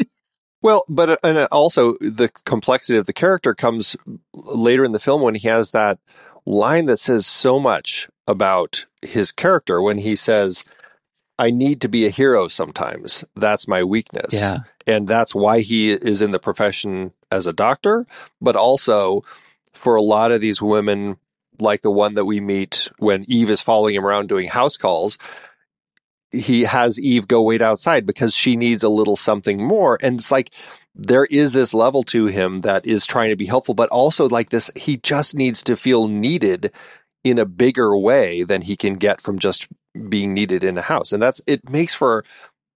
well 0.63 0.85
but 0.89 1.11
uh, 1.11 1.17
and 1.23 1.39
also 1.53 1.95
the 2.01 2.31
complexity 2.45 2.99
of 2.99 3.07
the 3.07 3.13
character 3.13 3.55
comes 3.55 3.97
later 4.35 4.85
in 4.85 4.93
the 4.93 4.99
film 4.99 5.21
when 5.21 5.35
he 5.35 5.49
has 5.49 5.73
that 5.73 5.99
line 6.47 6.87
that 6.87 6.99
says 6.99 7.27
so 7.27 7.59
much 7.59 8.09
about 8.27 8.87
his 9.03 9.33
character 9.33 9.81
when 9.83 9.99
he 9.99 10.17
says, 10.17 10.65
I 11.39 11.51
need 11.51 11.81
to 11.81 11.89
be 11.89 12.07
a 12.07 12.11
hero 12.11 12.49
sometimes. 12.49 13.25
That's 13.35 13.67
my 13.67 13.83
weakness. 13.83 14.33
Yeah. 14.33 14.61
And 14.87 15.09
that's 15.09 15.35
why 15.35 15.61
he 15.61 15.91
is 15.93 16.23
in 16.23 16.31
the 16.31 16.39
profession 16.39 17.13
as 17.31 17.47
a 17.47 17.53
doctor, 17.53 18.07
but 18.41 18.57
also 18.57 19.25
for 19.73 19.95
a 19.95 20.03
lot 20.03 20.31
of 20.33 20.41
these 20.41 20.61
women, 20.61 21.17
like 21.59 21.83
the 21.83 21.91
one 21.91 22.15
that 22.15 22.25
we 22.25 22.41
meet 22.41 22.91
when 22.99 23.25
Eve 23.29 23.51
is 23.51 23.61
following 23.61 23.95
him 23.95 24.07
around 24.07 24.29
doing 24.29 24.49
house 24.49 24.77
calls, 24.77 25.19
he 26.31 26.63
has 26.63 27.01
Eve 27.01 27.29
go 27.29 27.43
wait 27.43 27.63
outside 27.63 28.07
because 28.07 28.35
she 28.35 28.57
needs 28.57 28.83
a 28.83 28.89
little 28.89 29.17
something 29.17 29.63
more. 29.63 29.99
And 30.03 30.19
it's 30.19 30.31
like, 30.31 30.51
there 30.95 31.25
is 31.25 31.53
this 31.53 31.73
level 31.73 32.03
to 32.05 32.27
him 32.27 32.61
that 32.63 32.87
is 32.87 33.07
trying 33.07 33.31
to 33.31 33.37
be 33.37 33.47
helpful, 33.47 33.75
but 33.75 33.89
also 33.89 34.29
like 34.29 34.51
this, 34.51 34.71
he 34.77 34.99
just 34.99 35.35
needs 35.35 35.63
to 35.63 35.77
feel 35.77 36.07
needed 36.07 36.71
in 37.25 37.39
a 37.39 37.47
bigger 37.47 37.97
way 37.97 38.43
than 38.43 38.63
he 38.63 38.77
can 38.77 38.95
get 38.95 39.21
from 39.21 39.39
just 39.39 39.69
being 40.09 40.35
needed 40.35 40.65
in 40.65 40.79
a 40.79 40.83
house. 40.83 41.13
And 41.13 41.23
that's, 41.23 41.41
it 41.47 41.69
makes 41.69 41.95
for 41.95 42.25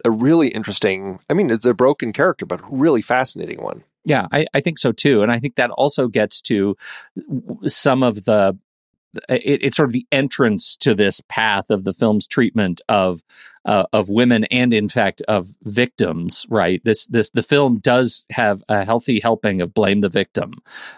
a 0.04 0.10
really 0.10 0.48
interesting, 0.48 1.18
I 1.28 1.34
mean, 1.34 1.50
it's 1.50 1.66
a 1.66 1.74
broken 1.74 2.12
character, 2.12 2.46
but 2.46 2.60
really 2.70 3.02
fascinating 3.02 3.62
one. 3.62 3.84
Yeah, 4.04 4.28
I, 4.30 4.46
I 4.54 4.60
think 4.60 4.78
so 4.78 4.92
too. 4.92 5.22
And 5.22 5.32
I 5.32 5.40
think 5.40 5.56
that 5.56 5.70
also 5.70 6.06
gets 6.06 6.40
to 6.42 6.76
some 7.66 8.04
of 8.04 8.24
the 8.24 8.56
it, 9.28 9.62
it's 9.62 9.76
sort 9.76 9.88
of 9.88 9.92
the 9.92 10.06
entrance 10.12 10.76
to 10.76 10.94
this 10.94 11.20
path 11.28 11.70
of 11.70 11.84
the 11.84 11.92
film's 11.92 12.26
treatment 12.26 12.80
of 12.88 13.22
uh, 13.64 13.84
of 13.92 14.08
women 14.08 14.44
and 14.44 14.72
in 14.72 14.88
fact 14.88 15.20
of 15.22 15.48
victims 15.62 16.46
right? 16.48 16.80
This 16.84 17.06
this 17.06 17.30
the 17.30 17.42
film 17.42 17.78
does 17.78 18.24
have 18.30 18.62
a 18.68 18.84
healthy 18.84 19.20
helping 19.20 19.60
of 19.60 19.74
blame 19.74 20.00
the 20.00 20.08
victim 20.08 20.54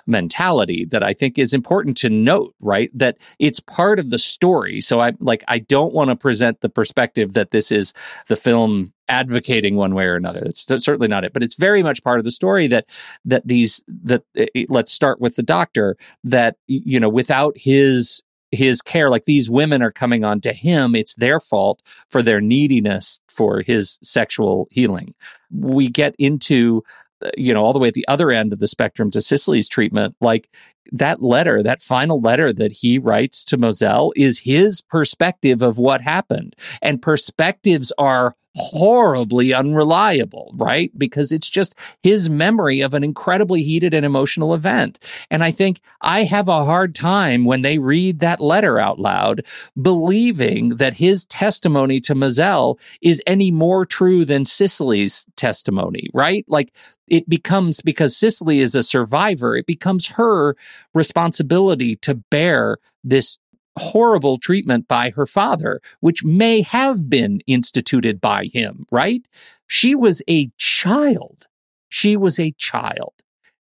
mentality 0.07 0.85
that 0.87 1.03
i 1.03 1.13
think 1.13 1.39
is 1.39 1.55
important 1.55 1.97
to 1.99 2.11
note 2.11 2.55
right? 2.61 2.91
That 2.95 3.19
it's 3.39 3.61
part 3.61 3.99
of 3.99 4.11
the 4.11 4.19
story. 4.19 4.81
So 4.81 5.01
i 5.01 5.13
like 5.21 5.45
i 5.49 5.59
don't 5.59 5.95
want 5.95 6.11
to 6.11 6.17
present 6.17 6.61
the 6.61 6.69
perspective 6.69 7.35
that 7.35 7.51
this 7.51 7.73
is 7.73 7.95
the 8.29 8.37
film 8.37 8.93
advocating 9.09 9.77
one 9.77 9.94
way 9.94 10.05
or 10.05 10.16
another. 10.16 10.40
That's, 10.40 10.66
certainly 10.66 11.09
not 11.09 11.25
it, 11.25 11.33
but 11.33 11.42
it's 11.42 11.55
very 11.55 11.83
much 11.83 12.03
part 12.03 12.18
of 12.18 12.25
the 12.25 12.31
story 12.31 12.66
that 12.68 12.87
that 13.25 13.47
these 13.47 13.83
that 14.05 14.23
uh, 14.38 14.47
let's 14.68 14.92
start 14.92 15.21
with 15.21 15.37
the 15.37 15.42
doctor 15.42 15.97
that 16.25 16.57
you 16.66 17.01
know 17.01 17.09
without 17.09 17.57
his 17.57 18.23
his 18.51 18.81
care 18.81 19.11
like 19.11 19.25
these 19.25 19.51
women 19.51 19.83
are 19.83 19.92
coming 19.92 20.25
on 20.25 20.40
to 20.40 20.55
him 20.55 20.94
it's 20.94 21.14
their 21.16 21.38
fault 21.38 21.83
for 22.09 22.23
their 22.23 22.40
neediness 22.40 23.21
for 23.29 23.61
his 23.61 23.99
sexual 24.03 24.66
healing 24.71 25.14
we 25.51 25.87
get 25.87 26.14
into 26.18 26.83
uh, 27.23 27.29
you 27.37 27.53
know 27.53 27.62
all 27.62 27.75
the 27.75 27.79
way 27.79 27.88
at 27.88 27.94
the 27.94 28.09
other 28.09 28.31
end 28.31 28.55
of 28.55 28.59
the 28.59 28.66
spectrum 28.66 29.11
to 29.11 29.21
Cicely's 29.21 29.68
treatment 29.68 30.16
like 30.23 30.49
that 30.92 31.23
letter, 31.23 31.62
that 31.62 31.83
final 31.83 32.18
letter 32.18 32.53
that 32.53 32.73
he 32.73 32.99
writes 32.99 33.44
to 33.47 33.59
Mozelle 33.59 34.12
is 34.16 34.40
his 34.40 34.81
perspective 34.83 35.62
of 35.62 35.79
what 35.79 36.01
happened. 36.01 36.55
And 36.81 37.03
perspectives 37.03 37.92
are 37.99 38.35
horribly 38.59 39.55
unreliable, 39.55 40.53
right? 40.57 40.90
Because 40.99 41.33
it's 41.33 41.49
just 41.49 41.75
his 42.03 42.29
memory 42.29 42.81
of 42.81 42.92
an 42.92 43.05
incredibly 43.05 43.62
heated 43.62 43.94
and 43.94 44.05
emotional 44.05 44.53
event. 44.53 44.99
And 45.31 45.44
I 45.44 45.51
think 45.51 45.81
I 46.01 46.25
have 46.25 46.49
a 46.49 46.64
hard 46.64 46.94
time 46.94 47.44
when 47.44 47.62
they 47.62 47.79
read 47.79 48.21
that 48.21 48.40
letter 48.40 48.79
out 48.79 48.99
loud, 48.99 49.44
believing 49.81 50.71
that 50.77 50.94
his 50.94 51.25
testimony 51.27 52.01
to 52.01 52.14
Mozelle 52.14 52.79
is 53.01 53.23
any 53.27 53.51
more 53.51 53.85
true 53.85 54.25
than 54.25 54.44
Cicely's 54.44 55.25
testimony, 55.37 56.09
right? 56.12 56.44
Like 56.49 56.75
it 57.07 57.29
becomes 57.29 57.81
because 57.81 58.16
Cicely 58.16 58.61
is 58.61 58.75
a 58.75 58.83
survivor, 58.83 59.57
it 59.57 59.66
becomes 59.66 60.09
her 60.09 60.57
responsibility 60.94 61.97
to 61.97 62.14
bear 62.14 62.79
this 63.05 63.38
horrible 63.79 64.38
treatment 64.38 64.88
by 64.88 65.11
her 65.11 65.27
father, 65.27 65.81
which 66.01 66.25
may 66.25 66.62
have 66.62 67.09
been 67.09 67.41
instituted 67.47 68.21
by 68.21 68.49
him, 68.53 68.87
right? 68.91 69.27
She 69.67 69.95
was 69.95 70.23
a 70.29 70.51
child. 70.57 71.47
She 71.88 72.17
was 72.17 72.38
a 72.38 72.53
child. 72.53 73.14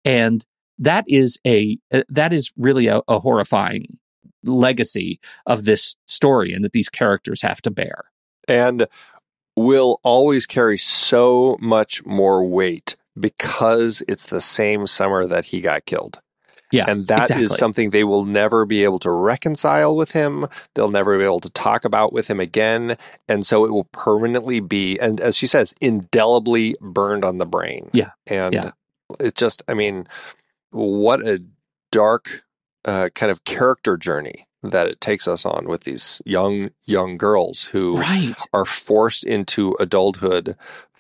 And 0.06 0.46
that 0.78 1.06
is 1.08 1.40
a 1.46 1.78
uh, 1.92 2.04
that 2.10 2.34
is 2.34 2.52
really 2.58 2.88
a, 2.88 3.02
a 3.08 3.20
horrifying 3.20 3.98
legacy 4.44 5.20
of 5.46 5.66
this 5.66 5.96
story 6.08 6.54
and 6.54 6.64
that 6.64 6.72
these 6.72 6.90
characters 6.90 7.42
have 7.42 7.62
to 7.62 7.72
bear. 7.72 8.06
And 8.48 8.88
will 9.56 10.00
always 10.04 10.46
carry 10.46 10.78
so 10.78 11.58
much 11.60 12.06
more 12.06 12.48
weight 12.48 12.96
because 13.20 14.02
it's 14.08 14.26
the 14.26 14.40
same 14.40 14.88
summer 14.88 15.26
that 15.26 15.46
he 15.46 15.60
got 15.60 15.86
killed. 15.86 16.22
Yeah. 16.72 16.86
And 16.88 17.08
that 17.08 17.24
exactly. 17.24 17.46
is 17.46 17.56
something 17.56 17.90
they 17.90 18.04
will 18.04 18.26
never 18.26 18.66
be 18.66 18.84
able 18.84 19.00
to 19.00 19.12
reconcile 19.12 19.96
with 19.96 20.12
him. 20.12 20.48
They'll 20.76 20.90
never 20.90 21.18
be 21.18 21.24
able 21.24 21.40
to 21.42 21.50
talk 21.50 21.84
about 21.84 22.14
with 22.14 22.30
him 22.30 22.40
again. 22.40 22.98
And 23.28 23.46
so 23.46 23.66
it 23.66 23.72
will 23.72 23.86
permanently 23.86 24.60
be, 24.60 25.00
and 25.00 25.20
as 25.20 25.36
she 25.36 25.48
says, 25.48 25.74
indelibly 25.82 26.76
burned 26.80 27.26
on 27.26 27.40
the 27.40 27.46
brain. 27.46 27.90
Yeah. 27.92 28.12
And 28.28 28.54
yeah. 28.54 28.72
it 29.20 29.36
just, 29.36 29.64
I 29.68 29.74
mean, 29.74 30.08
what 30.70 31.22
a 31.22 31.44
dark 31.92 32.44
uh, 32.86 33.10
kind 33.16 33.32
of 33.32 33.44
character 33.44 33.98
journey 33.98 34.46
that 34.62 34.88
it 34.88 35.00
takes 35.00 35.28
us 35.28 35.46
on 35.46 35.68
with 35.68 35.86
these 35.86 36.22
young 36.26 36.70
young 36.86 37.18
girls 37.18 37.66
who 37.66 37.98
right. 37.98 38.42
are 38.52 38.66
forced 38.66 39.24
into 39.24 39.76
adulthood 39.80 40.56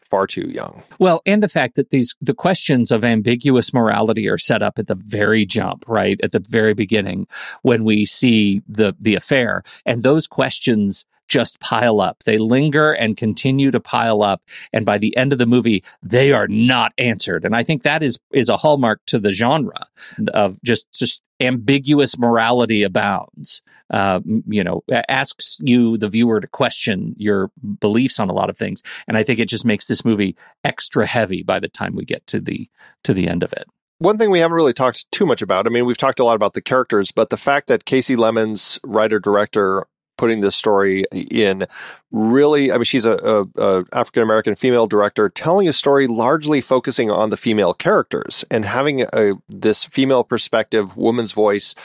far 0.10 0.28
too 0.28 0.50
young. 0.50 0.84
Well, 0.98 1.22
and 1.26 1.42
the 1.44 1.50
fact 1.50 1.76
that 1.76 1.90
these 1.90 2.16
the 2.22 2.34
questions 2.34 2.92
of 2.92 3.04
ambiguous 3.04 3.74
morality 3.74 4.28
are 4.28 4.38
set 4.38 4.62
up 4.62 4.80
at 4.80 4.88
the 4.88 4.96
very 4.96 5.46
jump, 5.46 5.86
right? 5.88 6.20
At 6.24 6.32
the 6.32 6.40
very 6.40 6.74
beginning 6.74 7.28
when 7.62 7.84
we 7.84 8.06
see 8.06 8.62
the 8.68 8.96
the 9.00 9.16
affair 9.16 9.64
and 9.86 10.04
those 10.04 10.28
questions 10.28 11.06
just 11.30 11.60
pile 11.60 12.02
up. 12.02 12.24
They 12.26 12.38
linger 12.38 12.92
and 12.92 13.16
continue 13.16 13.72
to 13.72 13.80
pile 13.80 14.22
up 14.22 14.42
and 14.74 14.86
by 14.86 14.98
the 14.98 15.16
end 15.16 15.32
of 15.32 15.38
the 15.38 15.46
movie 15.46 15.84
they 16.04 16.32
are 16.32 16.48
not 16.48 16.94
answered. 16.98 17.46
And 17.46 17.56
I 17.56 17.64
think 17.64 17.84
that 17.84 18.04
is 18.04 18.20
is 18.32 18.50
a 18.50 18.58
hallmark 18.58 19.02
to 19.08 19.20
the 19.20 19.32
genre 19.32 19.88
of 20.34 20.62
just 20.64 20.92
just 20.92 21.22
ambiguous 21.40 22.18
morality 22.18 22.84
abounds. 22.84 23.62
Uh, 23.90 24.20
you 24.48 24.64
know, 24.64 24.84
asks 25.08 25.58
you, 25.64 25.98
the 25.98 26.10
viewer, 26.10 26.40
to 26.40 26.48
question 26.48 27.16
your 27.18 27.50
beliefs 27.80 28.20
on 28.20 28.30
a 28.30 28.34
lot 28.34 28.48
of 28.48 28.56
things, 28.56 28.84
and 29.08 29.18
I 29.18 29.24
think 29.24 29.40
it 29.40 29.48
just 29.48 29.66
makes 29.66 29.88
this 29.88 30.06
movie 30.06 30.36
extra 30.64 31.08
heavy 31.08 31.42
by 31.42 31.60
the 31.60 31.68
time 31.68 31.96
we 31.96 32.06
get 32.06 32.28
to 32.28 32.40
the 32.40 32.70
to 33.04 33.16
the 33.16 33.28
end 33.28 33.42
of 33.42 33.52
it. 33.52 33.66
One 33.98 34.18
thing 34.18 34.30
we 34.30 34.40
haven't 34.40 34.56
really 34.56 34.74
talked 34.74 35.12
too 35.12 35.26
much 35.26 35.42
about. 35.42 35.66
I 35.66 35.72
mean, 35.72 35.86
we've 35.86 35.98
talked 35.98 36.20
a 36.20 36.24
lot 36.24 36.36
about 36.36 36.54
the 36.54 36.62
characters, 36.62 37.12
but 37.12 37.32
the 37.32 37.38
fact 37.38 37.68
that 37.68 37.84
Kasi 37.84 38.16
Lemmons 38.16 38.80
writer 38.84 39.20
director, 39.20 39.88
putting 40.20 40.42
this 40.42 40.56
story 40.56 41.06
in. 41.12 41.66
Really 42.12 42.72
i 42.72 42.76
mean 42.76 42.86
she's 42.86 43.06
a, 43.06 43.14
a, 43.14 43.62
a 43.62 43.86
african 43.94 44.24
american 44.24 44.56
female 44.56 44.88
director 44.88 45.30
telling 45.30 45.68
a 45.68 45.74
story 45.74 46.08
largely 46.08 46.60
focusing 46.60 47.12
on 47.12 47.30
the 47.30 47.38
female 47.38 47.76
characters 47.76 48.44
and 48.50 48.66
having 48.66 49.06
a, 49.14 49.34
this 49.48 49.84
female 49.84 50.24
perspective 50.24 50.98
woman's 50.98 51.34
voice 51.34 51.76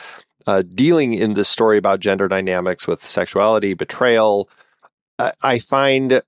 uh, 0.47 0.63
dealing 0.63 1.13
in 1.15 1.35
this 1.35 1.49
story 1.49 1.77
about 1.77 2.01
gender 2.01 2.29
dynamics 2.29 2.87
with 2.87 3.05
sexuality 3.05 3.75
betrayal. 3.75 4.49
I, 5.19 5.33
I 5.43 5.59
find 5.59 6.23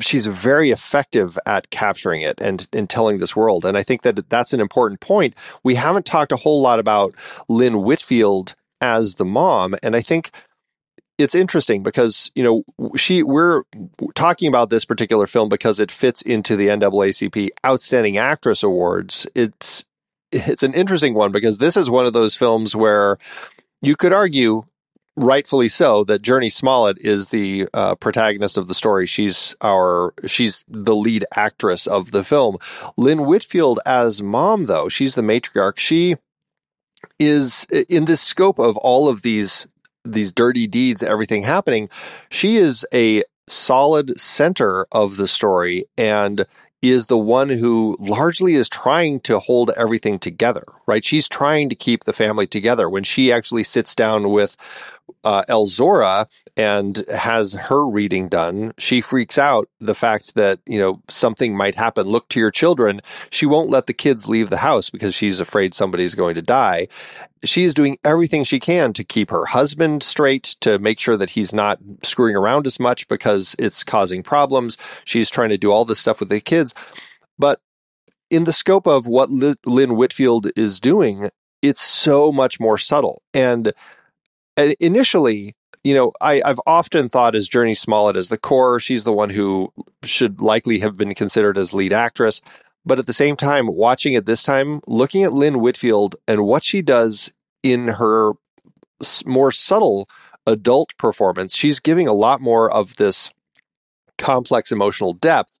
she's 0.00 0.26
very 0.26 0.70
effective 0.70 1.38
at 1.46 1.70
capturing 1.70 2.20
it 2.20 2.40
and 2.40 2.68
in 2.72 2.86
telling 2.86 3.18
this 3.18 3.36
world. 3.36 3.64
And 3.64 3.76
i 3.76 3.82
think 3.82 4.02
that 4.02 4.28
that's 4.28 4.52
an 4.52 4.60
important 4.60 5.00
point. 5.00 5.34
We 5.62 5.76
haven't 5.76 6.06
talked 6.06 6.32
a 6.32 6.36
whole 6.36 6.60
lot 6.60 6.80
about 6.80 7.14
lynn 7.48 7.82
whitfield 7.82 8.54
as 8.80 9.14
the 9.16 9.24
mom. 9.24 9.76
And 9.82 9.94
i 9.94 10.00
think 10.00 10.30
it's 11.18 11.34
interesting 11.34 11.82
because 11.82 12.30
you 12.34 12.42
know 12.42 12.64
she 12.96 13.22
we're 13.22 13.62
talking 14.14 14.48
about 14.48 14.70
this 14.70 14.84
particular 14.84 15.26
film 15.26 15.48
because 15.48 15.78
it 15.78 15.90
fits 15.90 16.22
into 16.22 16.56
the 16.56 16.68
NAACP 16.68 17.50
Outstanding 17.64 18.16
Actress 18.16 18.62
Awards. 18.62 19.26
It's 19.34 19.84
it's 20.30 20.62
an 20.62 20.74
interesting 20.74 21.14
one 21.14 21.32
because 21.32 21.58
this 21.58 21.76
is 21.76 21.90
one 21.90 22.06
of 22.06 22.12
those 22.12 22.34
films 22.34 22.74
where 22.74 23.18
you 23.82 23.96
could 23.96 24.12
argue 24.12 24.64
rightfully 25.16 25.68
so 25.68 26.04
that 26.04 26.22
Jurnee 26.22 26.50
Smollett 26.50 26.98
is 27.00 27.28
the 27.28 27.68
uh, 27.74 27.94
protagonist 27.96 28.56
of 28.56 28.66
the 28.66 28.74
story. 28.74 29.06
She's 29.06 29.54
our 29.60 30.14
she's 30.26 30.64
the 30.68 30.94
lead 30.94 31.24
actress 31.36 31.86
of 31.86 32.12
the 32.12 32.24
film. 32.24 32.56
Lynn 32.96 33.26
Whitfield 33.26 33.80
as 33.84 34.22
mom 34.22 34.64
though, 34.64 34.88
she's 34.88 35.14
the 35.14 35.22
matriarch. 35.22 35.78
She 35.78 36.16
is 37.18 37.66
in 37.88 38.06
this 38.06 38.20
scope 38.20 38.58
of 38.58 38.76
all 38.78 39.08
of 39.08 39.22
these 39.22 39.68
these 40.04 40.32
dirty 40.32 40.66
deeds, 40.66 41.02
everything 41.02 41.42
happening, 41.42 41.88
she 42.30 42.56
is 42.56 42.86
a 42.92 43.24
solid 43.48 44.20
center 44.20 44.86
of 44.92 45.16
the 45.16 45.28
story 45.28 45.84
and 45.96 46.46
is 46.80 47.06
the 47.06 47.18
one 47.18 47.48
who 47.48 47.96
largely 48.00 48.54
is 48.54 48.68
trying 48.68 49.20
to 49.20 49.38
hold 49.38 49.70
everything 49.76 50.18
together, 50.18 50.64
right? 50.86 51.04
She's 51.04 51.28
trying 51.28 51.68
to 51.68 51.76
keep 51.76 52.04
the 52.04 52.12
family 52.12 52.46
together. 52.46 52.90
When 52.90 53.04
she 53.04 53.32
actually 53.32 53.62
sits 53.62 53.94
down 53.94 54.30
with 54.30 54.56
uh, 55.24 55.42
Elzora 55.48 56.26
and 56.56 57.04
has 57.10 57.54
her 57.54 57.88
reading 57.88 58.28
done, 58.28 58.72
she 58.78 59.00
freaks 59.00 59.38
out 59.38 59.68
the 59.80 59.94
fact 59.94 60.34
that, 60.34 60.60
you 60.66 60.78
know, 60.78 61.02
something 61.08 61.56
might 61.56 61.74
happen. 61.74 62.06
Look 62.06 62.28
to 62.30 62.40
your 62.40 62.50
children. 62.50 63.00
She 63.30 63.46
won't 63.46 63.70
let 63.70 63.86
the 63.86 63.92
kids 63.92 64.28
leave 64.28 64.50
the 64.50 64.58
house 64.58 64.90
because 64.90 65.14
she's 65.14 65.40
afraid 65.40 65.74
somebody's 65.74 66.14
going 66.14 66.34
to 66.34 66.42
die. 66.42 66.88
She 67.44 67.64
is 67.64 67.74
doing 67.74 67.98
everything 68.04 68.44
she 68.44 68.60
can 68.60 68.92
to 68.92 69.02
keep 69.02 69.30
her 69.30 69.46
husband 69.46 70.02
straight, 70.02 70.56
to 70.60 70.78
make 70.78 71.00
sure 71.00 71.16
that 71.16 71.30
he's 71.30 71.52
not 71.52 71.78
screwing 72.02 72.36
around 72.36 72.66
as 72.66 72.78
much 72.78 73.08
because 73.08 73.56
it's 73.58 73.82
causing 73.82 74.22
problems. 74.22 74.78
She's 75.04 75.30
trying 75.30 75.48
to 75.48 75.58
do 75.58 75.72
all 75.72 75.84
this 75.84 76.00
stuff 76.00 76.20
with 76.20 76.28
the 76.28 76.40
kids. 76.40 76.74
But 77.38 77.60
in 78.30 78.44
the 78.44 78.52
scope 78.52 78.86
of 78.86 79.06
what 79.06 79.30
Lynn 79.30 79.96
Whitfield 79.96 80.50
is 80.56 80.78
doing, 80.78 81.30
it's 81.62 81.82
so 81.82 82.32
much 82.32 82.58
more 82.58 82.78
subtle. 82.78 83.22
And 83.32 83.72
initially, 84.56 85.54
you 85.84 85.94
know, 85.94 86.12
I, 86.20 86.42
I've 86.44 86.60
often 86.66 87.08
thought 87.08 87.34
as 87.34 87.48
Jurnee 87.48 87.76
Smollett 87.76 88.16
as 88.16 88.28
the 88.28 88.38
core. 88.38 88.78
She's 88.78 89.04
the 89.04 89.12
one 89.12 89.30
who 89.30 89.72
should 90.04 90.40
likely 90.40 90.78
have 90.80 90.96
been 90.96 91.14
considered 91.14 91.58
as 91.58 91.72
lead 91.72 91.92
actress. 91.92 92.40
But 92.84 92.98
at 92.98 93.06
the 93.06 93.12
same 93.12 93.36
time, 93.36 93.66
watching 93.68 94.12
it 94.14 94.26
this 94.26 94.42
time, 94.42 94.80
looking 94.86 95.22
at 95.22 95.32
Lynn 95.32 95.60
Whitfield 95.60 96.16
and 96.26 96.44
what 96.44 96.64
she 96.64 96.82
does 96.82 97.32
in 97.62 97.88
her 97.88 98.32
more 99.24 99.52
subtle 99.52 100.08
adult 100.46 100.96
performance, 100.96 101.54
she's 101.54 101.78
giving 101.80 102.08
a 102.08 102.12
lot 102.12 102.40
more 102.40 102.70
of 102.70 102.96
this 102.96 103.30
complex 104.18 104.72
emotional 104.72 105.12
depth. 105.12 105.58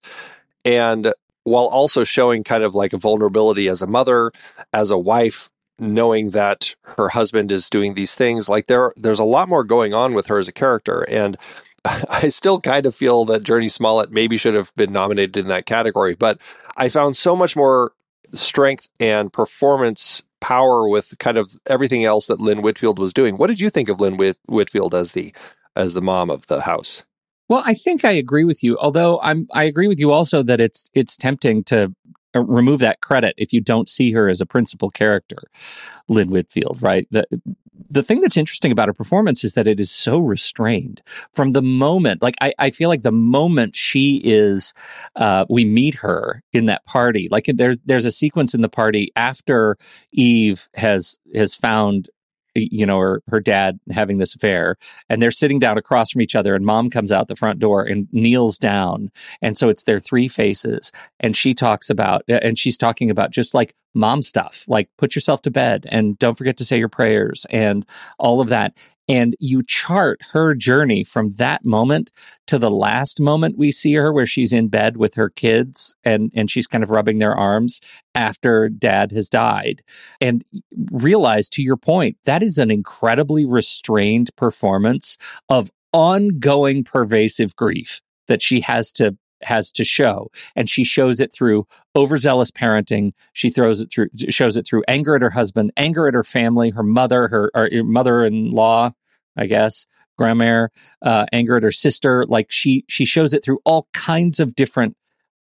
And 0.64 1.12
while 1.44 1.66
also 1.66 2.04
showing 2.04 2.44
kind 2.44 2.62
of 2.62 2.74
like 2.74 2.92
a 2.92 2.98
vulnerability 2.98 3.68
as 3.68 3.82
a 3.82 3.86
mother, 3.86 4.32
as 4.72 4.90
a 4.90 4.98
wife, 4.98 5.50
knowing 5.78 6.30
that 6.30 6.74
her 6.82 7.10
husband 7.10 7.50
is 7.50 7.70
doing 7.70 7.94
these 7.94 8.14
things 8.14 8.48
like 8.48 8.66
there 8.66 8.92
there's 8.96 9.18
a 9.18 9.24
lot 9.24 9.48
more 9.48 9.64
going 9.64 9.92
on 9.94 10.14
with 10.14 10.26
her 10.26 10.38
as 10.38 10.48
a 10.48 10.52
character 10.52 11.02
and 11.08 11.36
I 11.84 12.28
still 12.28 12.60
kind 12.60 12.86
of 12.86 12.94
feel 12.94 13.24
that 13.26 13.42
Jurnee 13.42 13.70
Smollett 13.70 14.12
maybe 14.12 14.36
should 14.36 14.54
have 14.54 14.74
been 14.76 14.92
nominated 14.92 15.36
in 15.36 15.48
that 15.48 15.66
category, 15.66 16.14
but 16.14 16.40
I 16.76 16.88
found 16.88 17.16
so 17.16 17.34
much 17.34 17.56
more 17.56 17.92
strength 18.32 18.90
and 19.00 19.32
performance 19.32 20.22
power 20.40 20.88
with 20.88 21.14
kind 21.18 21.36
of 21.36 21.54
everything 21.66 22.04
else 22.04 22.26
that 22.26 22.40
Lynn 22.40 22.62
Whitfield 22.62 22.98
was 22.98 23.12
doing. 23.12 23.36
What 23.36 23.48
did 23.48 23.60
you 23.60 23.70
think 23.70 23.88
of 23.88 24.00
Lynn 24.00 24.16
Whit- 24.16 24.38
Whitfield 24.46 24.94
as 24.94 25.12
the 25.12 25.34
as 25.74 25.94
the 25.94 26.02
mom 26.02 26.30
of 26.30 26.46
the 26.46 26.62
house? 26.62 27.04
Well, 27.48 27.62
I 27.64 27.74
think 27.74 28.04
I 28.04 28.12
agree 28.12 28.44
with 28.44 28.62
you. 28.62 28.78
Although 28.78 29.20
I'm, 29.20 29.46
I 29.52 29.64
agree 29.64 29.88
with 29.88 29.98
you 29.98 30.10
also 30.10 30.42
that 30.42 30.60
it's 30.60 30.90
it's 30.94 31.16
tempting 31.16 31.64
to 31.64 31.94
remove 32.34 32.80
that 32.80 33.00
credit 33.00 33.34
if 33.36 33.52
you 33.52 33.60
don't 33.60 33.88
see 33.88 34.12
her 34.12 34.28
as 34.28 34.40
a 34.40 34.46
principal 34.46 34.90
character, 34.90 35.38
Lynn 36.08 36.30
Whitfield. 36.30 36.82
Right. 36.82 37.06
The 37.10 37.26
the 37.90 38.02
thing 38.02 38.20
that's 38.20 38.36
interesting 38.36 38.72
about 38.72 38.88
her 38.88 38.92
performance 38.92 39.44
is 39.44 39.54
that 39.54 39.66
it 39.66 39.80
is 39.80 39.90
so 39.90 40.18
restrained 40.18 41.02
from 41.32 41.52
the 41.52 41.62
moment. 41.62 42.22
Like 42.22 42.36
I, 42.40 42.54
I 42.58 42.70
feel 42.70 42.88
like 42.88 43.02
the 43.02 43.12
moment 43.12 43.74
she 43.76 44.20
is, 44.24 44.72
uh, 45.16 45.46
we 45.48 45.64
meet 45.64 45.96
her 45.96 46.42
in 46.52 46.66
that 46.66 46.84
party. 46.86 47.28
Like 47.30 47.46
there's 47.46 47.78
there's 47.84 48.04
a 48.04 48.12
sequence 48.12 48.54
in 48.54 48.62
the 48.62 48.68
party 48.68 49.12
after 49.16 49.76
Eve 50.12 50.68
has 50.74 51.18
has 51.34 51.54
found 51.54 52.08
you 52.54 52.86
know, 52.86 52.98
her, 52.98 53.22
her 53.28 53.40
dad 53.40 53.78
having 53.90 54.18
this 54.18 54.34
affair, 54.34 54.76
and 55.08 55.20
they're 55.20 55.30
sitting 55.30 55.58
down 55.58 55.78
across 55.78 56.10
from 56.10 56.20
each 56.20 56.34
other, 56.34 56.54
and 56.54 56.64
mom 56.64 56.90
comes 56.90 57.12
out 57.12 57.28
the 57.28 57.36
front 57.36 57.58
door 57.58 57.84
and 57.84 58.08
kneels 58.12 58.58
down. 58.58 59.10
And 59.40 59.56
so 59.56 59.68
it's 59.68 59.84
their 59.84 60.00
three 60.00 60.28
faces. 60.28 60.92
And 61.20 61.36
she 61.36 61.54
talks 61.54 61.90
about, 61.90 62.22
and 62.28 62.58
she's 62.58 62.78
talking 62.78 63.10
about 63.10 63.30
just 63.30 63.54
like 63.54 63.74
mom 63.94 64.22
stuff, 64.22 64.64
like 64.68 64.88
put 64.98 65.14
yourself 65.14 65.42
to 65.42 65.50
bed 65.50 65.86
and 65.90 66.18
don't 66.18 66.36
forget 66.36 66.56
to 66.56 66.64
say 66.64 66.78
your 66.78 66.88
prayers 66.88 67.46
and 67.50 67.84
all 68.18 68.40
of 68.40 68.48
that. 68.48 68.78
And 69.08 69.36
you 69.40 69.62
chart 69.66 70.20
her 70.32 70.54
journey 70.54 71.04
from 71.04 71.30
that 71.30 71.64
moment 71.64 72.12
to 72.46 72.58
the 72.58 72.70
last 72.70 73.20
moment 73.20 73.58
we 73.58 73.70
see 73.70 73.94
her 73.94 74.12
where 74.12 74.26
she's 74.26 74.52
in 74.52 74.68
bed 74.68 74.96
with 74.96 75.14
her 75.14 75.28
kids 75.28 75.94
and, 76.04 76.30
and 76.34 76.50
she's 76.50 76.66
kind 76.66 76.84
of 76.84 76.90
rubbing 76.90 77.18
their 77.18 77.34
arms 77.34 77.80
after 78.14 78.68
dad 78.68 79.12
has 79.12 79.28
died. 79.28 79.82
And 80.20 80.44
realize 80.90 81.48
to 81.50 81.62
your 81.62 81.76
point, 81.76 82.16
that 82.24 82.42
is 82.42 82.58
an 82.58 82.70
incredibly 82.70 83.44
restrained 83.44 84.30
performance 84.36 85.18
of 85.48 85.70
ongoing 85.92 86.84
pervasive 86.84 87.54
grief 87.56 88.00
that 88.28 88.40
she 88.40 88.60
has 88.62 88.92
to 88.92 89.16
has 89.44 89.70
to 89.72 89.84
show. 89.84 90.30
And 90.56 90.68
she 90.68 90.84
shows 90.84 91.20
it 91.20 91.32
through 91.32 91.66
overzealous 91.96 92.50
parenting. 92.50 93.12
She 93.32 93.50
throws 93.50 93.80
it 93.80 93.90
through 93.90 94.08
shows 94.28 94.56
it 94.56 94.66
through 94.66 94.84
anger 94.88 95.16
at 95.16 95.22
her 95.22 95.30
husband 95.30 95.72
anger 95.76 96.08
at 96.08 96.14
her 96.14 96.24
family 96.24 96.70
her 96.70 96.82
mother 96.82 97.28
her, 97.28 97.50
her 97.54 97.68
mother-in-law 97.82 98.92
i 99.36 99.46
guess 99.46 99.86
grandmère 100.18 100.68
uh, 101.02 101.26
anger 101.32 101.56
at 101.56 101.62
her 101.62 101.72
sister. 101.72 102.24
Like 102.26 102.50
she 102.50 102.84
she 102.88 103.04
shows 103.04 103.32
it 103.32 103.44
through 103.44 103.60
all 103.64 103.88
kinds 103.92 104.40
of 104.40 104.54
different 104.54 104.96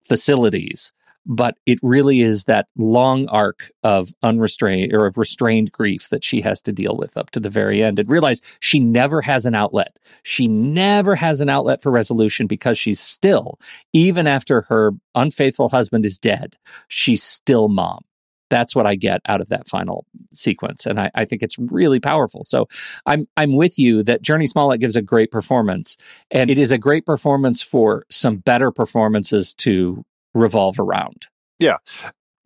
facilities 0.08 0.92
but 1.26 1.56
it 1.66 1.80
really 1.84 2.22
is 2.22 2.46
that 2.46 2.68
long 2.78 3.28
arc 3.30 3.72
of 3.84 4.12
unrestrained 4.24 4.94
or 4.94 5.06
of 5.06 5.18
restrained 5.18 5.72
grief 5.72 6.10
that 6.10 6.24
she 6.24 6.42
has 6.42 6.62
to 6.62 6.72
deal 6.72 6.98
with 6.98 7.18
up 7.18 7.32
to 7.32 7.40
the 7.40 7.50
very 7.50 7.84
end 7.84 8.00
and 8.00 8.10
realize 8.10 8.42
she 8.60 8.80
never 8.80 9.22
has 9.22 9.46
an 9.46 9.56
outlet. 9.56 9.98
She 10.24 10.48
never 10.48 11.16
has 11.16 11.42
an 11.42 11.50
outlet 11.50 11.82
for 11.82 11.92
resolution 11.92 12.48
because 12.48 12.78
she's 12.78 13.00
still, 13.00 13.60
even 13.94 14.28
after 14.28 14.62
her 14.64 14.92
unfaithful 15.16 15.70
husband 15.70 16.06
is 16.06 16.18
dead, 16.18 16.58
she's 16.88 17.24
still 17.24 17.68
mom. 17.68 18.04
That's 18.50 18.76
what 18.76 18.86
I 18.86 18.96
get 18.96 19.22
out 19.28 19.40
of 19.40 19.48
that 19.48 19.68
final 19.68 20.06
sequence. 20.34 20.86
And 20.86 21.00
I, 21.00 21.10
I 21.16 21.24
think 21.24 21.42
it's 21.42 21.58
really 21.58 22.02
powerful. 22.02 22.44
So 22.44 22.68
I'm 23.06 23.26
I'm 23.38 23.56
with 23.56 23.80
you 23.80 24.04
that 24.04 24.24
Jurnee 24.24 24.50
Smollett 24.50 24.82
gives 24.82 24.98
a 24.98 25.02
great 25.02 25.32
performance. 25.32 25.96
And 26.32 26.52
it 26.52 26.58
is 26.58 26.70
a 26.72 26.78
great 26.78 27.06
performance 27.06 27.62
for 27.62 28.04
some 28.10 28.38
better 28.38 28.70
performances 28.70 29.54
to 29.60 30.04
revolve 30.34 30.80
around. 30.80 31.28
Yeah. 31.60 31.78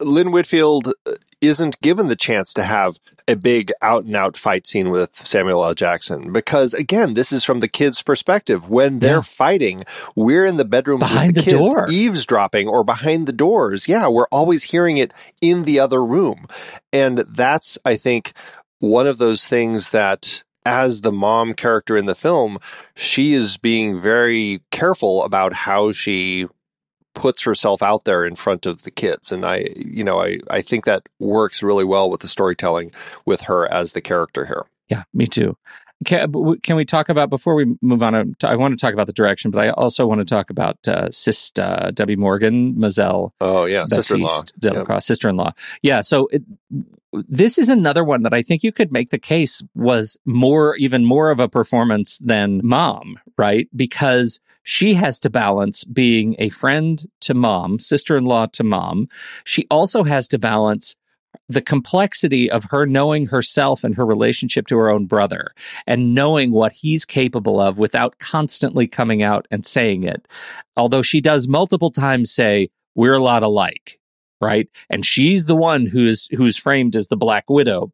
Lynn 0.02 0.32
Whitfield 0.32 0.94
uh, 1.06 1.14
isn't 1.42 1.80
given 1.82 2.08
the 2.08 2.16
chance 2.16 2.54
to 2.54 2.64
have 2.64 2.98
a 3.28 3.36
big 3.36 3.72
out 3.82 4.06
and 4.06 4.16
out 4.16 4.38
fight 4.38 4.68
scene 4.68 4.90
with 4.90 5.26
Samuel 5.26 5.64
L. 5.64 5.74
Jackson 5.74 6.32
because 6.32 6.74
again, 6.74 7.14
this 7.14 7.32
is 7.32 7.44
from 7.44 7.60
the 7.60 7.68
kids' 7.68 8.04
perspective. 8.04 8.70
When 8.70 9.00
they're 9.00 9.16
yeah. 9.16 9.22
fighting, 9.22 9.84
we're 10.16 10.46
in 10.46 10.58
the 10.58 10.66
bedrooms 10.66 11.02
behind 11.02 11.36
with 11.36 11.46
the, 11.46 11.52
the 11.52 11.58
kids 11.58 11.74
door. 11.74 11.86
eavesdropping 11.90 12.68
or 12.68 12.84
behind 12.84 13.28
the 13.28 13.34
doors. 13.34 13.88
Yeah, 13.88 14.08
we're 14.08 14.28
always 14.32 14.64
hearing 14.66 14.98
it 14.98 15.14
in 15.42 15.64
the 15.64 15.80
other 15.80 16.04
room. 16.04 16.48
And 16.92 17.20
that's, 17.20 17.78
I 17.86 17.96
think, 17.96 18.34
one 18.80 19.08
of 19.08 19.18
those 19.18 19.48
things 19.48 19.90
that 19.92 20.44
as 20.66 21.02
the 21.02 21.12
mom 21.12 21.54
character 21.54 21.96
in 21.96 22.06
the 22.06 22.16
film, 22.16 22.58
she 22.96 23.34
is 23.34 23.58
being 23.58 24.02
very 24.02 24.62
careful 24.72 25.24
about 25.24 25.54
how 25.54 25.92
she 25.92 26.48
puts 27.16 27.42
herself 27.42 27.82
out 27.82 28.04
there 28.04 28.26
in 28.26 28.36
front 28.36 28.66
of 28.66 28.84
the 28.84 28.92
kids 28.92 29.32
and 29.32 29.46
i 29.46 29.68
you 29.76 30.04
know 30.04 30.22
i 30.22 30.40
i 30.50 30.62
think 30.62 30.86
that 30.86 31.08
works 31.20 31.64
really 31.64 31.86
well 31.86 32.10
with 32.10 32.22
the 32.22 32.28
storytelling 32.28 32.92
with 33.26 33.42
her 33.42 33.72
as 33.72 33.94
the 33.94 34.02
character 34.02 34.46
here 34.46 34.66
yeah 34.90 35.04
me 35.14 35.26
too 35.26 35.58
can, 36.04 36.60
can 36.62 36.76
we 36.76 36.84
talk 36.84 37.08
about 37.08 37.30
before 37.30 37.56
we 37.56 37.78
move 37.82 38.04
on? 38.04 38.16
Uh, 38.16 38.26
I 38.44 38.56
want 38.56 38.78
to 38.78 38.86
talk 38.86 38.94
about 38.94 39.08
the 39.08 39.14
direction, 39.14 39.50
but 39.50 39.64
I 39.64 39.70
also 39.70 40.06
want 40.06 40.20
to 40.20 40.26
talk 40.26 40.50
about 40.50 40.78
uh, 40.88 41.08
Sista 41.08 41.92
Debbi 41.92 42.18
Morgan 42.18 42.76
Mozelle. 42.76 43.32
Oh 43.40 43.64
yeah, 43.66 43.86
sister-in-law, 43.86 44.44
yep. 44.62 45.02
sister-in-law. 45.02 45.54
Yeah. 45.82 46.02
So 46.02 46.28
it, 46.28 46.44
this 47.28 47.58
is 47.58 47.70
another 47.70 48.04
one 48.04 48.24
that 48.24 48.34
I 48.34 48.42
think 48.42 48.64
you 48.64 48.72
could 48.72 48.92
make 48.92 49.10
the 49.10 49.20
case 49.20 49.62
was 49.74 50.18
more, 50.26 50.76
even 50.78 51.06
more 51.06 51.30
of 51.30 51.40
a 51.40 51.50
performance 51.50 52.18
than 52.20 52.62
Mom, 52.64 53.20
right? 53.38 53.68
Because 53.76 54.40
she 54.64 54.96
has 54.96 55.20
to 55.22 55.30
balance 55.30 55.84
being 55.84 56.36
a 56.40 56.50
friend 56.50 57.06
to 57.22 57.34
mom, 57.36 57.78
sister 57.80 58.18
in 58.18 58.26
law 58.26 58.48
to 58.48 58.64
mom. 58.64 59.08
She 59.44 59.68
also 59.70 60.04
has 60.04 60.28
to 60.30 60.40
balance 60.40 60.96
the 61.48 61.62
complexity 61.62 62.50
of 62.50 62.66
her 62.72 62.86
knowing 62.86 63.28
herself 63.28 63.84
and 63.84 63.96
her 63.96 64.06
relationship 64.06 64.68
to 64.68 64.78
her 64.78 64.90
own 64.90 65.06
brother 65.06 65.50
and 65.86 66.16
knowing 66.16 66.52
what 66.52 66.72
he's 66.72 67.06
capable 67.06 67.60
of 67.60 67.78
without 67.78 68.18
constantly 68.18 68.88
coming 68.88 69.22
out 69.22 69.48
and 69.52 69.66
saying 69.66 70.04
it. 70.04 70.28
Although 70.76 71.04
she 71.04 71.22
does 71.22 71.48
multiple 71.48 71.92
times 71.92 72.32
say, 72.32 72.70
we're 72.96 73.14
a 73.14 73.20
lot 73.20 73.44
alike, 73.44 74.00
right? 74.42 74.70
And 74.90 75.06
she's 75.06 75.46
the 75.46 75.56
one 75.56 75.86
who's, 75.86 76.28
who's 76.36 76.58
framed 76.58 76.96
as 76.96 77.08
the 77.08 77.18
Black 77.18 77.50
Widow, 77.50 77.92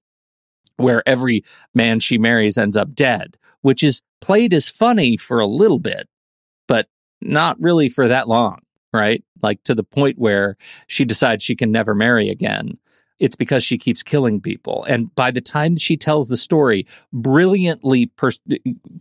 where 0.78 1.04
every 1.08 1.44
man 1.74 2.00
she 2.00 2.18
marries 2.18 2.58
ends 2.58 2.78
up 2.78 2.94
dead, 2.94 3.38
which 3.62 3.84
is 3.84 4.02
played 4.20 4.54
as 4.54 4.70
funny 4.70 5.18
for 5.18 5.40
a 5.40 5.48
little 5.48 5.80
bit 5.80 6.08
but 6.72 6.88
not 7.20 7.58
really 7.60 7.90
for 7.90 8.08
that 8.08 8.30
long, 8.30 8.62
right? 8.94 9.22
Like 9.42 9.62
to 9.66 9.76
the 9.76 9.84
point 9.84 10.18
where 10.18 10.56
she 10.88 11.04
decides 11.04 11.44
she 11.44 11.54
can 11.54 11.70
never 11.70 11.94
marry 11.94 12.30
again. 12.30 12.78
It's 13.22 13.36
because 13.36 13.64
she 13.64 13.78
keeps 13.78 14.02
killing 14.02 14.42
people. 14.42 14.84
And 14.86 15.14
by 15.14 15.30
the 15.30 15.42
time 15.42 15.78
she 15.78 15.96
tells 15.96 16.28
the 16.28 16.36
story, 16.36 16.88
brilliantly 17.14 18.08
per- 18.08 18.32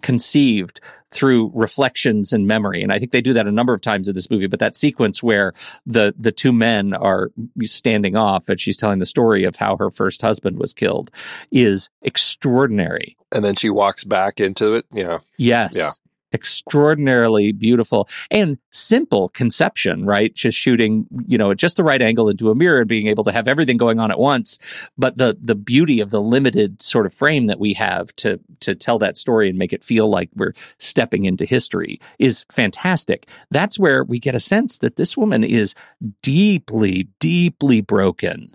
conceived 0.02 0.78
through 1.11 1.50
reflections 1.54 2.33
and 2.33 2.46
memory. 2.46 2.83
And 2.83 2.92
I 2.92 2.98
think 2.98 3.12
they 3.12 3.22
do 3.22 3.33
that 3.33 3.46
a 3.46 3.50
number 3.50 3.72
of 3.72 3.80
times 3.80 4.09
in 4.09 4.14
this 4.14 4.30
movie, 4.30 4.46
but 4.46 4.61
that 4.61 4.76
sequence 4.76 5.22
where 5.22 5.54
the, 5.87 6.14
the 6.18 6.33
two 6.33 6.52
men 6.52 6.92
are 6.92 7.30
standing 7.62 8.14
off 8.14 8.48
and 8.48 8.61
she's 8.61 8.76
telling 8.76 8.98
the 8.98 9.06
story 9.06 9.44
of 9.44 9.56
how 9.56 9.76
her 9.78 9.90
first 9.90 10.20
husband 10.20 10.59
was 10.59 10.74
killed 10.74 11.11
is 11.50 11.88
extraordinary. 12.02 13.16
And 13.33 13.42
then 13.42 13.56
she 13.56 13.70
walks 13.70 14.04
back 14.04 14.38
into 14.38 14.74
it. 14.74 14.85
Yeah. 14.92 15.20
Yes. 15.38 15.72
Yeah 15.74 15.90
extraordinarily 16.33 17.53
beautiful 17.53 18.09
and 18.31 18.59
simple 18.71 19.29
conception, 19.31 20.05
right? 20.05 20.35
Just 20.35 20.57
shooting, 20.57 21.07
you 21.27 21.38
know, 21.38 21.51
at 21.51 21.57
just 21.57 21.77
the 21.77 21.85
right 21.85 22.01
angle 22.01 22.29
into 22.29 22.51
a 22.51 22.55
mirror 22.55 22.81
and 22.81 22.88
being 22.88 23.07
able 23.07 23.25
to 23.25 23.33
have 23.33 23.49
everything 23.49 23.77
going 23.77 23.99
on 23.99 24.11
at 24.11 24.19
once. 24.19 24.59
But 24.97 25.19
the 25.19 25.37
the 25.40 25.55
beauty 25.55 26.01
of 26.01 26.11
the 26.11 26.21
limited 26.23 26.83
sort 26.83 27.07
of 27.07 27.14
frame 27.14 27.47
that 27.47 27.61
we 27.61 27.75
have 27.75 28.14
to 28.16 28.40
to 28.61 28.75
tell 28.75 28.99
that 28.99 29.16
story 29.16 29.49
and 29.49 29.59
make 29.59 29.73
it 29.73 29.85
feel 29.85 30.09
like 30.09 30.31
we're 30.37 30.53
stepping 30.79 31.25
into 31.25 31.45
history 31.45 32.01
is 32.19 32.45
fantastic. 32.51 33.29
That's 33.51 33.79
where 33.79 34.05
we 34.05 34.19
get 34.19 34.35
a 34.35 34.40
sense 34.40 34.79
that 34.79 34.97
this 34.97 35.16
woman 35.16 35.45
is 35.45 35.75
deeply, 36.23 37.09
deeply 37.19 37.81
broken. 37.81 38.51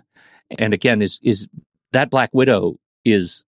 And 0.58 0.72
again, 0.72 1.02
is 1.02 1.20
is 1.22 1.48
that 1.92 2.10
Black 2.10 2.30
Widow 2.32 2.78
is 3.04 3.44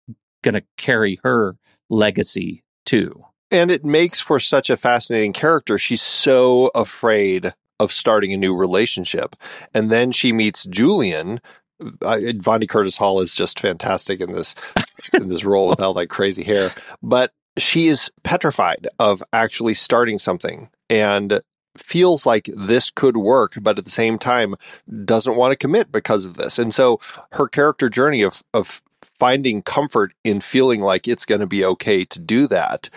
to 0.52 0.62
carry 0.76 1.18
her 1.22 1.56
legacy 1.88 2.62
too. 2.84 3.24
And 3.54 3.70
it 3.70 3.84
makes 3.84 4.20
for 4.20 4.40
such 4.40 4.68
a 4.68 4.76
fascinating 4.76 5.32
character. 5.32 5.78
She's 5.78 6.02
so 6.02 6.72
afraid 6.74 7.54
of 7.78 7.92
starting 7.92 8.32
a 8.32 8.36
new 8.36 8.52
relationship. 8.52 9.36
And 9.72 9.90
then 9.90 10.10
she 10.10 10.32
meets 10.32 10.64
Julian. 10.64 11.40
Uh, 11.80 12.18
Vondie 12.34 12.68
Curtis 12.68 12.96
Hall 12.96 13.20
is 13.20 13.32
just 13.32 13.60
fantastic 13.60 14.20
in 14.20 14.32
this 14.32 14.56
in 15.14 15.28
this 15.28 15.44
role 15.44 15.68
with 15.68 15.78
all 15.78 15.94
that 15.94 16.08
crazy 16.08 16.42
hair. 16.42 16.74
But 17.00 17.32
she 17.56 17.86
is 17.86 18.10
petrified 18.24 18.88
of 18.98 19.22
actually 19.32 19.74
starting 19.74 20.18
something 20.18 20.68
and 20.90 21.40
feels 21.76 22.26
like 22.26 22.46
this 22.56 22.90
could 22.90 23.16
work, 23.16 23.54
but 23.60 23.78
at 23.78 23.84
the 23.84 23.90
same 23.90 24.18
time 24.18 24.56
doesn't 25.04 25.36
want 25.36 25.52
to 25.52 25.56
commit 25.56 25.92
because 25.92 26.24
of 26.24 26.36
this. 26.36 26.58
And 26.58 26.74
so 26.74 26.98
her 27.32 27.46
character 27.46 27.88
journey 27.88 28.22
of 28.22 28.42
of 28.52 28.82
finding 29.00 29.62
comfort 29.62 30.12
in 30.24 30.40
feeling 30.40 30.80
like 30.80 31.06
it's 31.06 31.24
going 31.24 31.40
to 31.40 31.46
be 31.46 31.64
okay 31.64 32.04
to 32.04 32.18
do 32.18 32.48
that 32.48 32.90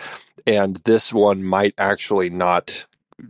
and 0.48 0.76
this 0.84 1.12
one 1.12 1.44
might 1.44 1.74
actually 1.76 2.30
not 2.30 2.86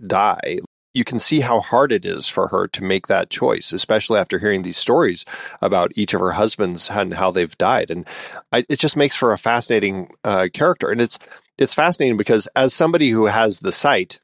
die. 0.07 0.61
You 0.95 1.05
can 1.05 1.19
see 1.19 1.41
how 1.41 1.61
hard 1.61 1.91
it 1.91 2.07
is 2.07 2.29
for 2.29 2.49
her 2.49 2.69
to 2.69 2.85
make 2.85 3.09
that 3.09 3.29
choice, 3.29 3.73
especially 3.73 4.21
after 4.21 4.39
hearing 4.39 4.63
these 4.63 4.77
stories 4.77 5.25
about 5.61 5.93
each 5.97 6.15
of 6.15 6.21
her 6.21 6.33
husbands 6.33 6.89
and 6.91 7.15
how 7.15 7.33
they've 7.33 7.59
died. 7.59 7.91
And 7.91 8.07
I, 8.53 8.65
it 8.69 8.79
just 8.79 8.97
makes 8.97 9.17
for 9.17 9.33
a 9.33 9.39
fascinating 9.39 10.11
uh, 10.23 10.49
character. 10.53 10.91
And 10.91 11.01
it's 11.01 11.19
it's 11.59 11.75
fascinating 11.75 12.17
because 12.17 12.47
as 12.55 12.73
somebody 12.73 13.11
who 13.11 13.27
has 13.27 13.61
the 13.61 13.73
sight 13.73 14.21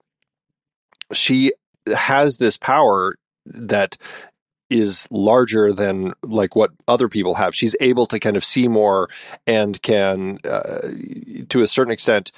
she 1.12 1.52
has 1.86 2.38
this 2.38 2.56
power 2.56 3.16
that 3.44 3.96
is 4.70 5.06
larger 5.10 5.72
than 5.72 6.12
like 6.22 6.56
what 6.56 6.72
other 6.88 7.08
people 7.08 7.34
have. 7.34 7.54
She's 7.54 7.76
able 7.80 8.06
to 8.06 8.18
kind 8.18 8.36
of 8.36 8.44
see 8.44 8.66
more 8.66 9.08
and 9.46 9.80
can, 9.82 10.38
uh, 10.44 10.88
to 11.50 11.62
a 11.62 11.66
certain 11.66 11.92
extent, 11.92 12.32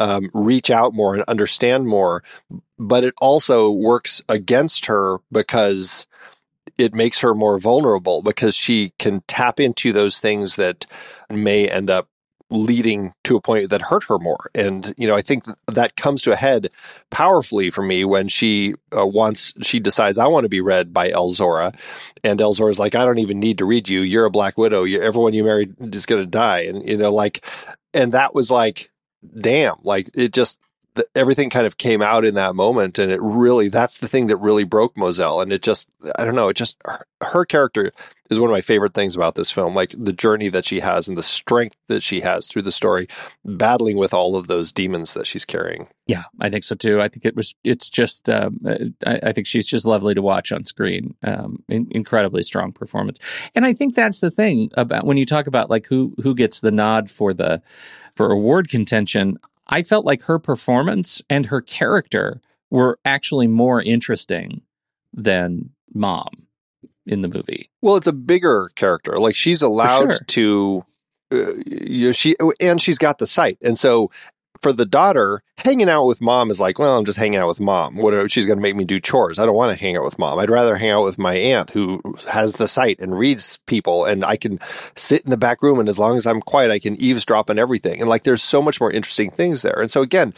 um, 0.00 0.30
reach 0.34 0.70
out 0.70 0.94
more 0.94 1.14
and 1.14 1.22
understand 1.28 1.86
more. 1.86 2.24
But 2.78 3.04
it 3.04 3.14
also 3.20 3.70
works 3.70 4.22
against 4.28 4.86
her 4.86 5.18
because 5.30 6.08
it 6.78 6.94
makes 6.94 7.20
her 7.20 7.34
more 7.34 7.58
vulnerable 7.58 8.22
because 8.22 8.54
she 8.56 8.92
can 8.98 9.22
tap 9.28 9.60
into 9.60 9.92
those 9.92 10.18
things 10.18 10.56
that 10.56 10.86
may 11.28 11.68
end 11.68 11.90
up 11.90 12.08
leading 12.52 13.12
to 13.22 13.36
a 13.36 13.40
point 13.40 13.70
that 13.70 13.82
hurt 13.82 14.04
her 14.04 14.18
more. 14.18 14.50
And, 14.54 14.92
you 14.96 15.06
know, 15.06 15.14
I 15.14 15.22
think 15.22 15.44
that 15.68 15.96
comes 15.96 16.22
to 16.22 16.32
a 16.32 16.36
head 16.36 16.70
powerfully 17.10 17.70
for 17.70 17.82
me 17.82 18.04
when 18.04 18.26
she 18.26 18.74
uh, 18.96 19.06
wants, 19.06 19.54
she 19.62 19.78
decides, 19.78 20.18
I 20.18 20.26
want 20.26 20.44
to 20.44 20.48
be 20.48 20.60
read 20.60 20.92
by 20.92 21.10
Elzora. 21.12 21.78
And 22.24 22.40
Elzora's 22.40 22.78
like, 22.78 22.96
I 22.96 23.04
don't 23.04 23.20
even 23.20 23.38
need 23.38 23.58
to 23.58 23.64
read 23.64 23.88
you. 23.88 24.00
You're 24.00 24.24
a 24.24 24.30
Black 24.30 24.58
Widow. 24.58 24.82
You're, 24.82 25.02
everyone 25.02 25.32
you 25.32 25.44
married 25.44 25.74
is 25.94 26.06
going 26.06 26.22
to 26.22 26.26
die. 26.26 26.62
And, 26.62 26.88
you 26.88 26.96
know, 26.96 27.12
like, 27.12 27.46
and 27.94 28.12
that 28.12 28.34
was 28.34 28.50
like, 28.50 28.90
damn, 29.40 29.76
like 29.82 30.10
it 30.14 30.32
just, 30.32 30.58
the, 30.94 31.06
everything 31.14 31.50
kind 31.50 31.66
of 31.66 31.78
came 31.78 32.02
out 32.02 32.24
in 32.24 32.34
that 32.34 32.54
moment 32.54 32.98
and 32.98 33.12
it 33.12 33.20
really 33.20 33.68
that's 33.68 33.98
the 33.98 34.08
thing 34.08 34.26
that 34.26 34.36
really 34.36 34.64
broke 34.64 34.94
Mozelle, 34.96 35.42
and 35.42 35.52
it 35.52 35.62
just 35.62 35.88
I 36.18 36.24
don't 36.24 36.34
know 36.34 36.48
it 36.48 36.56
just 36.56 36.76
her, 36.84 37.06
her, 37.20 37.44
character 37.44 37.92
is 38.28 38.40
one 38.40 38.48
of 38.48 38.54
my 38.54 38.60
favorite 38.60 38.94
things 38.94 39.14
about 39.14 39.34
this 39.34 39.50
film 39.50 39.74
like 39.74 39.94
the 39.96 40.12
journey 40.12 40.48
that 40.48 40.64
she 40.64 40.80
has 40.80 41.08
and 41.08 41.16
the 41.16 41.22
strength 41.22 41.76
that 41.88 42.02
she 42.02 42.20
has 42.20 42.46
through 42.46 42.62
the 42.62 42.72
story 42.72 43.06
battling 43.44 43.96
with 43.96 44.12
all 44.12 44.36
of 44.36 44.46
those 44.46 44.72
demons 44.72 45.14
that 45.14 45.26
she's 45.26 45.44
carrying. 45.44 45.88
Yeah 46.06 46.24
I 46.40 46.50
think 46.50 46.64
so 46.64 46.74
too. 46.74 47.00
I 47.00 47.08
think 47.08 47.24
it 47.24 47.36
was 47.36 47.54
it's 47.62 47.88
just 47.88 48.28
um, 48.28 48.58
I, 49.06 49.20
I, 49.22 49.32
think 49.32 49.46
she's 49.46 49.66
just 49.66 49.86
lovely 49.86 50.14
to 50.14 50.22
watch 50.22 50.50
on 50.52 50.64
screen 50.64 51.14
um, 51.22 51.62
in, 51.68 51.86
incredibly 51.90 52.42
strong 52.42 52.72
performance. 52.72 53.18
And 53.54 53.64
I 53.64 53.72
think 53.72 53.94
that's 53.94 54.20
the 54.20 54.30
thing 54.30 54.70
about 54.74 55.06
when 55.06 55.16
you 55.16 55.26
talk 55.26 55.46
about 55.46 55.70
like 55.70 55.86
who 55.86 56.14
who 56.22 56.34
gets 56.34 56.60
the 56.60 56.72
nod 56.72 57.10
for 57.10 57.32
the 57.32 57.62
for 58.20 58.32
award 58.32 58.68
contention 58.68 59.38
I 59.70 59.82
felt 59.82 60.04
like 60.04 60.22
her 60.22 60.38
performance 60.38 61.22
and 61.30 61.46
her 61.46 61.60
character 61.60 62.40
were 62.70 62.98
actually 63.04 63.46
more 63.46 63.80
interesting 63.80 64.62
than 65.12 65.70
mom 65.94 66.48
in 67.06 67.22
the 67.22 67.28
movie. 67.28 67.70
Well, 67.80 67.96
it's 67.96 68.06
a 68.06 68.12
bigger 68.12 68.70
character. 68.74 69.18
Like 69.18 69.36
she's 69.36 69.62
allowed 69.62 70.12
sure. 70.14 70.24
to 70.26 70.84
uh, 71.32 71.54
you 71.64 72.06
know, 72.06 72.12
she 72.12 72.34
and 72.60 72.82
she's 72.82 72.98
got 72.98 73.18
the 73.18 73.26
sight. 73.26 73.58
And 73.62 73.78
so 73.78 74.10
for 74.62 74.72
the 74.72 74.84
daughter, 74.84 75.42
hanging 75.56 75.88
out 75.88 76.06
with 76.06 76.20
mom 76.20 76.50
is 76.50 76.60
like, 76.60 76.78
well, 76.78 76.98
I'm 76.98 77.04
just 77.04 77.18
hanging 77.18 77.38
out 77.38 77.48
with 77.48 77.60
mom. 77.60 77.96
What 77.96 78.30
she's 78.30 78.46
going 78.46 78.58
to 78.58 78.62
make 78.62 78.76
me 78.76 78.84
do 78.84 79.00
chores? 79.00 79.38
I 79.38 79.46
don't 79.46 79.56
want 79.56 79.76
to 79.76 79.82
hang 79.82 79.96
out 79.96 80.04
with 80.04 80.18
mom. 80.18 80.38
I'd 80.38 80.50
rather 80.50 80.76
hang 80.76 80.90
out 80.90 81.04
with 81.04 81.18
my 81.18 81.34
aunt 81.34 81.70
who 81.70 82.02
has 82.28 82.56
the 82.56 82.68
sight 82.68 83.00
and 83.00 83.18
reads 83.18 83.58
people, 83.66 84.04
and 84.04 84.24
I 84.24 84.36
can 84.36 84.58
sit 84.96 85.22
in 85.22 85.30
the 85.30 85.36
back 85.38 85.62
room, 85.62 85.78
and 85.78 85.88
as 85.88 85.98
long 85.98 86.16
as 86.16 86.26
I'm 86.26 86.42
quiet, 86.42 86.70
I 86.70 86.78
can 86.78 86.96
eavesdrop 86.96 87.48
on 87.48 87.58
everything. 87.58 88.00
And 88.00 88.08
like, 88.08 88.24
there's 88.24 88.42
so 88.42 88.60
much 88.60 88.80
more 88.80 88.90
interesting 88.90 89.30
things 89.30 89.62
there. 89.62 89.80
And 89.80 89.90
so 89.90 90.02
again, 90.02 90.34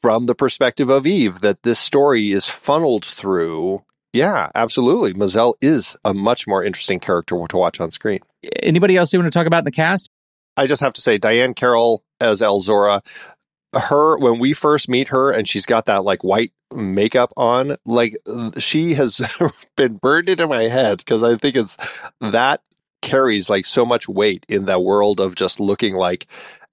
from 0.00 0.26
the 0.26 0.34
perspective 0.34 0.88
of 0.88 1.06
Eve, 1.06 1.40
that 1.40 1.64
this 1.64 1.78
story 1.78 2.30
is 2.30 2.46
funneled 2.46 3.04
through. 3.04 3.82
Yeah, 4.12 4.48
absolutely. 4.54 5.12
Mozelle 5.12 5.54
is 5.60 5.96
a 6.04 6.14
much 6.14 6.46
more 6.46 6.64
interesting 6.64 7.00
character 7.00 7.36
to 7.48 7.56
watch 7.56 7.80
on 7.80 7.90
screen. 7.90 8.20
Anybody 8.62 8.96
else 8.96 9.12
you 9.12 9.18
want 9.18 9.32
to 9.32 9.36
talk 9.36 9.46
about 9.46 9.58
in 9.58 9.64
the 9.64 9.70
cast? 9.72 10.08
I 10.56 10.66
just 10.66 10.82
have 10.82 10.92
to 10.94 11.00
say, 11.00 11.18
Diahann 11.18 11.54
Carroll 11.54 12.02
as 12.20 12.40
Elzora, 12.40 13.04
her 13.74 14.18
when 14.18 14.38
we 14.38 14.52
first 14.52 14.88
meet 14.88 15.08
her 15.08 15.30
and 15.30 15.48
she's 15.48 15.66
got 15.66 15.86
that 15.86 16.04
like 16.04 16.24
white 16.24 16.52
makeup 16.74 17.32
on, 17.36 17.76
like 17.84 18.16
she 18.58 18.94
has 18.94 19.20
been 19.76 19.96
burned 19.96 20.28
into 20.28 20.46
my 20.46 20.64
head 20.64 20.98
because 20.98 21.22
I 21.22 21.36
think 21.36 21.56
it's 21.56 21.76
that 22.20 22.62
carries 23.00 23.48
like 23.48 23.64
so 23.64 23.86
much 23.86 24.08
weight 24.08 24.44
in 24.48 24.64
that 24.64 24.82
world 24.82 25.20
of 25.20 25.34
just 25.34 25.60
looking 25.60 25.94
like 25.94 26.26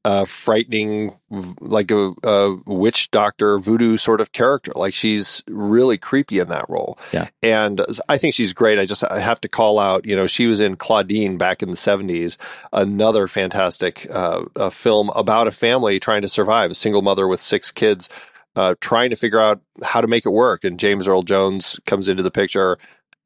a 0.05 0.23
frightening, 0.23 1.15
like 1.59 1.89
a, 1.89 2.13
a, 2.23 2.55
witch 2.67 3.09
doctor 3.09 3.57
voodoo 3.57 3.97
sort 3.97 4.21
of 4.21 4.31
character. 4.31 4.71
Like 4.75 4.93
she's 4.93 5.43
really 5.47 5.97
creepy 5.97 6.37
in 6.37 6.47
that 6.49 6.69
role. 6.69 6.99
Yeah. 7.11 7.29
And 7.41 7.81
I 8.07 8.19
think 8.19 8.35
she's 8.35 8.53
great. 8.53 8.77
I 8.77 8.85
just 8.85 9.03
I 9.03 9.19
have 9.19 9.41
to 9.41 9.49
call 9.49 9.79
out, 9.79 10.05
you 10.05 10.15
know, 10.15 10.27
she 10.27 10.45
was 10.45 10.59
in 10.59 10.75
Claudine 10.75 11.37
back 11.37 11.63
in 11.63 11.71
the 11.71 11.75
70s, 11.75 12.37
another 12.71 13.27
fantastic 13.27 14.05
uh, 14.11 14.69
film 14.69 15.09
about 15.15 15.47
a 15.47 15.51
family 15.51 15.99
trying 15.99 16.21
to 16.21 16.29
survive, 16.29 16.69
a 16.69 16.75
single 16.75 17.01
mother 17.01 17.27
with 17.27 17.41
six 17.41 17.71
kids. 17.71 18.07
Uh, 18.57 18.73
trying 18.79 19.09
to 19.09 19.17
figure 19.17 19.41
out 19.41 19.59
how 19.83 19.99
to 19.99 20.07
make 20.07 20.25
it 20.25 20.29
work. 20.29 20.63
And 20.63 20.79
James 20.79 21.09
Earl 21.09 21.23
Jones 21.23 21.77
comes 21.85 22.07
into 22.07 22.23
the 22.23 22.31
picture. 22.31 22.77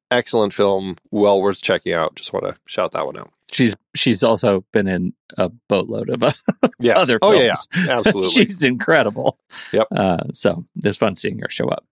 Excellent 0.10 0.56
film, 0.56 0.96
well 1.12 1.40
worth 1.40 1.62
checking 1.62 1.94
out. 1.94 2.16
Just 2.16 2.34
want 2.34 2.48
to 2.48 2.58
shout 2.66 2.94
that 2.94 3.06
one 3.06 3.16
out. 3.16 3.32
She's 3.52 3.76
she's 3.96 4.24
also 4.24 4.64
been 4.72 4.88
in 4.88 5.14
a 5.38 5.50
boatload 5.68 6.10
of 6.10 6.24
uh, 6.24 6.32
yes. 6.80 6.98
other 6.98 7.20
films. 7.20 7.22
Oh 7.22 7.32
yeah, 7.34 7.56
yeah. 7.86 7.98
absolutely. 7.98 8.32
she's 8.32 8.64
incredible. 8.64 9.40
Yep. 9.72 9.88
Uh, 9.92 10.18
so 10.34 10.66
it's 10.84 10.98
fun 10.98 11.16
seeing 11.16 11.40
her 11.40 11.50
show 11.50 11.68
up. 11.68 11.86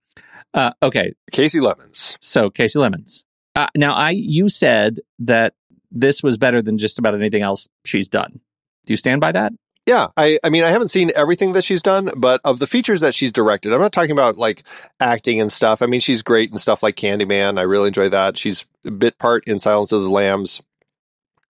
Uh, 0.53 0.71
okay, 0.83 1.13
Kasi 1.31 1.59
Lemmons. 1.59 2.17
So 2.19 2.49
Kasi 2.49 2.79
Lemmons. 2.79 3.23
Uh, 3.55 3.67
now, 3.75 3.93
I 3.93 4.11
you 4.11 4.49
said 4.49 4.99
that 5.19 5.53
this 5.91 6.21
was 6.21 6.37
better 6.37 6.61
than 6.61 6.77
just 6.77 6.99
about 6.99 7.15
anything 7.15 7.41
else 7.41 7.67
she's 7.85 8.07
done. 8.07 8.39
Do 8.85 8.93
you 8.93 8.97
stand 8.97 9.19
by 9.19 9.31
that? 9.31 9.53
Yeah, 9.87 10.07
I, 10.17 10.37
I 10.43 10.49
mean, 10.49 10.63
I 10.63 10.69
haven't 10.69 10.89
seen 10.89 11.11
everything 11.15 11.53
that 11.53 11.63
she's 11.63 11.81
done, 11.81 12.09
but 12.17 12.41
of 12.43 12.59
the 12.59 12.67
features 12.67 12.99
that 12.99 13.15
she's 13.15 13.31
directed, 13.31 13.71
I'm 13.71 13.79
not 13.79 13.93
talking 13.93 14.11
about 14.11 14.35
like 14.35 14.63
acting 14.99 15.39
and 15.39 15.49
stuff. 15.49 15.81
I 15.81 15.85
mean, 15.85 16.01
she's 16.01 16.21
great 16.21 16.51
and 16.51 16.59
stuff 16.59 16.83
like 16.83 16.97
Candyman. 16.97 17.57
I 17.57 17.61
really 17.61 17.87
enjoy 17.87 18.09
that. 18.09 18.37
She's 18.37 18.65
a 18.85 18.91
bit 18.91 19.17
part 19.17 19.47
in 19.47 19.59
Silence 19.59 19.93
of 19.93 20.03
the 20.03 20.09
Lambs. 20.09 20.61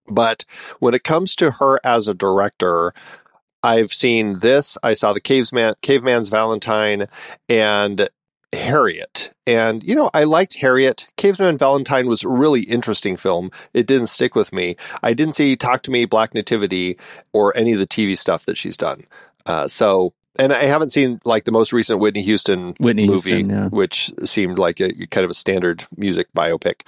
But 0.07 0.45
when 0.79 0.93
it 0.93 1.03
comes 1.03 1.35
to 1.37 1.51
her 1.51 1.79
as 1.83 2.07
a 2.07 2.13
director, 2.13 2.93
I've 3.63 3.91
seen 3.91 4.39
this. 4.39 4.77
I 4.83 4.93
saw 4.93 5.13
the 5.13 5.21
Caveman, 5.21 5.75
Caveman's 5.81 6.29
Valentine, 6.29 7.07
and 7.49 8.09
Harriet. 8.53 9.33
And, 9.45 9.83
you 9.83 9.95
know, 9.95 10.09
I 10.13 10.23
liked 10.23 10.55
Harriet. 10.55 11.07
Caveman 11.17 11.57
Valentine 11.57 12.07
was 12.07 12.23
a 12.23 12.29
really 12.29 12.61
interesting 12.61 13.17
film. 13.17 13.51
It 13.73 13.87
didn't 13.87 14.07
stick 14.07 14.35
with 14.35 14.53
me. 14.53 14.75
I 15.03 15.13
didn't 15.13 15.35
see 15.35 15.55
Talk 15.55 15.83
to 15.83 15.91
Me, 15.91 16.05
Black 16.05 16.33
Nativity, 16.33 16.97
or 17.33 17.55
any 17.57 17.73
of 17.73 17.79
the 17.79 17.87
TV 17.87 18.17
stuff 18.17 18.45
that 18.45 18.57
she's 18.57 18.77
done. 18.77 19.03
Uh, 19.45 19.67
so, 19.67 20.13
and 20.39 20.53
I 20.53 20.63
haven't 20.63 20.91
seen 20.91 21.19
like 21.25 21.45
the 21.45 21.51
most 21.51 21.73
recent 21.73 21.99
Whitney 21.99 22.21
Houston 22.21 22.75
Whitney 22.79 23.07
movie, 23.07 23.29
Houston, 23.29 23.49
yeah. 23.49 23.67
which 23.69 24.11
seemed 24.23 24.59
like 24.59 24.79
a 24.79 24.93
kind 25.07 25.25
of 25.25 25.31
a 25.31 25.33
standard 25.33 25.85
music 25.95 26.27
biopic. 26.35 26.81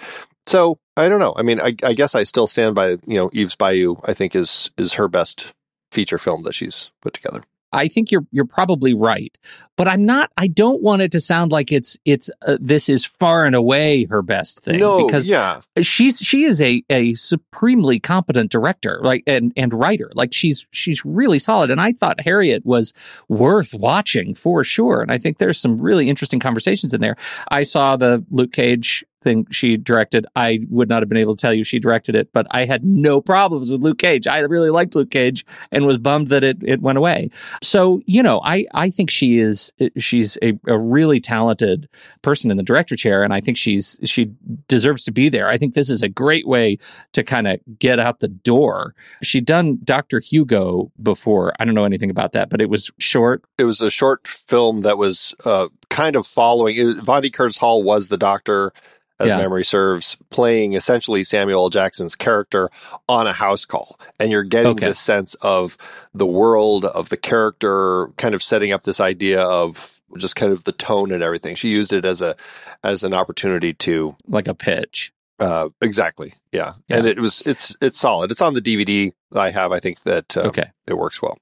So 0.49 0.79
I 0.97 1.07
don't 1.07 1.19
know. 1.19 1.35
I 1.37 1.43
mean, 1.43 1.61
I, 1.61 1.75
I, 1.83 1.93
guess 1.93 2.15
I 2.15 2.23
still 2.23 2.47
stand 2.47 2.73
by 2.73 2.97
you 3.05 3.13
know 3.13 3.29
Eve's 3.33 3.55
Bayou. 3.55 3.97
I 4.03 4.15
think 4.15 4.35
is 4.35 4.71
is 4.77 4.93
her 4.93 5.07
best 5.07 5.53
feature 5.91 6.17
film 6.17 6.41
that 6.41 6.55
she's 6.55 6.89
put 7.03 7.13
together. 7.13 7.43
I 7.71 7.87
think 7.87 8.11
you're 8.11 8.25
you're 8.31 8.45
probably 8.45 8.95
right, 8.95 9.37
but 9.77 9.87
I'm 9.87 10.03
not. 10.03 10.31
I 10.37 10.47
don't 10.47 10.81
want 10.81 11.03
it 11.03 11.11
to 11.11 11.19
sound 11.19 11.51
like 11.51 11.71
it's 11.71 11.99
it's 12.03 12.31
uh, 12.47 12.57
this 12.59 12.89
is 12.89 13.05
far 13.05 13.45
and 13.45 13.55
away 13.55 14.05
her 14.05 14.23
best 14.23 14.61
thing. 14.61 14.79
No, 14.79 15.05
because 15.05 15.27
yeah, 15.27 15.61
she's 15.83 16.17
she 16.17 16.45
is 16.45 16.59
a 16.61 16.83
a 16.89 17.13
supremely 17.13 17.99
competent 17.99 18.49
director, 18.49 18.99
like 19.03 19.21
and 19.27 19.53
and 19.55 19.71
writer. 19.71 20.11
Like 20.15 20.33
she's 20.33 20.65
she's 20.71 21.05
really 21.05 21.37
solid. 21.37 21.69
And 21.69 21.79
I 21.79 21.93
thought 21.93 22.21
Harriet 22.21 22.65
was 22.65 22.91
worth 23.27 23.75
watching 23.75 24.33
for 24.33 24.63
sure. 24.63 25.03
And 25.03 25.11
I 25.11 25.19
think 25.19 25.37
there's 25.37 25.59
some 25.59 25.79
really 25.79 26.09
interesting 26.09 26.39
conversations 26.39 26.91
in 26.91 27.01
there. 27.01 27.17
I 27.51 27.61
saw 27.61 27.97
the 27.97 28.25
Luke 28.31 28.51
Cage 28.51 29.05
thing 29.21 29.47
she 29.51 29.77
directed. 29.77 30.25
I 30.35 30.59
would 30.69 30.89
not 30.89 31.01
have 31.01 31.09
been 31.09 31.17
able 31.17 31.35
to 31.35 31.41
tell 31.41 31.53
you 31.53 31.63
she 31.63 31.79
directed 31.79 32.15
it, 32.15 32.31
but 32.33 32.47
I 32.51 32.65
had 32.65 32.83
no 32.83 33.21
problems 33.21 33.71
with 33.71 33.83
Luke 33.83 33.99
Cage. 33.99 34.27
I 34.27 34.39
really 34.39 34.69
liked 34.69 34.95
Luke 34.95 35.11
Cage 35.11 35.45
and 35.71 35.85
was 35.85 35.97
bummed 35.97 36.27
that 36.27 36.43
it, 36.43 36.57
it 36.63 36.81
went 36.81 36.97
away. 36.97 37.29
So, 37.61 38.01
you 38.05 38.23
know, 38.23 38.41
I, 38.43 38.65
I 38.73 38.89
think 38.89 39.09
she 39.09 39.39
is, 39.39 39.71
she's 39.97 40.37
a, 40.41 40.53
a 40.67 40.77
really 40.77 41.19
talented 41.19 41.89
person 42.21 42.51
in 42.51 42.57
the 42.57 42.63
director 42.63 42.95
chair. 42.95 43.23
And 43.23 43.33
I 43.33 43.41
think 43.41 43.57
she's, 43.57 43.97
she 44.03 44.31
deserves 44.67 45.03
to 45.05 45.11
be 45.11 45.29
there. 45.29 45.47
I 45.47 45.57
think 45.57 45.73
this 45.73 45.89
is 45.89 46.01
a 46.01 46.09
great 46.09 46.47
way 46.47 46.77
to 47.13 47.23
kind 47.23 47.47
of 47.47 47.59
get 47.77 47.99
out 47.99 48.19
the 48.19 48.27
door. 48.27 48.95
She'd 49.21 49.45
done 49.45 49.79
Dr. 49.83 50.19
Hugo 50.19 50.91
before. 51.01 51.53
I 51.59 51.65
don't 51.65 51.75
know 51.75 51.85
anything 51.85 52.09
about 52.09 52.31
that, 52.33 52.49
but 52.49 52.61
it 52.61 52.69
was 52.69 52.91
short. 52.97 53.43
It 53.57 53.65
was 53.65 53.81
a 53.81 53.89
short 53.89 54.27
film 54.27 54.81
that 54.81 54.97
was 54.97 55.35
uh, 55.45 55.69
kind 55.89 56.15
of 56.15 56.25
following. 56.25 56.77
It, 56.77 56.97
Vondie 56.97 57.33
Curtis 57.33 57.57
Hall 57.57 57.83
was 57.83 58.07
the 58.07 58.17
doctor 58.17 58.73
as 59.19 59.31
yeah. 59.31 59.37
memory 59.37 59.65
serves, 59.65 60.17
playing 60.29 60.73
essentially 60.73 61.23
Samuel 61.23 61.63
L. 61.63 61.69
Jackson's 61.69 62.15
character 62.15 62.69
on 63.07 63.27
a 63.27 63.33
house 63.33 63.65
call. 63.65 63.99
And 64.19 64.31
you're 64.31 64.43
getting 64.43 64.71
okay. 64.73 64.87
this 64.87 64.99
sense 64.99 65.35
of 65.35 65.77
the 66.13 66.25
world, 66.25 66.85
of 66.85 67.09
the 67.09 67.17
character, 67.17 68.07
kind 68.17 68.33
of 68.33 68.41
setting 68.41 68.71
up 68.71 68.83
this 68.83 68.99
idea 68.99 69.41
of 69.41 69.99
just 70.17 70.35
kind 70.35 70.51
of 70.51 70.63
the 70.63 70.71
tone 70.71 71.11
and 71.11 71.21
everything. 71.21 71.55
She 71.55 71.69
used 71.69 71.93
it 71.93 72.05
as 72.05 72.21
a 72.21 72.35
as 72.83 73.03
an 73.03 73.13
opportunity 73.13 73.73
to 73.73 74.15
like 74.27 74.47
a 74.47 74.55
pitch. 74.55 75.11
Uh, 75.39 75.69
exactly. 75.81 76.33
Yeah. 76.51 76.73
yeah. 76.87 76.97
And 76.97 77.07
it 77.07 77.19
was 77.19 77.41
it's 77.45 77.75
it's 77.81 77.99
solid. 77.99 78.31
It's 78.31 78.41
on 78.41 78.53
the 78.53 78.61
DVD 78.61 79.11
I 79.33 79.51
have. 79.51 79.71
I 79.71 79.79
think 79.79 80.03
that 80.03 80.35
uh, 80.35 80.41
okay. 80.41 80.71
it 80.87 80.97
works 80.97 81.21
well. 81.21 81.37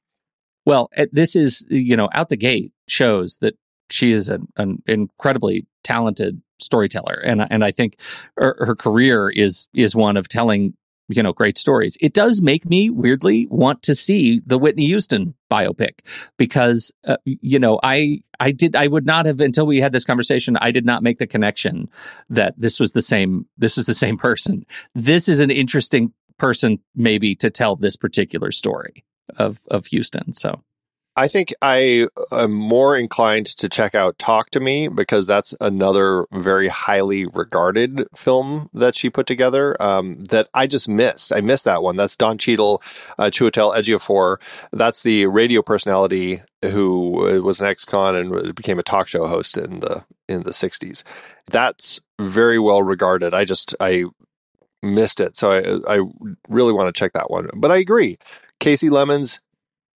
Well, 0.66 0.90
this 1.12 1.36
is 1.36 1.66
you 1.70 1.96
know 1.96 2.10
out 2.14 2.30
the 2.30 2.38
gate 2.38 2.74
shows 2.88 3.38
that 3.38 3.56
she 3.90 4.12
is 4.12 4.30
an, 4.30 4.48
an 4.58 4.84
incredibly 4.86 5.66
talented 5.88 6.42
storyteller, 6.60 7.22
and 7.24 7.46
and 7.50 7.64
I 7.64 7.72
think 7.72 7.96
her, 8.36 8.56
her 8.60 8.76
career 8.76 9.30
is 9.30 9.68
is 9.74 9.96
one 9.96 10.18
of 10.18 10.28
telling 10.28 10.74
you 11.08 11.24
know 11.24 11.32
great 11.32 11.58
stories. 11.58 11.98
It 12.02 12.14
does 12.14 12.42
make 12.42 12.66
me 12.66 12.90
weirdly 12.90 13.48
want 13.50 13.82
to 13.84 13.96
see 13.96 14.42
the 14.46 14.58
Whitney 14.58 14.88
Houston 14.88 15.34
biopic 15.50 16.00
because 16.38 16.94
uh, 17.06 17.18
you 17.26 17.60
know 17.60 17.80
I 17.84 18.22
I 18.40 18.52
did 18.52 18.76
I 18.76 18.88
would 18.88 19.06
not 19.06 19.26
have 19.26 19.40
until 19.40 19.66
we 19.66 19.80
had 19.80 19.94
this 19.94 20.04
conversation 20.04 20.58
I 20.58 20.72
did 20.72 20.86
not 20.86 21.04
make 21.04 21.20
the 21.20 21.28
connection 21.28 21.90
that 22.30 22.56
this 22.58 22.80
was 22.80 22.92
the 22.92 23.02
same 23.02 23.46
this 23.58 23.78
is 23.78 23.86
the 23.86 23.94
same 23.94 24.18
person. 24.28 24.66
This 24.94 25.30
is 25.30 25.40
an 25.40 25.52
interesting 25.52 26.14
person 26.38 26.80
maybe 26.96 27.34
to 27.36 27.50
tell 27.50 27.76
this 27.76 27.96
particular 27.96 28.52
story 28.52 29.06
of 29.38 29.60
of 29.72 29.86
Houston. 29.88 30.34
So 30.34 30.64
I 31.18 31.28
think 31.28 31.52
I 31.64 32.08
am 32.32 32.54
more 32.54 32.96
inclined 32.96 33.48
to 33.48 33.68
check 33.68 33.96
out 33.96 34.20
Talk 34.20 34.52
to 34.52 34.60
Me 34.60 34.88
because 34.88 35.26
that's 35.26 35.56
another 35.60 36.28
very 36.32 36.68
highly 36.68 37.26
regarded 37.26 38.06
film 38.16 38.70
that 38.72 38.94
she 38.94 39.10
put 39.10 39.26
together 39.26 39.76
um, 39.82 40.24
that 40.26 40.48
I 40.54 40.68
just 40.68 40.88
missed. 40.88 41.34
I 41.34 41.42
missed 41.42 41.66
that 41.66 41.82
one. 41.82 41.96
That's 41.96 42.16
Don 42.16 42.38
Cheadle, 42.38 42.84
uh, 43.18 43.32
Chiwetel 43.32 43.76
Ejiofor. 43.76 44.38
That's 44.72 45.02
the 45.02 45.26
radio 45.26 45.64
personality 45.64 46.44
who 46.64 47.28
uh, 47.28 47.42
was 47.42 47.60
an 47.62 47.66
ex-con 47.68 48.16
and 48.16 48.54
became 48.54 48.78
a 48.78 48.84
talk 48.84 49.08
show 49.08 49.26
host 49.26 49.58
in 49.58 49.80
the 49.80 50.06
in 50.30 50.44
the 50.44 50.52
60s. 50.52 51.02
That's 51.50 52.00
very 52.20 52.60
well 52.60 52.84
regarded. 52.84 53.34
I 53.34 53.44
just 53.44 53.74
I 53.80 54.04
missed 54.84 55.20
it. 55.20 55.36
So 55.36 55.52
I 55.52 55.96
I 55.98 56.04
really 56.48 56.74
want 56.74 56.94
to 56.94 57.00
check 57.00 57.14
that 57.14 57.32
one. 57.32 57.50
But 57.56 57.72
I 57.72 57.78
agree. 57.78 58.20
Kasi 58.60 58.90
Lemmons 58.90 59.40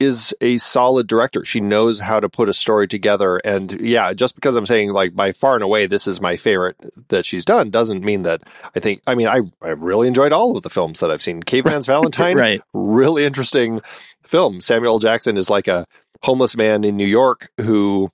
is 0.00 0.34
a 0.40 0.58
solid 0.58 1.06
director. 1.06 1.44
She 1.44 1.60
knows 1.60 2.00
how 2.00 2.20
to 2.20 2.28
put 2.28 2.48
a 2.48 2.52
story 2.52 2.86
together. 2.86 3.38
And 3.38 3.80
yeah, 3.80 4.12
just 4.12 4.34
because 4.34 4.56
I'm 4.56 4.66
saying 4.66 4.92
like 4.92 5.14
by 5.14 5.32
far 5.32 5.54
and 5.54 5.64
away 5.64 5.86
this 5.86 6.06
is 6.06 6.20
my 6.20 6.36
favorite 6.36 6.76
that 7.08 7.26
she's 7.26 7.44
done 7.44 7.70
doesn't 7.70 8.04
mean 8.04 8.22
that 8.22 8.42
I 8.74 8.80
think 8.80 9.02
I 9.06 9.14
mean 9.14 9.28
I 9.28 9.40
I 9.60 9.70
really 9.70 10.08
enjoyed 10.08 10.32
all 10.32 10.56
of 10.56 10.62
the 10.62 10.70
films 10.70 11.00
that 11.00 11.10
I've 11.10 11.22
seen. 11.22 11.42
Caveman's 11.42 11.86
Valentine, 11.86 12.36
right. 12.38 12.62
really 12.72 13.24
interesting 13.24 13.80
film. 14.22 14.60
Samuel 14.60 14.98
Jackson 14.98 15.36
is 15.36 15.50
like 15.50 15.68
a 15.68 15.84
homeless 16.22 16.56
man 16.56 16.84
in 16.84 16.96
New 16.96 17.06
York 17.06 17.50
who 17.60 18.10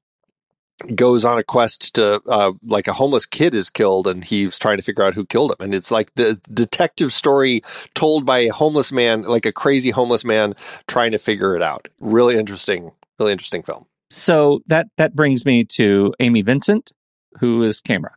goes 0.94 1.24
on 1.24 1.38
a 1.38 1.44
quest 1.44 1.94
to 1.94 2.20
uh, 2.26 2.52
like 2.64 2.88
a 2.88 2.92
homeless 2.92 3.26
kid 3.26 3.54
is 3.54 3.70
killed 3.70 4.06
and 4.06 4.24
he's 4.24 4.58
trying 4.58 4.76
to 4.76 4.82
figure 4.82 5.04
out 5.04 5.14
who 5.14 5.24
killed 5.24 5.50
him. 5.52 5.56
And 5.60 5.74
it's 5.74 5.90
like 5.90 6.14
the 6.14 6.40
detective 6.52 7.12
story 7.12 7.62
told 7.94 8.26
by 8.26 8.38
a 8.40 8.48
homeless 8.48 8.92
man 8.92 9.22
like 9.22 9.46
a 9.46 9.52
crazy 9.52 9.90
homeless 9.90 10.24
man 10.24 10.54
trying 10.86 11.12
to 11.12 11.18
figure 11.18 11.56
it 11.56 11.62
out. 11.62 11.88
Really 12.00 12.36
interesting 12.36 12.92
really 13.18 13.32
interesting 13.32 13.62
film. 13.62 13.86
So 14.10 14.62
that 14.66 14.86
that 14.96 15.14
brings 15.14 15.44
me 15.44 15.64
to 15.64 16.14
amy 16.20 16.42
vincent 16.42 16.92
who 17.40 17.64
is 17.64 17.80
camera 17.80 18.14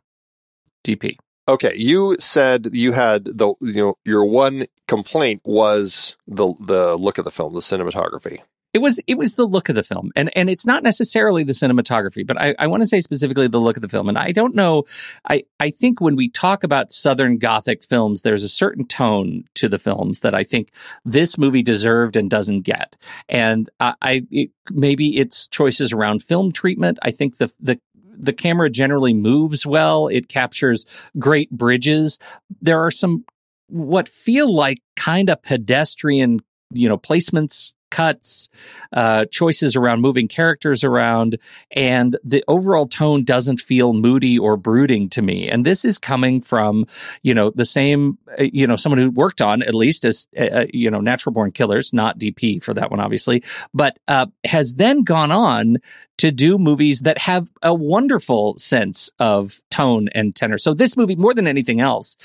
dp 0.86 1.16
okay 1.48 1.74
you 1.74 2.14
said 2.20 2.68
you 2.72 2.92
had 2.92 3.24
the 3.24 3.52
you 3.60 3.74
know 3.74 3.94
your 4.04 4.24
one 4.24 4.66
complaint 4.86 5.40
was 5.44 6.14
the 6.28 6.54
the 6.60 6.96
look 6.96 7.18
of 7.18 7.24
the 7.24 7.32
film 7.32 7.52
the 7.52 7.60
cinematography 7.60 8.40
it 8.74 8.80
was 8.80 9.00
it 9.06 9.16
was 9.16 9.34
the 9.34 9.46
look 9.46 9.68
of 9.68 9.74
the 9.74 9.82
film, 9.82 10.10
and 10.14 10.30
and 10.36 10.50
it's 10.50 10.66
not 10.66 10.82
necessarily 10.82 11.42
the 11.42 11.52
cinematography, 11.52 12.26
but 12.26 12.40
I, 12.40 12.54
I 12.58 12.66
want 12.66 12.82
to 12.82 12.86
say 12.86 13.00
specifically 13.00 13.48
the 13.48 13.60
look 13.60 13.76
of 13.76 13.82
the 13.82 13.88
film. 13.88 14.08
And 14.08 14.18
I 14.18 14.30
don't 14.30 14.54
know, 14.54 14.84
I 15.28 15.44
I 15.58 15.70
think 15.70 16.00
when 16.00 16.16
we 16.16 16.28
talk 16.28 16.62
about 16.64 16.92
Southern 16.92 17.38
Gothic 17.38 17.82
films, 17.82 18.22
there's 18.22 18.44
a 18.44 18.48
certain 18.48 18.86
tone 18.86 19.44
to 19.54 19.68
the 19.68 19.78
films 19.78 20.20
that 20.20 20.34
I 20.34 20.44
think 20.44 20.70
this 21.04 21.38
movie 21.38 21.62
deserved 21.62 22.16
and 22.16 22.28
doesn't 22.28 22.62
get. 22.62 22.96
And 23.28 23.70
I, 23.80 23.94
I 24.02 24.22
it, 24.30 24.50
maybe 24.70 25.16
it's 25.16 25.48
choices 25.48 25.92
around 25.92 26.22
film 26.22 26.52
treatment. 26.52 26.98
I 27.02 27.10
think 27.10 27.38
the 27.38 27.50
the 27.58 27.80
the 28.04 28.34
camera 28.34 28.68
generally 28.68 29.14
moves 29.14 29.64
well. 29.64 30.08
It 30.08 30.28
captures 30.28 30.84
great 31.18 31.50
bridges. 31.50 32.18
There 32.60 32.84
are 32.84 32.90
some 32.90 33.24
what 33.68 34.08
feel 34.08 34.54
like 34.54 34.78
kind 34.96 35.30
of 35.30 35.42
pedestrian 35.42 36.40
you 36.72 36.88
know 36.88 36.98
placements 36.98 37.72
cuts, 37.90 38.48
uh, 38.92 39.24
choices 39.30 39.76
around 39.76 40.00
moving 40.00 40.28
characters 40.28 40.84
around, 40.84 41.38
and 41.72 42.16
the 42.24 42.44
overall 42.48 42.86
tone 42.86 43.24
doesn't 43.24 43.60
feel 43.60 43.92
moody 43.92 44.38
or 44.38 44.56
brooding 44.56 45.08
to 45.10 45.22
me. 45.22 45.48
And 45.48 45.64
this 45.64 45.84
is 45.84 45.98
coming 45.98 46.40
from, 46.40 46.86
you 47.22 47.34
know, 47.34 47.50
the 47.50 47.64
same, 47.64 48.18
uh, 48.38 48.44
you 48.52 48.66
know, 48.66 48.76
someone 48.76 48.98
who 48.98 49.10
worked 49.10 49.40
on 49.40 49.62
at 49.62 49.74
least 49.74 50.04
as, 50.04 50.28
uh, 50.38 50.44
uh 50.44 50.66
you 50.72 50.90
know, 50.90 51.00
Natural 51.00 51.32
Born 51.32 51.52
Killers, 51.52 51.92
not 51.92 52.18
DP 52.18 52.62
for 52.62 52.74
that 52.74 52.90
one, 52.90 53.00
obviously, 53.00 53.42
but 53.74 53.98
uh, 54.08 54.26
has 54.44 54.74
then 54.74 55.02
gone 55.02 55.30
on 55.30 55.76
to 56.18 56.32
do 56.32 56.58
movies 56.58 57.00
that 57.00 57.18
have 57.18 57.48
a 57.62 57.72
wonderful 57.72 58.56
sense 58.58 59.10
of 59.18 59.60
tone 59.70 60.08
and 60.14 60.34
tenor. 60.34 60.58
So 60.58 60.74
this 60.74 60.96
movie, 60.96 61.16
more 61.16 61.32
than 61.32 61.46
anything 61.46 61.80
else, 61.80 62.16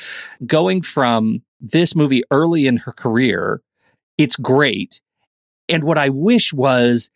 going 0.46 0.82
from 0.82 1.44
this 1.62 1.96
movie 1.96 2.24
early 2.32 2.68
in 2.68 2.78
her 2.78 2.92
career, 2.92 3.62
it's 4.18 4.36
great 4.36 5.02
and 5.70 5.84
what 5.84 5.98
I 5.98 6.10
wish 6.10 6.54
was 6.54 7.10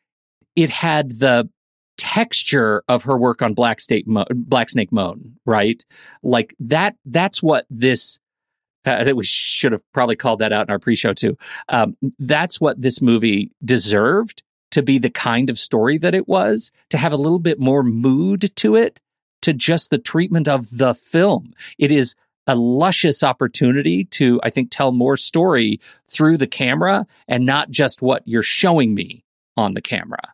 it 0.55 0.69
had 0.69 1.19
the 1.19 1.49
texture 1.97 2.83
of 2.87 3.03
her 3.03 3.17
work 3.17 3.41
on 3.41 3.53
Black 3.53 3.79
State 3.79 4.07
Mo- 4.07 4.25
Black 4.33 4.69
Snake 4.69 4.91
Moan, 4.91 5.37
right? 5.45 5.83
Like 6.23 6.55
that. 6.59 6.95
That's 7.05 7.41
what 7.41 7.65
this. 7.69 8.19
Uh, 8.85 9.03
that 9.03 9.17
we 9.17 9.25
should 9.25 9.73
have 9.73 9.81
probably 9.91 10.15
called 10.15 10.39
that 10.39 10.53
out 10.53 10.65
in 10.65 10.71
our 10.71 10.79
pre-show 10.79 11.11
too. 11.11 11.37
Um, 11.67 11.97
that's 12.19 12.61
what 12.61 12.79
this 12.79 13.01
movie 13.01 13.51
deserved 13.65 14.43
to 14.71 14.81
be 14.81 14.97
the 14.97 15.09
kind 15.09 15.49
of 15.49 15.59
story 15.59 15.97
that 15.97 16.15
it 16.15 16.25
was. 16.25 16.71
To 16.91 16.97
have 16.97 17.11
a 17.11 17.17
little 17.17 17.39
bit 17.39 17.59
more 17.59 17.83
mood 17.83 18.55
to 18.55 18.75
it, 18.77 19.01
to 19.41 19.51
just 19.51 19.89
the 19.89 19.97
treatment 19.97 20.47
of 20.47 20.77
the 20.77 20.93
film. 20.93 21.53
It 21.77 21.91
is 21.91 22.15
a 22.47 22.55
luscious 22.55 23.21
opportunity 23.23 24.05
to, 24.05 24.39
I 24.41 24.49
think, 24.49 24.69
tell 24.71 24.91
more 24.91 25.17
story 25.17 25.79
through 26.07 26.37
the 26.37 26.47
camera 26.47 27.05
and 27.27 27.45
not 27.45 27.69
just 27.69 28.01
what 28.01 28.23
you're 28.25 28.41
showing 28.41 28.95
me 28.95 29.25
on 29.55 29.73
the 29.73 29.81
camera. 29.81 30.33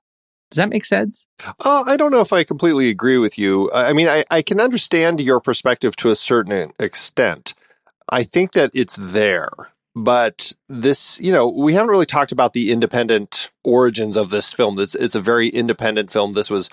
Does 0.52 0.58
that 0.58 0.70
make 0.70 0.86
sense? 0.86 1.26
Uh, 1.66 1.84
I 1.88 1.98
don't 1.98 2.12
know 2.12 2.22
if 2.22 2.32
I 2.32 2.44
completely 2.44 2.90
agree 2.90 3.18
with 3.18 3.40
you. 3.40 3.72
I 3.74 3.92
mean, 3.92 4.08
I, 4.08 4.24
I 4.30 4.44
can 4.44 4.62
understand 4.62 5.20
your 5.20 5.40
perspective 5.40 5.96
to 5.98 6.12
a 6.12 6.16
certain 6.16 6.72
extent. 6.80 7.56
I 8.08 8.24
think 8.24 8.52
that 8.52 8.70
it's 8.76 8.96
there. 9.00 9.50
But 9.96 10.54
this, 10.70 11.20
you 11.20 11.32
know, 11.32 11.48
we 11.48 11.74
haven't 11.74 11.90
really 11.90 12.06
talked 12.06 12.32
about 12.32 12.54
the 12.54 12.72
independent 12.72 13.52
origins 13.64 14.18
of 14.18 14.30
this 14.30 14.54
film. 14.54 14.80
It's, 14.80 14.96
it's 14.96 15.16
a 15.16 15.22
very 15.22 15.50
independent 15.50 16.12
film. 16.12 16.34
This 16.34 16.50
was 16.50 16.70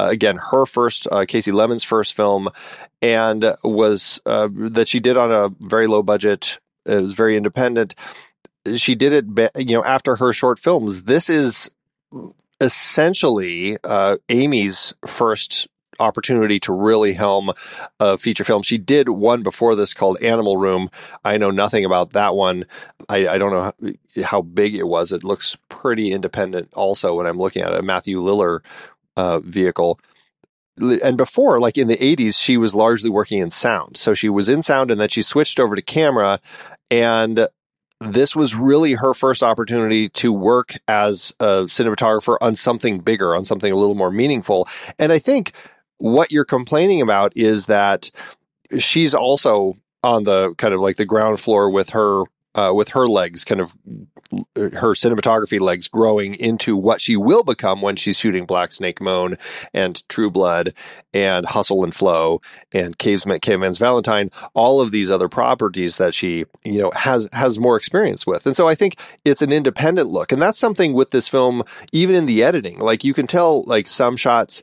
uh, 0.00 0.08
again, 0.10 0.38
her 0.50 0.66
first, 0.66 1.06
uh, 1.10 1.24
Kasi 1.26 1.50
Lemmon's 1.50 1.84
first 1.84 2.14
film, 2.14 2.48
and 3.02 3.54
was 3.62 4.20
uh, 4.26 4.48
that 4.52 4.88
she 4.88 5.00
did 5.00 5.16
on 5.16 5.30
a 5.32 5.48
very 5.60 5.86
low 5.86 6.02
budget. 6.02 6.58
It 6.86 7.00
was 7.00 7.12
very 7.12 7.36
independent. 7.36 7.94
She 8.76 8.94
did 8.94 9.12
it, 9.12 9.50
you 9.56 9.76
know, 9.76 9.84
after 9.84 10.16
her 10.16 10.32
short 10.32 10.58
films. 10.58 11.04
This 11.04 11.30
is 11.30 11.70
essentially 12.60 13.78
uh, 13.84 14.16
Amy's 14.28 14.94
first 15.06 15.68
opportunity 15.98 16.58
to 16.60 16.72
really 16.72 17.12
helm 17.12 17.52
a 18.00 18.16
feature 18.16 18.44
film. 18.44 18.62
She 18.62 18.78
did 18.78 19.08
one 19.08 19.42
before 19.42 19.76
this 19.76 19.92
called 19.92 20.22
Animal 20.22 20.56
Room. 20.56 20.90
I 21.24 21.36
know 21.36 21.50
nothing 21.50 21.84
about 21.84 22.12
that 22.12 22.34
one. 22.34 22.64
I, 23.08 23.28
I 23.28 23.38
don't 23.38 23.52
know 23.52 23.62
how, 23.62 24.22
how, 24.24 24.42
big 24.42 24.74
it 24.74 24.88
was. 24.88 25.12
It 25.12 25.24
looks 25.24 25.56
pretty 25.68 26.12
independent 26.12 26.72
also 26.72 27.14
when 27.14 27.26
I'm 27.26 27.38
looking 27.38 27.62
at 27.62 27.74
it. 27.74 27.84
Matthew 27.84 28.20
Lillard 28.22 28.60
uh, 29.16 29.40
vehicle. 29.40 29.98
And 30.78 31.16
before, 31.16 31.60
like 31.60 31.76
in 31.76 31.88
the 31.88 31.96
80s, 31.96 32.40
she 32.40 32.56
was 32.56 32.74
largely 32.74 33.10
working 33.10 33.38
in 33.38 33.50
sound. 33.50 33.96
So 33.96 34.14
she 34.14 34.28
was 34.28 34.48
in 34.48 34.62
sound 34.62 34.90
and 34.90 35.00
then 35.00 35.08
she 35.08 35.22
switched 35.22 35.60
over 35.60 35.76
to 35.76 35.82
camera. 35.82 36.40
And 36.90 37.48
this 38.00 38.34
was 38.34 38.54
really 38.54 38.94
her 38.94 39.12
first 39.12 39.42
opportunity 39.42 40.08
to 40.08 40.32
work 40.32 40.74
as 40.88 41.34
a 41.38 41.64
cinematographer 41.64 42.38
on 42.40 42.54
something 42.54 43.00
bigger, 43.00 43.36
on 43.36 43.44
something 43.44 43.70
a 43.70 43.76
little 43.76 43.94
more 43.94 44.10
meaningful. 44.10 44.66
And 44.98 45.12
I 45.12 45.18
think 45.18 45.52
what 45.98 46.32
you're 46.32 46.46
complaining 46.46 47.02
about 47.02 47.36
is 47.36 47.66
that 47.66 48.10
she's 48.78 49.14
also 49.14 49.76
on 50.02 50.24
the 50.24 50.54
kind 50.54 50.72
of 50.72 50.80
like 50.80 50.96
the 50.96 51.04
ground 51.04 51.40
floor 51.40 51.68
with 51.68 51.90
her 51.90 52.24
uh, 52.54 52.72
with 52.74 52.90
her 52.90 53.06
legs, 53.08 53.44
kind 53.44 53.60
of 53.60 53.74
her 54.54 54.94
cinematography 54.94 55.58
legs 55.60 55.88
growing 55.88 56.34
into 56.34 56.76
what 56.76 57.00
she 57.00 57.16
will 57.16 57.42
become 57.42 57.80
when 57.82 57.96
she's 57.96 58.18
shooting 58.18 58.44
Black 58.44 58.72
Snake 58.72 59.00
Moan 59.00 59.36
and 59.74 60.08
True 60.08 60.30
Blood 60.30 60.72
and 61.12 61.46
Hustle 61.46 61.84
and 61.84 61.94
Flow 61.94 62.40
and 62.72 62.96
Caveman, 62.98 63.40
Caveman's 63.40 63.78
Valentine, 63.78 64.30
all 64.54 64.80
of 64.80 64.90
these 64.90 65.10
other 65.10 65.28
properties 65.28 65.96
that 65.96 66.14
she, 66.14 66.44
you 66.64 66.80
know, 66.80 66.90
has 66.94 67.28
has 67.32 67.58
more 67.58 67.76
experience 67.76 68.26
with. 68.26 68.46
And 68.46 68.56
so 68.56 68.68
I 68.68 68.74
think 68.74 68.98
it's 69.24 69.42
an 69.42 69.52
independent 69.52 70.08
look. 70.08 70.32
And 70.32 70.40
that's 70.40 70.58
something 70.58 70.92
with 70.92 71.10
this 71.10 71.28
film, 71.28 71.62
even 71.92 72.14
in 72.14 72.26
the 72.26 72.42
editing. 72.42 72.78
Like 72.78 73.04
you 73.04 73.14
can 73.14 73.26
tell 73.26 73.64
like 73.64 73.86
some 73.86 74.16
shots 74.16 74.62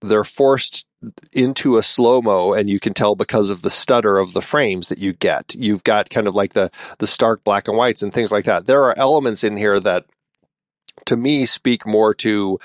they're 0.00 0.24
forced 0.24 0.86
into 1.32 1.76
a 1.76 1.82
slow 1.82 2.20
mo 2.20 2.52
and 2.52 2.68
you 2.68 2.80
can 2.80 2.94
tell 2.94 3.14
because 3.14 3.50
of 3.50 3.62
the 3.62 3.70
stutter 3.70 4.18
of 4.18 4.32
the 4.32 4.42
frames 4.42 4.88
that 4.88 4.98
you 4.98 5.12
get. 5.12 5.54
You've 5.54 5.84
got 5.84 6.10
kind 6.10 6.26
of 6.26 6.34
like 6.34 6.54
the 6.54 6.70
the 6.98 7.06
stark 7.06 7.44
black 7.44 7.68
and 7.68 7.76
whites 7.76 8.02
and 8.02 8.12
things 8.12 8.32
like 8.32 8.44
that. 8.44 8.66
There 8.66 8.82
are 8.82 8.98
elements 8.98 9.44
in 9.44 9.56
here 9.56 9.78
that 9.80 10.06
to 11.06 11.16
me 11.16 11.46
speak 11.46 11.86
more 11.86 12.14
to 12.14 12.58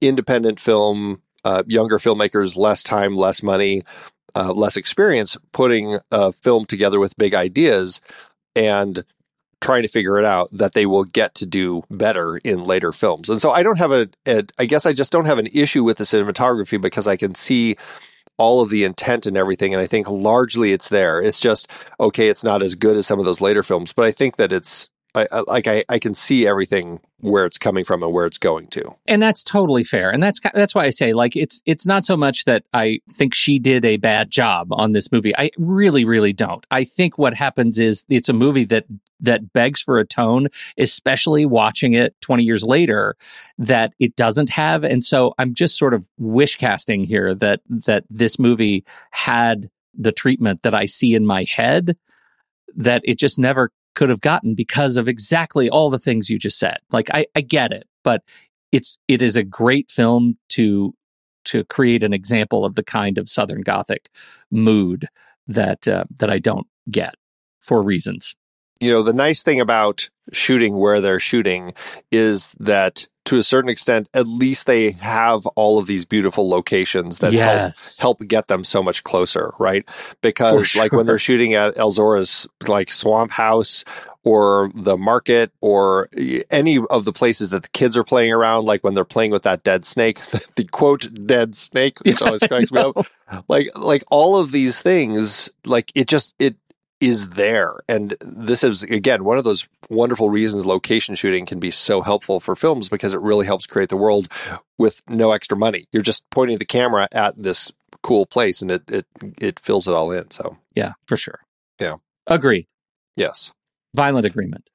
independent 0.00 0.58
film 0.58 1.22
uh, 1.44 1.62
younger 1.66 1.98
filmmakers 1.98 2.56
less 2.56 2.82
time, 2.82 3.14
less 3.14 3.42
money, 3.42 3.82
uh, 4.34 4.52
less 4.52 4.76
experience 4.76 5.36
putting 5.52 5.98
a 6.10 6.32
film 6.32 6.64
together 6.64 6.98
with 6.98 7.16
big 7.16 7.34
ideas 7.34 8.00
and 8.56 9.04
trying 9.60 9.82
to 9.82 9.88
figure 9.88 10.18
it 10.18 10.24
out 10.24 10.48
that 10.52 10.74
they 10.74 10.86
will 10.86 11.04
get 11.04 11.34
to 11.34 11.46
do 11.46 11.82
better 11.90 12.36
in 12.38 12.64
later 12.64 12.92
films. 12.92 13.28
And 13.30 13.40
so 13.40 13.50
I 13.50 13.62
don't 13.62 13.78
have 13.78 13.92
a, 13.92 14.08
a 14.26 14.44
I 14.58 14.66
guess 14.66 14.86
I 14.86 14.92
just 14.92 15.12
don't 15.12 15.24
have 15.24 15.38
an 15.38 15.48
issue 15.52 15.84
with 15.84 15.98
the 15.98 16.04
cinematography 16.04 16.80
because 16.80 17.06
I 17.06 17.16
can 17.16 17.34
see 17.34 17.76
all 18.38 18.60
of 18.60 18.68
the 18.68 18.84
intent 18.84 19.24
and 19.24 19.36
everything 19.36 19.72
and 19.72 19.82
I 19.82 19.86
think 19.86 20.10
largely 20.10 20.72
it's 20.72 20.90
there. 20.90 21.20
It's 21.22 21.40
just 21.40 21.68
okay, 21.98 22.28
it's 22.28 22.44
not 22.44 22.62
as 22.62 22.74
good 22.74 22.96
as 22.96 23.06
some 23.06 23.18
of 23.18 23.24
those 23.24 23.40
later 23.40 23.62
films, 23.62 23.92
but 23.92 24.04
I 24.04 24.12
think 24.12 24.36
that 24.36 24.52
it's 24.52 24.90
I, 25.16 25.26
I, 25.32 25.40
like 25.46 25.66
I, 25.66 25.84
I 25.88 25.98
can 25.98 26.14
see 26.14 26.46
everything 26.46 27.00
where 27.20 27.46
it's 27.46 27.58
coming 27.58 27.84
from 27.84 28.02
and 28.02 28.12
where 28.12 28.26
it's 28.26 28.38
going 28.38 28.68
to. 28.68 28.94
And 29.06 29.22
that's 29.22 29.42
totally 29.42 29.84
fair. 29.84 30.10
And 30.10 30.22
that's 30.22 30.38
that's 30.54 30.74
why 30.74 30.84
I 30.84 30.90
say 30.90 31.12
like 31.12 31.36
it's 31.36 31.62
it's 31.66 31.86
not 31.86 32.04
so 32.04 32.16
much 32.16 32.44
that 32.44 32.64
I 32.72 33.00
think 33.10 33.34
she 33.34 33.58
did 33.58 33.84
a 33.84 33.96
bad 33.96 34.30
job 34.30 34.68
on 34.70 34.92
this 34.92 35.10
movie. 35.10 35.36
I 35.36 35.50
really 35.56 36.04
really 36.04 36.32
don't. 36.32 36.64
I 36.70 36.84
think 36.84 37.18
what 37.18 37.34
happens 37.34 37.78
is 37.78 38.04
it's 38.08 38.28
a 38.28 38.34
movie 38.34 38.64
that 38.66 38.84
that 39.20 39.52
begs 39.52 39.80
for 39.80 39.98
a 39.98 40.06
tone, 40.06 40.48
especially 40.76 41.46
watching 41.46 41.94
it 41.94 42.14
20 42.20 42.44
years 42.44 42.62
later 42.62 43.16
that 43.56 43.94
it 43.98 44.14
doesn't 44.14 44.50
have 44.50 44.84
and 44.84 45.02
so 45.02 45.34
I'm 45.38 45.54
just 45.54 45.78
sort 45.78 45.94
of 45.94 46.04
wish 46.18 46.56
casting 46.56 47.04
here 47.04 47.34
that 47.34 47.60
that 47.68 48.04
this 48.10 48.38
movie 48.38 48.84
had 49.10 49.70
the 49.98 50.12
treatment 50.12 50.62
that 50.62 50.74
I 50.74 50.84
see 50.84 51.14
in 51.14 51.24
my 51.26 51.44
head 51.44 51.96
that 52.76 53.00
it 53.04 53.18
just 53.18 53.38
never 53.38 53.70
could 53.96 54.10
have 54.10 54.20
gotten 54.20 54.54
because 54.54 54.96
of 54.96 55.08
exactly 55.08 55.68
all 55.68 55.90
the 55.90 55.98
things 55.98 56.30
you 56.30 56.38
just 56.38 56.58
said. 56.58 56.78
Like 56.92 57.08
I, 57.12 57.26
I 57.34 57.40
get 57.40 57.72
it, 57.72 57.88
but 58.04 58.22
it's 58.70 58.98
it 59.08 59.22
is 59.22 59.36
a 59.36 59.42
great 59.42 59.90
film 59.90 60.38
to 60.50 60.94
to 61.46 61.64
create 61.64 62.02
an 62.04 62.12
example 62.12 62.64
of 62.64 62.74
the 62.74 62.84
kind 62.84 63.18
of 63.18 63.28
Southern 63.28 63.62
Gothic 63.62 64.08
mood 64.50 65.08
that 65.48 65.88
uh, 65.88 66.04
that 66.18 66.30
I 66.30 66.38
don't 66.38 66.66
get 66.88 67.14
for 67.60 67.82
reasons. 67.82 68.36
You 68.80 68.90
know, 68.90 69.02
the 69.02 69.12
nice 69.12 69.42
thing 69.42 69.60
about 69.60 70.10
shooting 70.32 70.76
where 70.76 71.00
they're 71.00 71.20
shooting 71.20 71.72
is 72.12 72.54
that 72.60 73.08
to 73.26 73.38
a 73.38 73.42
certain 73.42 73.68
extent, 73.68 74.08
at 74.14 74.26
least 74.26 74.66
they 74.66 74.92
have 74.92 75.46
all 75.48 75.78
of 75.78 75.86
these 75.86 76.04
beautiful 76.04 76.48
locations 76.48 77.18
that 77.18 77.32
yes. 77.32 77.98
help, 78.00 78.20
help 78.20 78.28
get 78.28 78.48
them 78.48 78.64
so 78.64 78.82
much 78.82 79.02
closer, 79.02 79.52
right? 79.58 79.86
Because 80.22 80.68
sure. 80.68 80.82
like 80.82 80.92
when 80.92 81.06
they're 81.06 81.18
shooting 81.18 81.54
at 81.54 81.74
Elzora's 81.74 82.46
like 82.66 82.90
swamp 82.90 83.32
house 83.32 83.84
or 84.22 84.70
the 84.74 84.96
market 84.96 85.52
or 85.60 86.08
any 86.50 86.78
of 86.90 87.04
the 87.04 87.12
places 87.12 87.50
that 87.50 87.64
the 87.64 87.68
kids 87.70 87.96
are 87.96 88.04
playing 88.04 88.32
around, 88.32 88.64
like 88.64 88.82
when 88.82 88.94
they're 88.94 89.04
playing 89.04 89.32
with 89.32 89.42
that 89.42 89.64
dead 89.64 89.84
snake, 89.84 90.20
the, 90.20 90.46
the 90.56 90.64
quote 90.64 91.26
dead 91.26 91.54
snake, 91.54 91.98
which 92.00 92.22
always 92.22 92.42
cracks 92.42 92.72
me 92.72 92.80
up. 92.80 93.06
Like 93.48 93.76
like 93.76 94.04
all 94.08 94.36
of 94.36 94.52
these 94.52 94.80
things, 94.80 95.50
like 95.64 95.90
it 95.96 96.06
just 96.06 96.36
it 96.38 96.54
is 97.00 97.30
there. 97.30 97.72
And 97.88 98.14
this 98.20 98.64
is, 98.64 98.82
again, 98.82 99.24
one 99.24 99.38
of 99.38 99.44
those 99.44 99.68
wonderful 99.90 100.30
reasons 100.30 100.64
location 100.64 101.14
shooting 101.14 101.46
can 101.46 101.60
be 101.60 101.70
so 101.70 102.02
helpful 102.02 102.40
for 102.40 102.56
films 102.56 102.88
because 102.88 103.14
it 103.14 103.20
really 103.20 103.46
helps 103.46 103.66
create 103.66 103.88
the 103.88 103.96
world 103.96 104.28
with 104.78 105.02
no 105.08 105.32
extra 105.32 105.56
money. 105.56 105.86
You're 105.92 106.02
just 106.02 106.28
pointing 106.30 106.58
the 106.58 106.64
camera 106.64 107.08
at 107.12 107.40
this 107.40 107.70
cool 108.02 108.26
place 108.26 108.62
and 108.62 108.70
it, 108.70 108.90
it, 108.90 109.06
it 109.40 109.60
fills 109.60 109.86
it 109.86 109.94
all 109.94 110.10
in. 110.10 110.30
So, 110.30 110.56
yeah, 110.74 110.92
for 111.06 111.16
sure. 111.16 111.40
Yeah. 111.78 111.96
Agreed. 112.26 112.66
Yes. 113.14 113.52
Violent 113.94 114.26
agreement. 114.26 114.70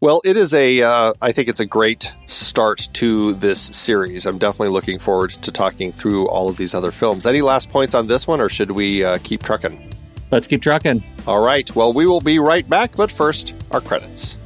Well, 0.00 0.20
it 0.24 0.36
is 0.36 0.54
a. 0.54 0.80
Uh, 0.80 1.12
I 1.20 1.32
think 1.32 1.48
it's 1.48 1.58
a 1.58 1.66
great 1.66 2.14
start 2.26 2.88
to 2.94 3.32
this 3.34 3.60
series. 3.60 4.26
I'm 4.26 4.38
definitely 4.38 4.68
looking 4.68 5.00
forward 5.00 5.30
to 5.30 5.50
talking 5.50 5.90
through 5.90 6.28
all 6.28 6.48
of 6.48 6.56
these 6.56 6.72
other 6.72 6.92
films. 6.92 7.26
Any 7.26 7.40
last 7.40 7.68
points 7.68 7.94
on 7.94 8.06
this 8.06 8.24
one, 8.24 8.40
or 8.40 8.48
should 8.48 8.70
we 8.70 9.02
uh, 9.02 9.18
keep 9.24 9.42
trucking? 9.42 9.87
Let's 10.30 10.46
keep 10.46 10.62
trucking. 10.62 11.02
All 11.26 11.40
right. 11.40 11.74
Well, 11.74 11.92
we 11.92 12.06
will 12.06 12.20
be 12.20 12.38
right 12.38 12.68
back, 12.68 12.94
but 12.96 13.10
first, 13.10 13.54
our 13.70 13.80
credits. 13.80 14.36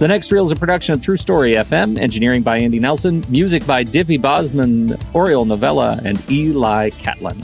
The 0.00 0.08
next 0.08 0.32
reel 0.32 0.46
is 0.46 0.50
a 0.50 0.56
production 0.56 0.94
of 0.94 1.02
True 1.02 1.18
Story 1.18 1.56
FM, 1.56 1.98
engineering 1.98 2.40
by 2.40 2.56
Andy 2.56 2.78
Nelson, 2.78 3.22
music 3.28 3.66
by 3.66 3.84
Diffie 3.84 4.18
Bosman, 4.18 4.96
Oriole 5.12 5.44
Novella, 5.44 6.00
and 6.02 6.18
Eli 6.30 6.88
Catlin. 6.88 7.42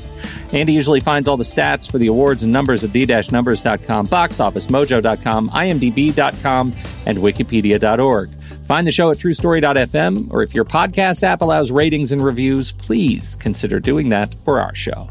Andy 0.56 0.72
usually 0.72 1.00
finds 1.00 1.28
all 1.28 1.36
the 1.36 1.44
stats 1.44 1.90
for 1.90 1.98
the 1.98 2.06
awards 2.06 2.42
and 2.42 2.50
numbers 2.50 2.82
at 2.82 2.90
the-numbers.com, 2.90 4.06
boxofficemojo.com, 4.06 5.50
imdb.com, 5.50 6.72
and 7.04 7.18
wikipedia.org. 7.18 8.30
Find 8.66 8.86
the 8.86 8.90
show 8.90 9.10
at 9.10 9.18
truestory.fm, 9.18 10.32
or 10.32 10.42
if 10.42 10.54
your 10.54 10.64
podcast 10.64 11.22
app 11.22 11.42
allows 11.42 11.70
ratings 11.70 12.10
and 12.10 12.22
reviews, 12.22 12.72
please 12.72 13.36
consider 13.36 13.78
doing 13.80 14.08
that 14.08 14.34
for 14.46 14.58
our 14.58 14.74
show. 14.74 15.10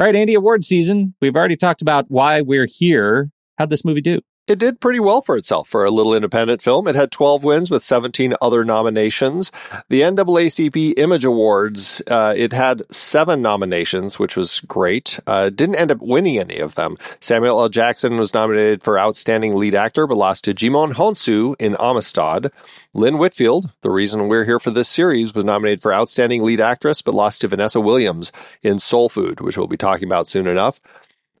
All 0.00 0.06
right, 0.06 0.16
Andy, 0.16 0.32
award 0.32 0.64
season. 0.64 1.14
We've 1.20 1.36
already 1.36 1.58
talked 1.58 1.82
about 1.82 2.06
why 2.08 2.40
we're 2.40 2.66
here. 2.66 3.28
How'd 3.58 3.68
this 3.68 3.84
movie 3.84 4.00
do? 4.00 4.22
It 4.50 4.58
did 4.58 4.80
pretty 4.80 5.00
well 5.00 5.22
for 5.22 5.36
itself 5.36 5.68
for 5.68 5.84
a 5.84 5.90
little 5.90 6.14
independent 6.14 6.60
film. 6.60 6.88
It 6.88 6.96
had 6.96 7.10
12 7.10 7.44
wins 7.44 7.70
with 7.70 7.84
17 7.84 8.34
other 8.42 8.64
nominations. 8.64 9.52
The 9.88 10.00
NAACP 10.00 10.94
Image 10.98 11.24
Awards, 11.24 12.02
uh, 12.08 12.34
it 12.36 12.52
had 12.52 12.82
seven 12.92 13.40
nominations, 13.40 14.18
which 14.18 14.36
was 14.36 14.60
great. 14.60 15.20
Uh, 15.26 15.50
didn't 15.50 15.76
end 15.76 15.92
up 15.92 16.00
winning 16.00 16.38
any 16.38 16.58
of 16.58 16.74
them. 16.74 16.96
Samuel 17.20 17.60
L. 17.60 17.68
Jackson 17.68 18.18
was 18.18 18.34
nominated 18.34 18.82
for 18.82 18.98
Outstanding 18.98 19.54
Lead 19.54 19.74
Actor, 19.74 20.08
but 20.08 20.16
lost 20.16 20.44
to 20.44 20.54
Djimon 20.54 20.94
Hounsou 20.94 21.54
in 21.60 21.76
Amistad. 21.78 22.50
Lynn 22.92 23.18
Whitfield, 23.18 23.70
the 23.82 23.90
reason 23.90 24.26
we're 24.26 24.44
here 24.44 24.58
for 24.58 24.72
this 24.72 24.88
series, 24.88 25.32
was 25.32 25.44
nominated 25.44 25.80
for 25.80 25.94
Outstanding 25.94 26.42
Lead 26.42 26.60
Actress, 26.60 27.02
but 27.02 27.14
lost 27.14 27.42
to 27.42 27.48
Vanessa 27.48 27.80
Williams 27.80 28.32
in 28.62 28.80
Soul 28.80 29.08
Food, 29.08 29.40
which 29.40 29.56
we'll 29.56 29.68
be 29.68 29.76
talking 29.76 30.08
about 30.08 30.26
soon 30.26 30.48
enough. 30.48 30.80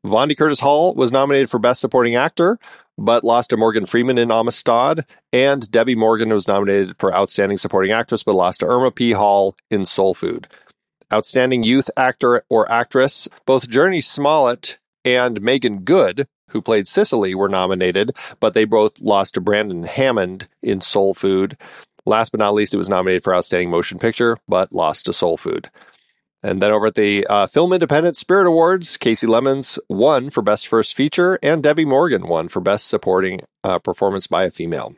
Vondie 0.04 0.36
Curtis 0.36 0.60
Hall 0.60 0.94
was 0.94 1.12
nominated 1.12 1.50
for 1.50 1.58
Best 1.58 1.80
Supporting 1.80 2.16
Actor, 2.16 2.58
but 3.00 3.24
lost 3.24 3.50
to 3.50 3.56
Morgan 3.56 3.86
Freeman 3.86 4.18
in 4.18 4.30
Amistad. 4.30 5.06
And 5.32 5.62
Debbi 5.62 5.96
Morgan 5.96 6.28
was 6.28 6.46
nominated 6.46 6.96
for 6.98 7.14
Outstanding 7.14 7.58
Supporting 7.58 7.90
Actress, 7.90 8.22
but 8.22 8.34
lost 8.34 8.60
to 8.60 8.66
Irma 8.66 8.90
P. 8.90 9.12
Hall 9.12 9.56
in 9.70 9.86
Soul 9.86 10.14
Food. 10.14 10.46
Outstanding 11.12 11.64
Youth 11.64 11.90
Actor 11.96 12.44
or 12.48 12.70
Actress, 12.70 13.26
both 13.46 13.68
Jurnee 13.68 14.04
Smollett 14.04 14.78
and 15.04 15.40
Meagan 15.40 15.80
Good, 15.80 16.28
who 16.50 16.60
played 16.60 16.86
Cisely, 16.86 17.34
were 17.34 17.48
nominated, 17.48 18.12
but 18.38 18.54
they 18.54 18.64
both 18.64 19.00
lost 19.00 19.34
to 19.34 19.40
Brandon 19.40 19.84
Hammond 19.84 20.46
in 20.62 20.80
Soul 20.80 21.14
Food. 21.14 21.56
Last 22.06 22.30
but 22.30 22.38
not 22.38 22.54
least, 22.54 22.74
it 22.74 22.78
was 22.78 22.88
nominated 22.88 23.24
for 23.24 23.34
Outstanding 23.34 23.70
Motion 23.70 23.98
Picture, 23.98 24.36
but 24.46 24.72
lost 24.72 25.06
to 25.06 25.12
Soul 25.12 25.36
Food. 25.36 25.70
And 26.42 26.62
then 26.62 26.70
over 26.70 26.86
at 26.86 26.94
the 26.94 27.26
uh, 27.26 27.46
Film 27.46 27.72
Independent 27.72 28.16
Spirit 28.16 28.46
Awards, 28.46 28.96
Kasi 28.96 29.26
Lemmons 29.26 29.78
won 29.88 30.30
for 30.30 30.42
Best 30.42 30.66
First 30.66 30.94
Feature, 30.94 31.38
and 31.42 31.62
Debbi 31.62 31.84
Morgan 31.84 32.26
won 32.26 32.48
for 32.48 32.60
Best 32.60 32.88
Supporting 32.88 33.40
uh, 33.62 33.78
Performance 33.78 34.26
by 34.26 34.44
a 34.44 34.50
Female. 34.50 34.94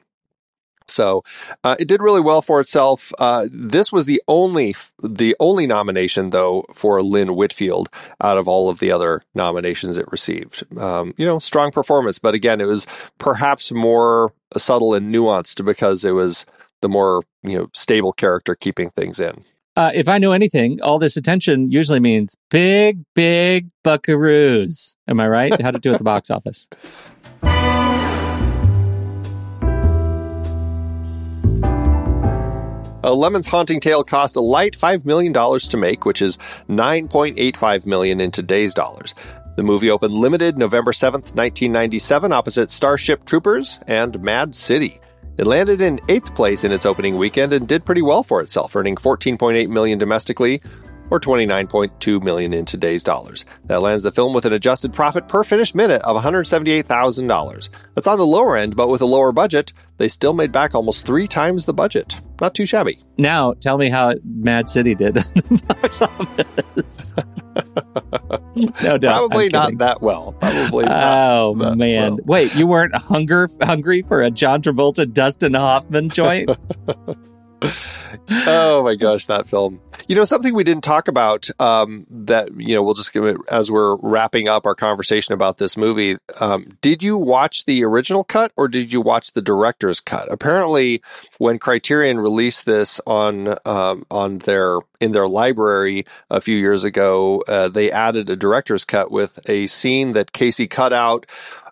So 0.86 1.22
uh, 1.64 1.76
it 1.78 1.88
did 1.88 2.02
really 2.02 2.20
well 2.20 2.42
for 2.42 2.60
itself. 2.60 3.12
Uh, 3.18 3.46
this 3.50 3.92
was 3.92 4.06
the 4.06 4.22
only 4.28 4.74
the 5.02 5.34
only 5.40 5.66
nomination 5.66 6.30
though 6.30 6.64
for 6.72 7.02
Lynn 7.02 7.34
Whitfield 7.34 7.88
out 8.20 8.38
of 8.38 8.48
all 8.48 8.68
of 8.68 8.78
the 8.78 8.90
other 8.90 9.22
nominations 9.34 9.96
it 9.96 10.10
received. 10.10 10.64
Um, 10.78 11.14
you 11.16 11.24
know, 11.24 11.38
strong 11.38 11.70
performance, 11.70 12.18
but 12.18 12.34
again, 12.34 12.60
it 12.60 12.66
was 12.66 12.86
perhaps 13.18 13.72
more 13.72 14.32
subtle 14.56 14.94
and 14.94 15.12
nuanced 15.14 15.64
because 15.64 16.04
it 16.04 16.12
was 16.12 16.46
the 16.82 16.88
more 16.88 17.22
you 17.42 17.56
know 17.58 17.70
stable 17.72 18.12
character 18.12 18.54
keeping 18.54 18.90
things 18.90 19.18
in. 19.20 19.44
Uh, 19.74 19.90
if 19.94 20.06
I 20.06 20.18
know 20.18 20.32
anything, 20.32 20.82
all 20.82 20.98
this 20.98 21.16
attention 21.16 21.70
usually 21.70 22.00
means 22.00 22.36
big, 22.50 23.04
big 23.14 23.70
buckaroos. 23.84 24.96
Am 25.08 25.18
I 25.18 25.28
right? 25.28 25.60
How 25.60 25.70
to 25.70 25.78
do 25.78 25.92
at 25.92 25.98
the 25.98 26.04
box 26.04 26.30
office? 26.30 26.68
A 33.04 33.12
Lemmons' 33.12 33.48
Haunting 33.48 33.80
Tale 33.80 34.04
cost 34.04 34.36
a 34.36 34.40
light 34.40 34.74
$5 34.74 35.04
million 35.04 35.32
to 35.32 35.76
make, 35.76 36.04
which 36.04 36.22
is 36.22 36.38
9.85 36.68 37.84
million 37.84 38.20
in 38.20 38.30
today's 38.30 38.74
dollars. 38.74 39.16
The 39.56 39.64
movie 39.64 39.90
opened 39.90 40.14
limited 40.14 40.56
November 40.56 40.92
7th, 40.92 41.34
1997, 41.34 42.32
opposite 42.32 42.70
Starship 42.70 43.24
Troopers 43.24 43.80
and 43.88 44.22
Mad 44.22 44.54
City. 44.54 45.00
It 45.38 45.46
landed 45.46 45.80
in 45.80 45.98
eighth 46.08 46.34
place 46.34 46.62
in 46.62 46.72
its 46.72 46.84
opening 46.84 47.16
weekend 47.16 47.54
and 47.54 47.66
did 47.66 47.86
pretty 47.86 48.02
well 48.02 48.22
for 48.22 48.42
itself, 48.42 48.76
earning 48.76 48.96
14.8 48.96 49.68
million 49.68 49.98
domestically, 49.98 50.60
or 51.12 51.20
29.2 51.20 52.22
million 52.22 52.54
in 52.54 52.64
today's 52.64 53.04
dollars. 53.04 53.44
That 53.66 53.82
lands 53.82 54.02
the 54.02 54.10
film 54.10 54.32
with 54.32 54.46
an 54.46 54.54
adjusted 54.54 54.94
profit 54.94 55.28
per 55.28 55.44
finished 55.44 55.74
minute 55.74 56.00
of 56.02 56.16
$178,000. 56.16 57.68
That's 57.92 58.06
on 58.06 58.16
the 58.16 58.24
lower 58.24 58.56
end, 58.56 58.76
but 58.76 58.88
with 58.88 59.02
a 59.02 59.04
lower 59.04 59.30
budget, 59.30 59.74
they 59.98 60.08
still 60.08 60.32
made 60.32 60.52
back 60.52 60.74
almost 60.74 61.04
three 61.04 61.26
times 61.26 61.66
the 61.66 61.74
budget. 61.74 62.18
Not 62.40 62.54
too 62.54 62.64
shabby. 62.64 62.98
Now, 63.18 63.52
tell 63.52 63.76
me 63.76 63.90
how 63.90 64.14
Mad 64.24 64.70
City 64.70 64.94
did 64.94 65.18
in 65.18 65.22
the 65.50 65.62
box 65.68 66.00
office. 66.00 67.14
no 68.82 68.96
doubt. 68.96 69.28
Probably 69.28 69.50
not 69.50 69.76
that 69.76 70.00
well. 70.00 70.32
Probably. 70.40 70.86
Not. 70.86 71.02
Oh 71.04 71.54
man! 71.76 72.16
well. 72.16 72.18
Wait, 72.24 72.54
you 72.54 72.66
weren't 72.66 72.96
hunger 72.96 73.50
hungry 73.60 74.00
for 74.00 74.22
a 74.22 74.30
John 74.30 74.62
Travolta, 74.62 75.12
Dustin 75.12 75.52
Hoffman 75.52 76.08
joint? 76.08 76.50
oh 78.30 78.82
my 78.82 78.94
gosh, 78.94 79.26
that 79.26 79.46
film. 79.46 79.80
You 80.08 80.16
know, 80.16 80.24
something 80.24 80.54
we 80.54 80.64
didn't 80.64 80.84
talk 80.84 81.08
about 81.08 81.48
um, 81.60 82.06
that, 82.10 82.48
you 82.58 82.74
know, 82.74 82.82
we'll 82.82 82.94
just 82.94 83.12
give 83.12 83.24
it 83.24 83.36
as 83.50 83.70
we're 83.70 83.96
wrapping 83.96 84.48
up 84.48 84.66
our 84.66 84.74
conversation 84.74 85.32
about 85.32 85.58
this 85.58 85.76
movie. 85.76 86.16
Um, 86.40 86.76
did 86.80 87.02
you 87.02 87.16
watch 87.16 87.64
the 87.64 87.84
original 87.84 88.24
cut 88.24 88.52
or 88.56 88.68
did 88.68 88.92
you 88.92 89.00
watch 89.00 89.32
the 89.32 89.42
director's 89.42 90.00
cut? 90.00 90.30
Apparently, 90.30 91.02
when 91.38 91.58
Criterion 91.58 92.18
released 92.20 92.66
this 92.66 93.00
on 93.06 93.56
um, 93.64 94.04
on 94.10 94.38
their 94.38 94.78
in 95.00 95.12
their 95.12 95.28
library 95.28 96.04
a 96.30 96.40
few 96.40 96.56
years 96.56 96.84
ago, 96.84 97.42
uh, 97.48 97.68
they 97.68 97.90
added 97.90 98.28
a 98.30 98.36
director's 98.36 98.84
cut 98.84 99.10
with 99.10 99.38
a 99.48 99.66
scene 99.66 100.12
that 100.12 100.32
Kasi 100.32 100.66
cut 100.66 100.92
out, 100.92 101.26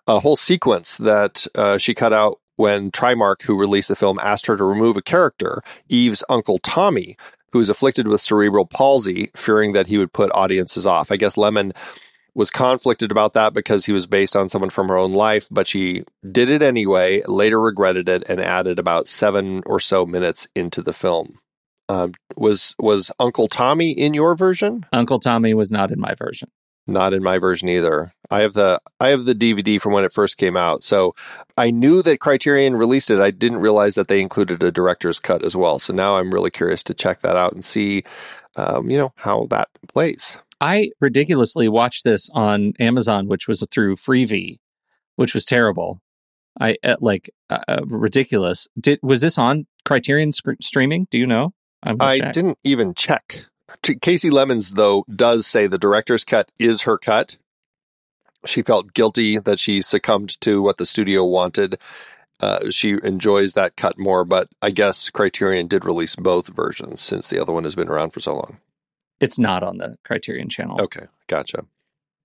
a 0.07 0.19
whole 0.19 0.35
sequence 0.35 0.97
that 0.97 1.45
uh, 1.55 1.77
she 1.77 1.93
cut 1.93 2.13
out 2.13 2.40
when 2.61 2.91
Trimark, 2.91 3.41
who 3.41 3.59
released 3.59 3.87
the 3.87 3.95
film, 3.95 4.19
asked 4.21 4.45
her 4.45 4.55
to 4.55 4.63
remove 4.63 4.95
a 4.95 5.01
character, 5.01 5.63
Eve's 5.89 6.23
uncle 6.29 6.59
Tommy, 6.59 7.17
who 7.53 7.59
is 7.59 7.69
afflicted 7.69 8.07
with 8.07 8.21
cerebral 8.21 8.67
palsy, 8.67 9.31
fearing 9.35 9.73
that 9.73 9.87
he 9.87 9.97
would 9.97 10.13
put 10.13 10.31
audiences 10.35 10.85
off. 10.85 11.11
I 11.11 11.17
guess 11.17 11.37
Lemmons 11.37 11.73
was 12.35 12.51
conflicted 12.51 13.09
about 13.09 13.33
that 13.33 13.55
because 13.55 13.87
he 13.87 13.91
was 13.91 14.05
based 14.05 14.35
on 14.35 14.47
someone 14.47 14.69
from 14.69 14.89
her 14.89 14.97
own 14.97 15.11
life, 15.11 15.47
but 15.49 15.65
she 15.65 16.03
did 16.31 16.51
it 16.51 16.61
anyway, 16.61 17.23
later 17.27 17.59
regretted 17.59 18.07
it, 18.07 18.23
and 18.29 18.39
added 18.39 18.77
about 18.77 19.07
seven 19.07 19.63
or 19.65 19.79
so 19.79 20.05
minutes 20.05 20.47
into 20.55 20.83
the 20.83 20.93
film. 20.93 21.39
Um, 21.89 22.13
was 22.37 22.75
was 22.77 23.11
Uncle 23.19 23.47
Tommy 23.47 23.89
in 23.89 24.13
your 24.13 24.35
version? 24.35 24.85
Uncle 24.93 25.19
Tommy 25.19 25.55
was 25.55 25.71
not 25.71 25.91
in 25.91 25.99
my 25.99 26.13
version. 26.13 26.49
Not 26.85 27.15
in 27.15 27.23
my 27.23 27.39
version 27.39 27.69
either. 27.69 28.13
I 28.31 28.41
have 28.41 28.53
the 28.53 28.79
I 28.99 29.09
have 29.09 29.25
the 29.25 29.35
DVD 29.35 29.79
from 29.79 29.93
when 29.93 30.05
it 30.05 30.13
first 30.13 30.37
came 30.37 30.55
out. 30.55 30.83
So 30.83 31.13
I 31.57 31.69
knew 31.69 32.01
that 32.01 32.19
Criterion 32.19 32.75
released 32.75 33.11
it. 33.11 33.19
I 33.19 33.31
didn't 33.31 33.59
realize 33.59 33.95
that 33.95 34.07
they 34.07 34.21
included 34.21 34.63
a 34.63 34.71
director's 34.71 35.19
cut 35.19 35.43
as 35.43 35.55
well. 35.55 35.77
So 35.79 35.93
now 35.93 36.17
I'm 36.17 36.33
really 36.33 36.49
curious 36.51 36.83
to 36.85 36.93
check 36.93 37.19
that 37.21 37.35
out 37.35 37.53
and 37.53 37.63
see, 37.63 38.03
um, 38.55 38.89
you 38.89 38.97
know, 38.97 39.13
how 39.17 39.47
that 39.49 39.67
plays. 39.87 40.37
I 40.61 40.91
ridiculously 41.01 41.67
watched 41.67 42.03
this 42.03 42.29
on 42.33 42.73
Amazon, 42.79 43.27
which 43.27 43.47
was 43.47 43.67
through 43.69 43.97
Freevee, 43.97 44.59
which 45.15 45.33
was 45.33 45.43
terrible. 45.43 45.99
I 46.59 46.77
uh, 46.83 46.95
like 46.99 47.29
uh, 47.49 47.59
uh, 47.67 47.81
ridiculous. 47.85 48.67
Did 48.79 48.99
was 49.01 49.21
this 49.21 49.37
on 49.37 49.67
Criterion 49.85 50.31
sc- 50.31 50.61
streaming? 50.61 51.07
Do 51.09 51.17
you 51.17 51.27
know? 51.27 51.53
I'm 51.83 51.97
I 51.99 52.19
check. 52.19 52.33
didn't 52.33 52.59
even 52.63 52.93
check. 52.93 53.47
Kasi 54.01 54.29
Lemmons, 54.29 54.73
though, 54.73 55.05
does 55.13 55.47
say 55.47 55.65
the 55.65 55.77
director's 55.77 56.23
cut 56.23 56.51
is 56.59 56.81
her 56.81 56.97
cut. 56.97 57.37
She 58.45 58.61
felt 58.61 58.93
guilty 58.93 59.37
that 59.37 59.59
she 59.59 59.81
succumbed 59.81 60.39
to 60.41 60.61
what 60.61 60.77
the 60.77 60.85
studio 60.85 61.25
wanted. 61.25 61.77
Uh, 62.39 62.71
she 62.71 62.97
enjoys 63.03 63.53
that 63.53 63.75
cut 63.75 63.99
more, 63.99 64.25
but 64.25 64.49
I 64.61 64.71
guess 64.71 65.09
Criterion 65.11 65.67
did 65.67 65.85
release 65.85 66.15
both 66.15 66.47
versions 66.47 66.99
since 66.99 67.29
the 67.29 67.39
other 67.39 67.53
one 67.53 67.65
has 67.65 67.75
been 67.75 67.87
around 67.87 68.11
for 68.11 68.19
so 68.19 68.33
long. 68.33 68.57
It's 69.19 69.37
not 69.37 69.61
on 69.61 69.77
the 69.77 69.97
Criterion 70.03 70.49
channel. 70.49 70.81
Okay, 70.81 71.05
gotcha. 71.27 71.65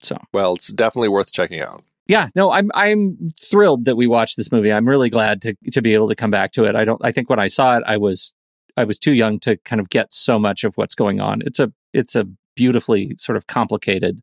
So 0.02 0.16
Well, 0.32 0.54
it's 0.54 0.72
definitely 0.72 1.08
worth 1.10 1.32
checking 1.32 1.60
out. 1.60 1.82
yeah, 2.06 2.28
no, 2.34 2.50
I'm 2.50 2.70
I'm 2.74 3.18
thrilled 3.38 3.84
that 3.84 3.96
we 3.96 4.06
watched 4.06 4.38
this 4.38 4.50
movie. 4.50 4.72
I'm 4.72 4.88
really 4.88 5.10
glad 5.10 5.42
to 5.42 5.54
to 5.72 5.82
be 5.82 5.92
able 5.92 6.08
to 6.08 6.14
come 6.14 6.30
back 6.30 6.52
to 6.52 6.64
it. 6.64 6.74
I 6.74 6.86
don't. 6.86 7.04
I 7.04 7.12
think 7.12 7.28
when 7.28 7.38
I 7.38 7.48
saw 7.48 7.76
it, 7.76 7.82
I 7.86 7.98
was 7.98 8.32
I 8.78 8.84
was 8.84 8.98
too 8.98 9.12
young 9.12 9.38
to 9.40 9.58
kind 9.58 9.80
of 9.80 9.90
get 9.90 10.14
so 10.14 10.38
much 10.38 10.64
of 10.64 10.74
what's 10.76 10.94
going 10.94 11.20
on. 11.20 11.42
It's 11.44 11.58
a 11.60 11.70
it's 11.92 12.14
a 12.14 12.26
beautifully 12.54 13.16
sort 13.18 13.36
of 13.36 13.46
complicated 13.46 14.22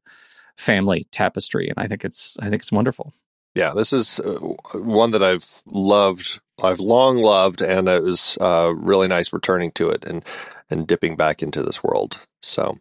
family 0.58 1.08
tapestry, 1.12 1.68
and 1.70 1.78
I 1.78 1.88
think 1.88 2.04
it's 2.06 2.38
I 2.40 2.50
think 2.50 2.62
it's 2.62 2.72
wonderful. 2.72 3.14
Yeah, 3.56 3.74
this 3.76 3.94
is 3.94 4.20
uh, 4.20 4.40
one 4.74 5.12
that 5.12 5.22
I've 5.22 5.62
loved. 5.66 6.40
I've 6.64 6.80
long 6.80 7.18
loved, 7.18 7.62
and 7.62 7.88
it 7.88 8.04
was 8.04 8.38
uh, 8.42 8.74
really 8.76 9.08
nice 9.08 9.32
returning 9.32 9.72
to 9.74 9.90
it 9.90 10.04
and 10.06 10.26
and 10.70 10.88
dipping 10.88 11.16
back 11.16 11.44
into 11.44 11.62
this 11.62 11.84
world. 11.84 12.20
So, 12.42 12.80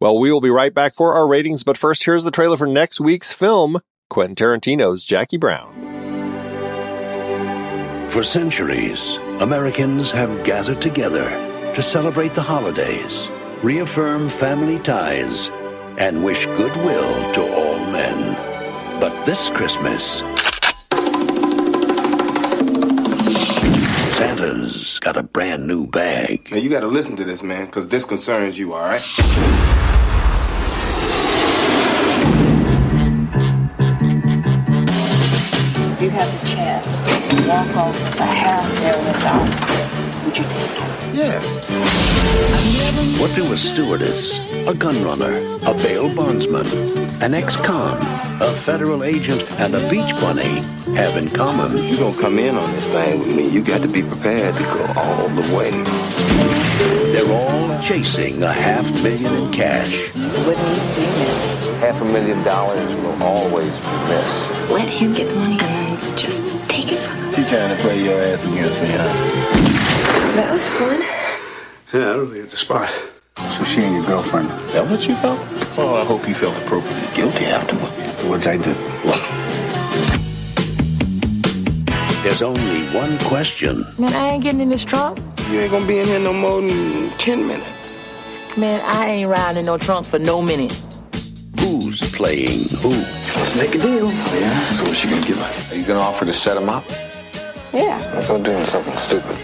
well, 0.00 0.18
we 0.18 0.32
will 0.32 0.40
be 0.40 0.50
right 0.50 0.74
back 0.74 0.94
for 0.94 1.14
our 1.14 1.28
ratings, 1.28 1.62
but 1.62 1.78
first, 1.78 2.04
here's 2.04 2.24
the 2.24 2.30
trailer 2.30 2.56
for 2.56 2.66
next 2.66 3.00
week's 3.00 3.32
film: 3.32 3.80
Quentin 4.10 4.34
Tarantino's 4.34 5.04
Jackie 5.04 5.38
Brown. 5.38 5.72
For 8.10 8.22
centuries, 8.22 9.16
Americans 9.40 10.12
have 10.12 10.44
gathered 10.44 10.80
together 10.80 11.28
to 11.74 11.82
celebrate 11.82 12.34
the 12.34 12.42
holidays, 12.42 13.28
reaffirm 13.62 14.28
family 14.28 14.78
ties, 14.78 15.50
and 15.98 16.24
wish 16.24 16.46
goodwill 16.46 17.32
to 17.34 17.42
all 17.54 17.78
men. 17.90 18.34
But 19.00 19.24
this 19.24 19.48
Christmas, 19.50 20.20
Santa's 24.16 24.98
got 25.00 25.16
a 25.16 25.22
brand 25.22 25.66
new 25.66 25.86
bag. 25.86 26.50
Now 26.50 26.58
you 26.58 26.70
gotta 26.70 26.86
listen 26.86 27.16
to 27.16 27.24
this, 27.24 27.42
man, 27.42 27.66
because 27.66 27.88
this 27.88 28.04
concerns 28.04 28.58
you, 28.58 28.74
all 28.74 28.82
right? 28.82 29.02
You 36.00 36.10
have 36.10 36.28
had 36.28 36.40
the 36.40 36.46
chance 36.46 37.06
to 37.06 37.48
walk 37.48 37.76
off 37.76 38.18
a 38.18 38.24
half 38.24 38.64
million 38.74 39.20
dollars, 39.20 40.24
would 40.24 40.36
you 40.36 40.44
take 40.44 40.62
it? 40.62 40.63
Yeah. 41.14 41.40
What 43.20 43.32
do 43.36 43.52
a 43.52 43.56
stewardess, 43.56 44.36
a 44.66 44.74
gun 44.74 45.00
runner, 45.04 45.36
a 45.64 45.72
bail 45.72 46.12
bondsman, 46.12 46.66
an 47.22 47.34
ex-con, 47.34 47.96
a 48.42 48.50
federal 48.62 49.04
agent, 49.04 49.48
and 49.60 49.76
a 49.76 49.88
beach 49.88 50.12
bunny 50.16 50.60
have 50.96 51.16
in 51.16 51.28
common? 51.30 51.76
You 51.84 51.96
gonna 51.98 52.20
come 52.20 52.40
in 52.40 52.56
on 52.56 52.72
this 52.72 52.88
thing 52.88 53.20
with 53.20 53.28
me? 53.28 53.48
You 53.48 53.62
got 53.62 53.82
to 53.82 53.88
be 53.88 54.02
prepared 54.02 54.56
to 54.56 54.62
go 54.64 54.86
all 54.96 55.28
the 55.28 55.56
way. 55.56 55.70
They're 57.12 57.32
all 57.32 57.80
chasing 57.80 58.42
a 58.42 58.52
half 58.52 58.84
million 59.04 59.34
in 59.34 59.52
cash. 59.52 60.08
It 60.08 60.16
wouldn't 60.16 60.58
even 60.58 60.94
be 60.96 61.06
missed. 61.22 61.70
Half 61.78 62.02
a 62.02 62.06
million 62.06 62.42
dollars 62.42 62.92
will 62.96 63.22
always 63.22 63.78
be 63.78 63.96
missed. 64.08 64.50
Let 64.68 64.88
him 64.88 65.12
get 65.12 65.28
the 65.28 65.36
money 65.36 65.60
and 65.60 66.00
then 66.00 66.16
just 66.16 66.44
take 66.68 66.90
it 66.90 66.98
from 66.98 67.16
him. 67.18 67.30
She 67.30 67.44
trying 67.48 67.76
to 67.76 67.80
play 67.82 68.02
your 68.02 68.20
ass 68.20 68.44
against 68.44 68.82
me, 68.82 68.88
huh? 68.90 69.83
That 70.36 70.52
was 70.52 70.68
fun. 70.68 71.00
Yeah, 71.92 72.10
I 72.10 72.14
really 72.16 72.40
at 72.40 72.50
the 72.50 72.56
spot. 72.56 72.90
So 73.36 73.64
she 73.64 73.82
and 73.82 73.94
your 73.94 74.04
girlfriend. 74.04 74.48
That 74.72 74.88
what 74.90 75.06
you 75.06 75.14
felt? 75.16 75.38
Oh, 75.78 75.96
I 75.96 76.04
hope 76.04 76.28
you 76.28 76.34
felt 76.34 76.56
appropriately 76.58 77.14
guilty 77.14 77.46
afterward. 77.46 77.90
What'd 78.28 78.48
I 78.48 78.56
do? 78.56 78.74
There's 82.22 82.42
only 82.42 82.86
one 82.86 83.18
question. 83.18 83.86
Man, 83.98 84.12
I 84.14 84.30
ain't 84.30 84.42
getting 84.42 84.60
in 84.60 84.70
this 84.70 84.84
trunk. 84.84 85.18
You 85.50 85.60
ain't 85.60 85.70
gonna 85.70 85.86
be 85.86 85.98
in 85.98 86.06
here 86.06 86.18
no 86.18 86.32
more 86.32 86.60
than 86.60 87.10
10 87.18 87.46
minutes. 87.46 87.98
Man, 88.56 88.80
I 88.84 89.06
ain't 89.06 89.30
riding 89.30 89.60
in 89.60 89.66
no 89.66 89.76
trunk 89.76 90.06
for 90.06 90.18
no 90.18 90.40
minute. 90.40 90.72
Who's 91.60 92.00
playing 92.12 92.68
who? 92.80 92.90
Let's 92.90 93.54
make 93.56 93.74
a 93.74 93.78
deal. 93.78 94.10
Yeah? 94.10 94.64
So 94.72 94.84
what's 94.84 94.96
she 94.96 95.08
gonna 95.08 95.26
give 95.26 95.40
us? 95.40 95.72
Are 95.72 95.76
you 95.76 95.84
gonna 95.84 96.00
offer 96.00 96.24
to 96.24 96.32
set 96.32 96.56
him 96.56 96.68
up? 96.68 96.84
Yeah. 97.72 98.00
I'm 98.16 98.26
gonna 98.26 98.42
do 98.42 98.64
something 98.64 98.96
stupid. 98.96 99.36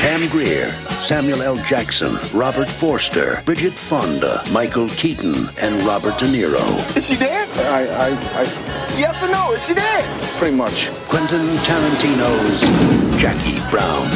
Pam 0.00 0.28
Grier, 0.28 0.72
Samuel 1.00 1.42
L. 1.42 1.56
Jackson, 1.64 2.16
Robert 2.32 2.68
Forster, 2.68 3.42
Bridget 3.44 3.72
Fonda, 3.78 4.42
Michael 4.52 4.88
Keaton, 4.90 5.34
and 5.60 5.82
Robert 5.84 6.16
De 6.18 6.26
Niro. 6.26 6.96
Is 6.96 7.06
she 7.08 7.16
dead? 7.16 7.48
I, 7.66 7.86
I, 7.86 8.40
I, 8.40 8.44
Yes 8.98 9.22
or 9.22 9.28
no? 9.28 9.52
Is 9.52 9.66
she 9.66 9.74
dead? 9.74 10.04
pretty 10.38 10.54
much. 10.56 10.90
Quentin 11.08 11.46
Tarantino's 11.66 12.60
Jackie 13.20 13.58
Brown. 13.70 14.06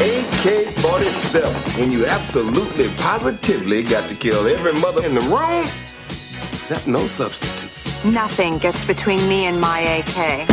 AK 0.00 0.74
47. 0.78 1.54
When 1.78 1.92
you 1.92 2.06
absolutely 2.06 2.88
positively 2.96 3.82
got 3.82 4.08
to 4.08 4.14
kill 4.16 4.46
every 4.48 4.72
mother 4.72 5.04
in 5.04 5.14
the 5.14 5.20
room, 5.20 5.64
except 6.52 6.86
no 6.86 7.06
substitutes. 7.06 8.04
Nothing 8.04 8.58
gets 8.58 8.84
between 8.84 9.26
me 9.28 9.44
and 9.46 9.60
my 9.60 9.78
AK. 9.80 10.48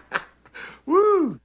Woo! 0.86 1.40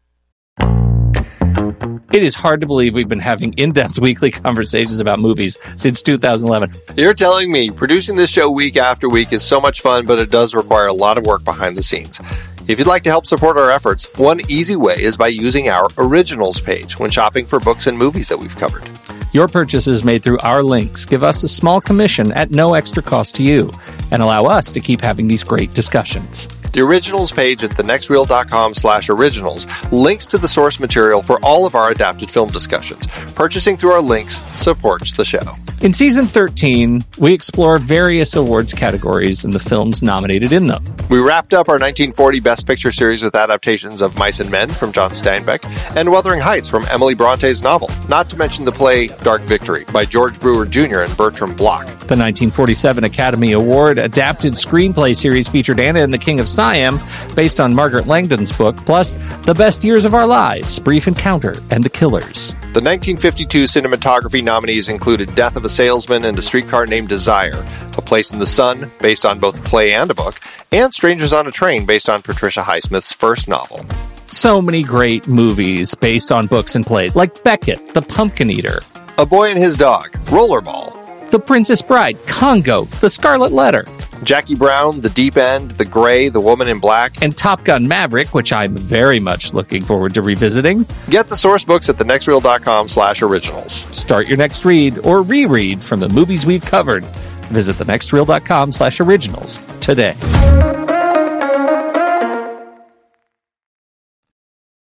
It 2.11 2.23
is 2.23 2.33
hard 2.33 2.59
to 2.61 2.67
believe 2.67 2.95
we've 2.95 3.07
been 3.07 3.19
having 3.19 3.53
in 3.53 3.71
depth 3.71 3.99
weekly 4.01 4.31
conversations 4.31 4.99
about 4.99 5.19
movies 5.19 5.57
since 5.75 6.01
2011. 6.01 6.73
You're 6.97 7.13
telling 7.13 7.51
me 7.51 7.69
producing 7.69 8.15
this 8.15 8.29
show 8.29 8.49
week 8.49 8.77
after 8.77 9.07
week 9.07 9.31
is 9.31 9.43
so 9.43 9.59
much 9.59 9.81
fun, 9.81 10.05
but 10.05 10.19
it 10.19 10.31
does 10.31 10.55
require 10.55 10.87
a 10.87 10.93
lot 10.93 11.17
of 11.17 11.25
work 11.25 11.43
behind 11.43 11.77
the 11.77 11.83
scenes. 11.83 12.19
If 12.67 12.77
you'd 12.77 12.87
like 12.87 13.03
to 13.03 13.09
help 13.09 13.25
support 13.25 13.57
our 13.57 13.71
efforts, 13.71 14.05
one 14.17 14.41
easy 14.49 14.75
way 14.75 15.01
is 15.01 15.17
by 15.17 15.27
using 15.27 15.69
our 15.69 15.87
originals 15.97 16.61
page 16.61 16.99
when 16.99 17.09
shopping 17.09 17.45
for 17.45 17.59
books 17.59 17.87
and 17.87 17.97
movies 17.97 18.27
that 18.29 18.37
we've 18.37 18.55
covered. 18.55 18.87
Your 19.31 19.47
purchases 19.47 20.03
made 20.03 20.23
through 20.23 20.39
our 20.39 20.63
links 20.63 21.05
give 21.05 21.23
us 21.23 21.43
a 21.43 21.47
small 21.47 21.79
commission 21.79 22.31
at 22.31 22.51
no 22.51 22.73
extra 22.73 23.03
cost 23.03 23.35
to 23.35 23.43
you 23.43 23.71
and 24.11 24.21
allow 24.23 24.45
us 24.45 24.71
to 24.71 24.79
keep 24.79 25.01
having 25.01 25.27
these 25.27 25.43
great 25.43 25.73
discussions. 25.73 26.47
The 26.71 26.81
originals 26.81 27.31
page 27.31 27.63
at 27.63 27.71
thenextreel.com 27.71 28.75
slash 28.75 29.09
originals 29.09 29.65
links 29.91 30.27
to 30.27 30.37
the 30.37 30.47
source 30.47 30.79
material 30.79 31.23
for 31.23 31.39
all 31.43 31.65
of 31.65 31.75
our 31.75 31.89
adapted 31.89 32.29
film 32.29 32.49
discussions. 32.49 33.07
Purchasing 33.33 33.75
through 33.75 33.91
our 33.91 34.01
links 34.01 34.39
supports 34.61 35.13
the 35.13 35.25
show. 35.25 35.55
In 35.81 35.93
season 35.93 36.25
13, 36.25 37.01
we 37.17 37.33
explore 37.33 37.77
various 37.77 38.35
awards 38.35 38.73
categories 38.73 39.45
and 39.45 39.53
the 39.53 39.59
films 39.61 40.03
nominated 40.03 40.51
in 40.51 40.67
them. 40.67 40.83
We 41.09 41.19
wrapped 41.19 41.53
up 41.53 41.69
our 41.69 41.75
1940 41.75 42.41
Best 42.41 42.67
Picture 42.67 42.91
series 42.91 43.23
with 43.23 43.33
adaptations 43.33 44.01
of 44.01 44.17
Mice 44.17 44.41
and 44.41 44.51
Men 44.51 44.69
from 44.69 44.91
John 44.91 45.11
Steinbeck 45.11 45.63
and 45.95 46.11
Wuthering 46.11 46.41
Heights 46.41 46.67
from 46.67 46.85
Emily 46.91 47.15
Bronte's 47.15 47.63
novel, 47.63 47.89
not 48.09 48.29
to 48.29 48.35
mention 48.35 48.65
the 48.65 48.73
play 48.73 49.07
Dark 49.07 49.43
Victory 49.43 49.85
by 49.93 50.03
George 50.03 50.37
Brewer 50.39 50.65
Jr. 50.65 50.99
and 50.99 51.15
Bertram 51.15 51.55
Bloch. 51.55 51.85
The 51.85 52.17
1947 52.17 53.05
Academy 53.05 53.53
Award 53.53 53.99
adapted 53.99 54.53
screenplay 54.53 55.15
series 55.15 55.47
featured 55.47 55.79
Anna 55.79 56.01
and 56.01 56.11
the 56.11 56.17
King 56.17 56.41
of 56.41 56.49
Siam, 56.59 56.99
based 57.35 57.61
on 57.61 57.73
Margaret 57.73 58.05
Landon's 58.05 58.51
book, 58.51 58.75
plus 58.85 59.13
The 59.45 59.53
Best 59.53 59.81
Years 59.81 60.03
of 60.03 60.13
Our 60.13 60.27
Lives, 60.27 60.77
Brief 60.77 61.07
Encounter, 61.07 61.55
and 61.71 61.85
The 61.85 61.89
Killers. 61.89 62.51
The 62.73 62.83
1952 62.83 63.63
cinematography 63.63 64.43
nominees 64.43 64.89
included 64.89 65.33
Death 65.35 65.55
of 65.55 65.63
a 65.63 65.69
Salesman 65.69 66.25
and 66.25 66.37
A 66.37 66.41
Streetcar 66.41 66.85
Named 66.85 67.07
Desire, 67.07 67.65
A 67.97 68.01
Place 68.01 68.33
in 68.33 68.39
the 68.39 68.45
Sun, 68.45 68.91
based 68.99 69.25
on 69.25 69.39
both 69.39 69.57
a 69.57 69.61
play 69.61 69.93
and 69.93 70.11
a 70.11 70.13
book, 70.13 70.37
and 70.73 70.93
Strangers 70.93 71.31
on 71.31 71.47
a 71.47 71.51
Train, 71.51 71.85
based 71.85 72.09
on 72.09 72.21
Patricia 72.21 72.59
Highsmith's 72.59 73.13
first 73.13 73.47
novel. 73.47 73.85
So 74.33 74.61
many 74.61 74.83
great 74.83 75.29
movies 75.29 75.95
based 75.95 76.29
on 76.29 76.47
books 76.47 76.75
and 76.75 76.85
plays, 76.85 77.15
like 77.15 77.41
Beckett, 77.41 77.93
The 77.93 78.01
Pumpkin 78.01 78.49
Eater, 78.49 78.81
A 79.17 79.25
Boy 79.25 79.49
and 79.51 79.57
His 79.57 79.77
Dog, 79.77 80.11
Rollerball, 80.25 81.29
The 81.29 81.39
Princess 81.39 81.81
Bride, 81.81 82.17
Congo, 82.27 82.83
The 82.99 83.09
Scarlet 83.09 83.53
Letter, 83.53 83.85
Jackie 84.23 84.55
Brown, 84.55 84.99
The 85.01 85.09
Deep 85.09 85.37
End, 85.37 85.71
The 85.71 85.85
Gray, 85.85 86.29
The 86.29 86.41
Woman 86.41 86.67
in 86.67 86.79
Black. 86.79 87.21
and 87.21 87.35
Top 87.37 87.63
Gun 87.63 87.87
Maverick, 87.87 88.33
which 88.33 88.51
I'm 88.51 88.75
very 88.75 89.19
much 89.19 89.53
looking 89.53 89.83
forward 89.83 90.13
to 90.15 90.21
revisiting. 90.21 90.85
Get 91.09 91.27
the 91.29 91.37
source 91.37 91.63
books 91.65 91.89
at 91.89 91.95
thenextreel.com 91.95 92.87
slash 92.89 93.21
originals. 93.21 93.73
Start 93.95 94.27
your 94.27 94.37
next 94.37 94.65
read 94.65 95.05
or 95.05 95.21
reread 95.21 95.81
from 95.83 95.99
the 95.99 96.09
movies 96.09 96.45
we've 96.45 96.65
covered. 96.65 97.03
Visit 97.49 97.77
thenextreel.com 97.77 98.71
slash 98.71 98.99
originals 98.99 99.59
today. 99.81 100.15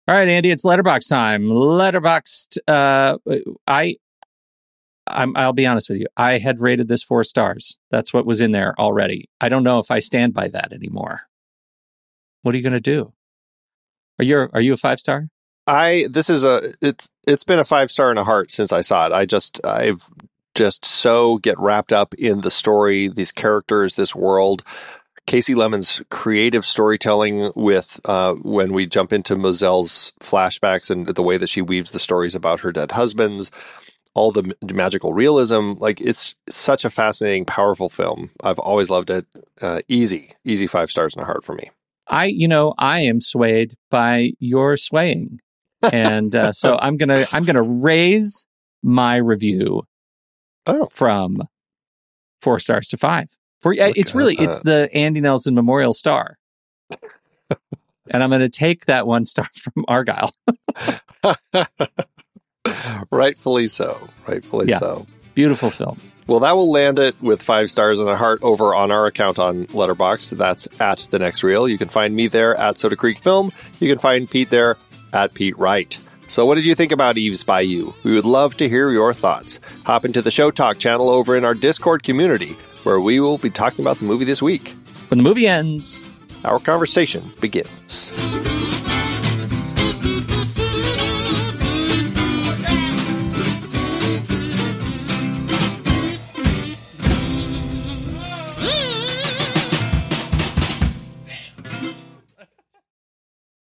All 0.09 0.15
right, 0.15 0.29
Andy, 0.29 0.51
it's 0.51 0.63
letterbox 0.63 1.07
time. 1.07 1.43
Letterboxd. 1.43 2.59
Uh, 2.65 3.17
I, 3.67 3.97
I'm, 5.09 5.35
I'll 5.35 5.53
be 5.53 5.65
honest 5.65 5.89
with 5.89 5.99
you. 5.99 6.07
I 6.15 6.37
had 6.37 6.61
rated 6.61 6.87
this 6.87 7.03
four 7.03 7.23
stars. 7.23 7.77
That's 7.91 8.13
what 8.13 8.25
was 8.25 8.41
in 8.41 8.51
there 8.51 8.75
already. 8.79 9.29
I 9.41 9.49
don't 9.49 9.63
know 9.63 9.79
if 9.79 9.91
I 9.91 9.99
stand 9.99 10.33
by 10.33 10.47
that 10.49 10.73
anymore. 10.73 11.21
What 12.41 12.53
are 12.53 12.57
you 12.57 12.63
going 12.63 12.73
to 12.73 12.79
do? 12.79 13.13
Are 14.19 14.25
you 14.25 14.49
are 14.53 14.61
you 14.61 14.73
a 14.73 14.77
five 14.77 14.99
star? 14.99 15.29
I 15.67 16.07
this 16.09 16.29
is 16.29 16.43
a 16.43 16.73
it's 16.81 17.09
it's 17.27 17.43
been 17.43 17.59
a 17.59 17.63
five 17.63 17.91
star 17.91 18.09
and 18.09 18.17
a 18.17 18.23
heart 18.23 18.51
since 18.51 18.71
I 18.71 18.81
saw 18.81 19.05
it. 19.05 19.11
I 19.11 19.25
just 19.25 19.63
I've 19.65 20.09
just 20.55 20.85
so 20.85 21.37
get 21.37 21.59
wrapped 21.59 21.93
up 21.93 22.15
in 22.15 22.41
the 22.41 22.49
story, 22.49 23.07
these 23.07 23.31
characters, 23.31 23.95
this 23.95 24.15
world. 24.15 24.63
Kasi 25.27 25.53
Lemmons' 25.53 26.01
creative 26.09 26.65
storytelling 26.65 27.51
with 27.53 27.99
uh, 28.05 28.33
when 28.35 28.71
we 28.71 28.85
jump 28.85 29.11
into 29.11 29.35
Mozelle's 29.35 30.13
flashbacks 30.21 30.89
and 30.89 31.05
the 31.05 31.21
way 31.21 31.35
that 31.37 31.49
she 31.49 31.61
weaves 31.61 31.91
the 31.91 31.99
stories 31.99 32.33
about 32.33 32.61
her 32.61 32.71
dead 32.71 32.93
husbands, 32.93 33.51
all 34.17 34.31
the 34.31 34.55
magical 34.73 35.13
realism. 35.13 35.73
Like 35.77 36.01
it's 36.01 36.35
such 36.49 36.83
a 36.83 36.89
fascinating, 36.89 37.45
powerful 37.45 37.87
film. 37.89 38.31
I've 38.43 38.59
always 38.59 38.89
loved 38.89 39.09
it. 39.11 39.25
Uh, 39.61 39.81
easy, 39.87 40.31
easy 40.43 40.65
five 40.67 40.89
stars 40.91 41.15
in 41.15 41.21
a 41.21 41.25
heart 41.25 41.45
for 41.45 41.53
me. 41.53 41.69
I, 42.07 42.25
you 42.25 42.47
know, 42.47 42.73
I 42.77 43.01
am 43.01 43.21
swayed 43.21 43.75
by 43.91 44.31
your 44.39 44.75
swaying, 44.77 45.39
and 45.81 46.35
uh, 46.35 46.51
so 46.51 46.77
I'm 46.81 46.97
gonna 46.97 47.27
I'm 47.31 47.43
gonna 47.45 47.61
raise 47.61 48.47
my 48.81 49.17
review 49.17 49.83
Oh, 50.65 50.87
from 50.91 51.43
four 52.41 52.59
stars 52.59 52.87
to 52.89 52.97
five. 52.97 53.27
For 53.61 53.73
it's 53.73 54.11
Okay. 54.11 54.17
really 54.17 54.35
it's 54.37 54.59
the 54.61 54.89
Andy 54.93 55.19
Nelson 55.21 55.53
Memorial 55.53 55.93
Star, 55.93 56.37
and 58.09 58.23
I'm 58.23 58.29
gonna 58.29 58.49
take 58.49 58.85
that 58.85 59.05
one 59.05 59.25
star 59.25 59.47
from 59.61 59.85
Argyle. 59.87 60.33
Rightfully 63.11 63.67
so. 63.67 64.09
Rightfully 64.27 64.67
Yeah. 64.69 64.79
so. 64.79 65.07
Beautiful 65.35 65.69
film. 65.69 65.97
Well, 66.27 66.41
that 66.41 66.55
will 66.57 66.69
land 66.69 66.99
it 66.99 67.15
with 67.21 67.41
five 67.41 67.71
stars 67.71 67.99
and 67.99 68.09
a 68.09 68.17
heart 68.17 68.39
over 68.41 68.75
on 68.75 68.91
our 68.91 69.05
account 69.05 69.39
on 69.39 69.65
Letterboxd. 69.67 70.31
That's 70.37 70.67
at 70.81 71.07
the 71.09 71.19
next 71.19 71.41
reel. 71.43 71.69
You 71.69 71.77
can 71.77 71.87
find 71.87 72.15
me 72.15 72.27
there 72.27 72.53
at 72.57 72.77
Soda 72.77 72.97
Creek 72.97 73.19
Film. 73.19 73.51
You 73.79 73.89
can 73.89 73.99
find 73.99 74.29
Pete 74.29 74.49
there 74.49 74.75
at 75.13 75.33
Pete 75.33 75.57
Wright. 75.57 75.97
So, 76.27 76.45
what 76.45 76.55
did 76.55 76.65
you 76.65 76.75
think 76.75 76.91
about 76.91 77.17
Eve's 77.17 77.43
Bayou? 77.45 77.93
We 78.03 78.13
would 78.13 78.25
love 78.25 78.57
to 78.57 78.67
hear 78.67 78.91
your 78.91 79.13
thoughts. 79.13 79.61
Hop 79.85 80.03
into 80.03 80.21
the 80.21 80.29
Show 80.31 80.51
Talk 80.51 80.77
channel 80.79 81.09
over 81.09 81.37
in 81.37 81.45
our 81.45 81.53
Discord 81.53 82.03
community, 82.03 82.51
where 82.83 82.99
we 82.99 83.21
will 83.21 83.37
be 83.37 83.49
talking 83.49 83.85
about 83.85 83.99
the 83.99 84.05
movie 84.05 84.25
this 84.25 84.41
week. 84.41 84.75
When 85.07 85.19
the 85.19 85.23
movie 85.23 85.47
ends, 85.47 86.03
Our 86.43 86.59
conversation 86.59 87.23
begins. 87.39 88.11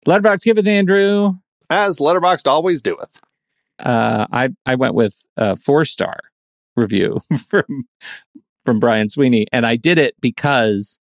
Letterbox, 0.06 0.44
give 0.44 0.58
it, 0.58 0.66
Andrew. 0.66 1.34
As 1.70 1.98
Letterboxd 1.98 2.46
always 2.46 2.82
doeth. 2.82 3.20
Uh, 3.78 4.26
I 4.32 4.50
I 4.66 4.74
went 4.74 4.94
with 4.94 5.28
a 5.36 5.56
four 5.56 5.84
star 5.84 6.18
review 6.76 7.20
from 7.48 7.86
from 8.64 8.78
Brian 8.78 9.08
Sweeney, 9.08 9.46
and 9.52 9.66
I 9.66 9.76
did 9.76 9.98
it 9.98 10.14
because 10.20 10.98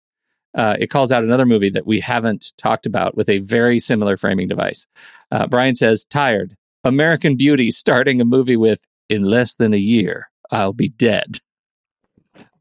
uh, 0.55 0.75
it 0.79 0.87
calls 0.87 1.11
out 1.11 1.23
another 1.23 1.45
movie 1.45 1.69
that 1.69 1.85
we 1.85 1.99
haven't 1.99 2.53
talked 2.57 2.85
about 2.85 3.15
with 3.15 3.29
a 3.29 3.39
very 3.39 3.79
similar 3.79 4.17
framing 4.17 4.47
device. 4.47 4.87
Uh, 5.31 5.47
Brian 5.47 5.75
says, 5.75 6.05
"Tired, 6.05 6.55
American 6.83 7.35
Beauty 7.35 7.71
starting 7.71 8.21
a 8.21 8.25
movie 8.25 8.57
with 8.57 8.79
in 9.09 9.23
less 9.23 9.55
than 9.55 9.73
a 9.73 9.77
year, 9.77 10.29
I'll 10.51 10.73
be 10.73 10.89
dead." 10.89 11.39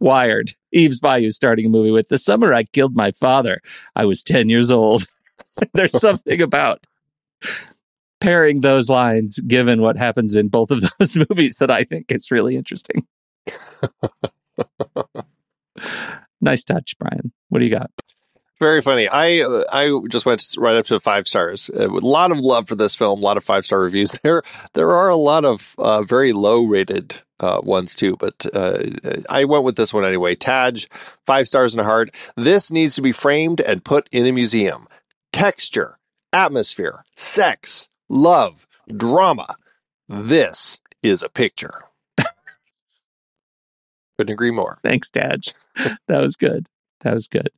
Wired, 0.00 0.52
Eve's 0.72 1.00
Bayou 1.00 1.30
starting 1.30 1.66
a 1.66 1.70
movie 1.70 1.90
with 1.90 2.08
the 2.08 2.18
summer 2.18 2.54
I 2.54 2.64
killed 2.64 2.94
my 2.94 3.10
father. 3.12 3.60
I 3.96 4.04
was 4.04 4.22
ten 4.22 4.48
years 4.48 4.70
old. 4.70 5.06
There's 5.74 6.00
something 6.00 6.40
about 6.40 6.86
pairing 8.20 8.60
those 8.60 8.88
lines, 8.88 9.38
given 9.40 9.80
what 9.80 9.96
happens 9.96 10.36
in 10.36 10.48
both 10.48 10.70
of 10.70 10.84
those 10.98 11.16
movies, 11.16 11.56
that 11.58 11.70
I 11.70 11.84
think 11.84 12.10
is 12.10 12.30
really 12.30 12.56
interesting. 12.56 13.06
nice 16.40 16.64
touch, 16.64 16.96
Brian. 16.98 17.32
What 17.48 17.60
do 17.60 17.64
you 17.64 17.70
got? 17.70 17.90
Very 18.60 18.82
funny. 18.82 19.06
I 19.06 19.42
uh, 19.42 19.62
I 19.72 20.00
just 20.08 20.26
went 20.26 20.44
right 20.58 20.76
up 20.76 20.86
to 20.86 20.98
five 20.98 21.28
stars. 21.28 21.70
Uh, 21.70 21.88
a 21.88 21.90
lot 21.90 22.32
of 22.32 22.40
love 22.40 22.66
for 22.66 22.74
this 22.74 22.96
film. 22.96 23.20
A 23.20 23.22
lot 23.22 23.36
of 23.36 23.44
five 23.44 23.64
star 23.64 23.78
reviews. 23.78 24.18
There 24.24 24.42
there 24.74 24.90
are 24.90 25.08
a 25.08 25.16
lot 25.16 25.44
of 25.44 25.76
uh, 25.78 26.02
very 26.02 26.32
low 26.32 26.64
rated 26.64 27.22
uh, 27.38 27.60
ones 27.62 27.94
too, 27.94 28.16
but 28.16 28.46
uh, 28.52 28.82
I 29.30 29.44
went 29.44 29.62
with 29.62 29.76
this 29.76 29.94
one 29.94 30.04
anyway. 30.04 30.34
Taj, 30.34 30.86
five 31.24 31.46
stars 31.46 31.72
and 31.72 31.80
a 31.80 31.84
heart. 31.84 32.12
This 32.36 32.72
needs 32.72 32.96
to 32.96 33.02
be 33.02 33.12
framed 33.12 33.60
and 33.60 33.84
put 33.84 34.08
in 34.10 34.26
a 34.26 34.32
museum. 34.32 34.88
Texture, 35.38 36.00
atmosphere, 36.32 37.04
sex, 37.14 37.88
love, 38.08 38.66
drama. 38.92 39.54
This 40.08 40.80
is 41.00 41.22
a 41.22 41.28
picture. 41.28 41.84
Couldn't 44.18 44.32
agree 44.32 44.50
more. 44.50 44.80
Thanks, 44.82 45.12
Taj. 45.12 45.50
that 45.76 46.20
was 46.20 46.34
good. 46.34 46.66
That 47.02 47.14
was 47.14 47.28
good. 47.28 47.50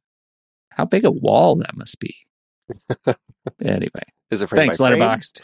How 0.72 0.84
big 0.84 1.06
a 1.06 1.10
wall 1.10 1.56
that 1.56 1.74
must 1.74 1.98
be. 1.98 2.16
anyway. 3.64 4.02
Is 4.30 4.42
it 4.42 4.48
framed 4.48 4.64
Thanks, 4.64 4.76
by 4.76 4.90
frame? 4.90 5.00
Letterboxd. 5.00 5.40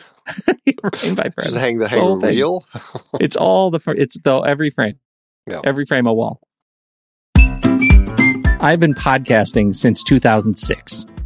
framed 0.99 1.17
by 1.17 1.31
frame. 1.31 1.45
Just 1.47 1.57
hang 1.57 1.79
the 1.79 1.89
hang 1.89 2.21
thing. 2.21 2.37
reel. 2.37 2.67
it's 3.19 3.37
all 3.37 3.71
the 3.71 3.79
fr- 3.79 3.93
it's 3.93 4.21
the 4.21 4.37
every 4.41 4.69
frame. 4.69 4.99
Yeah. 5.47 5.63
Every 5.65 5.87
frame 5.87 6.07
a 6.07 6.13
wall. 6.13 6.43
I've 7.35 8.81
been 8.81 8.93
podcasting 8.93 9.75
since 9.75 10.03
2006. 10.03 11.07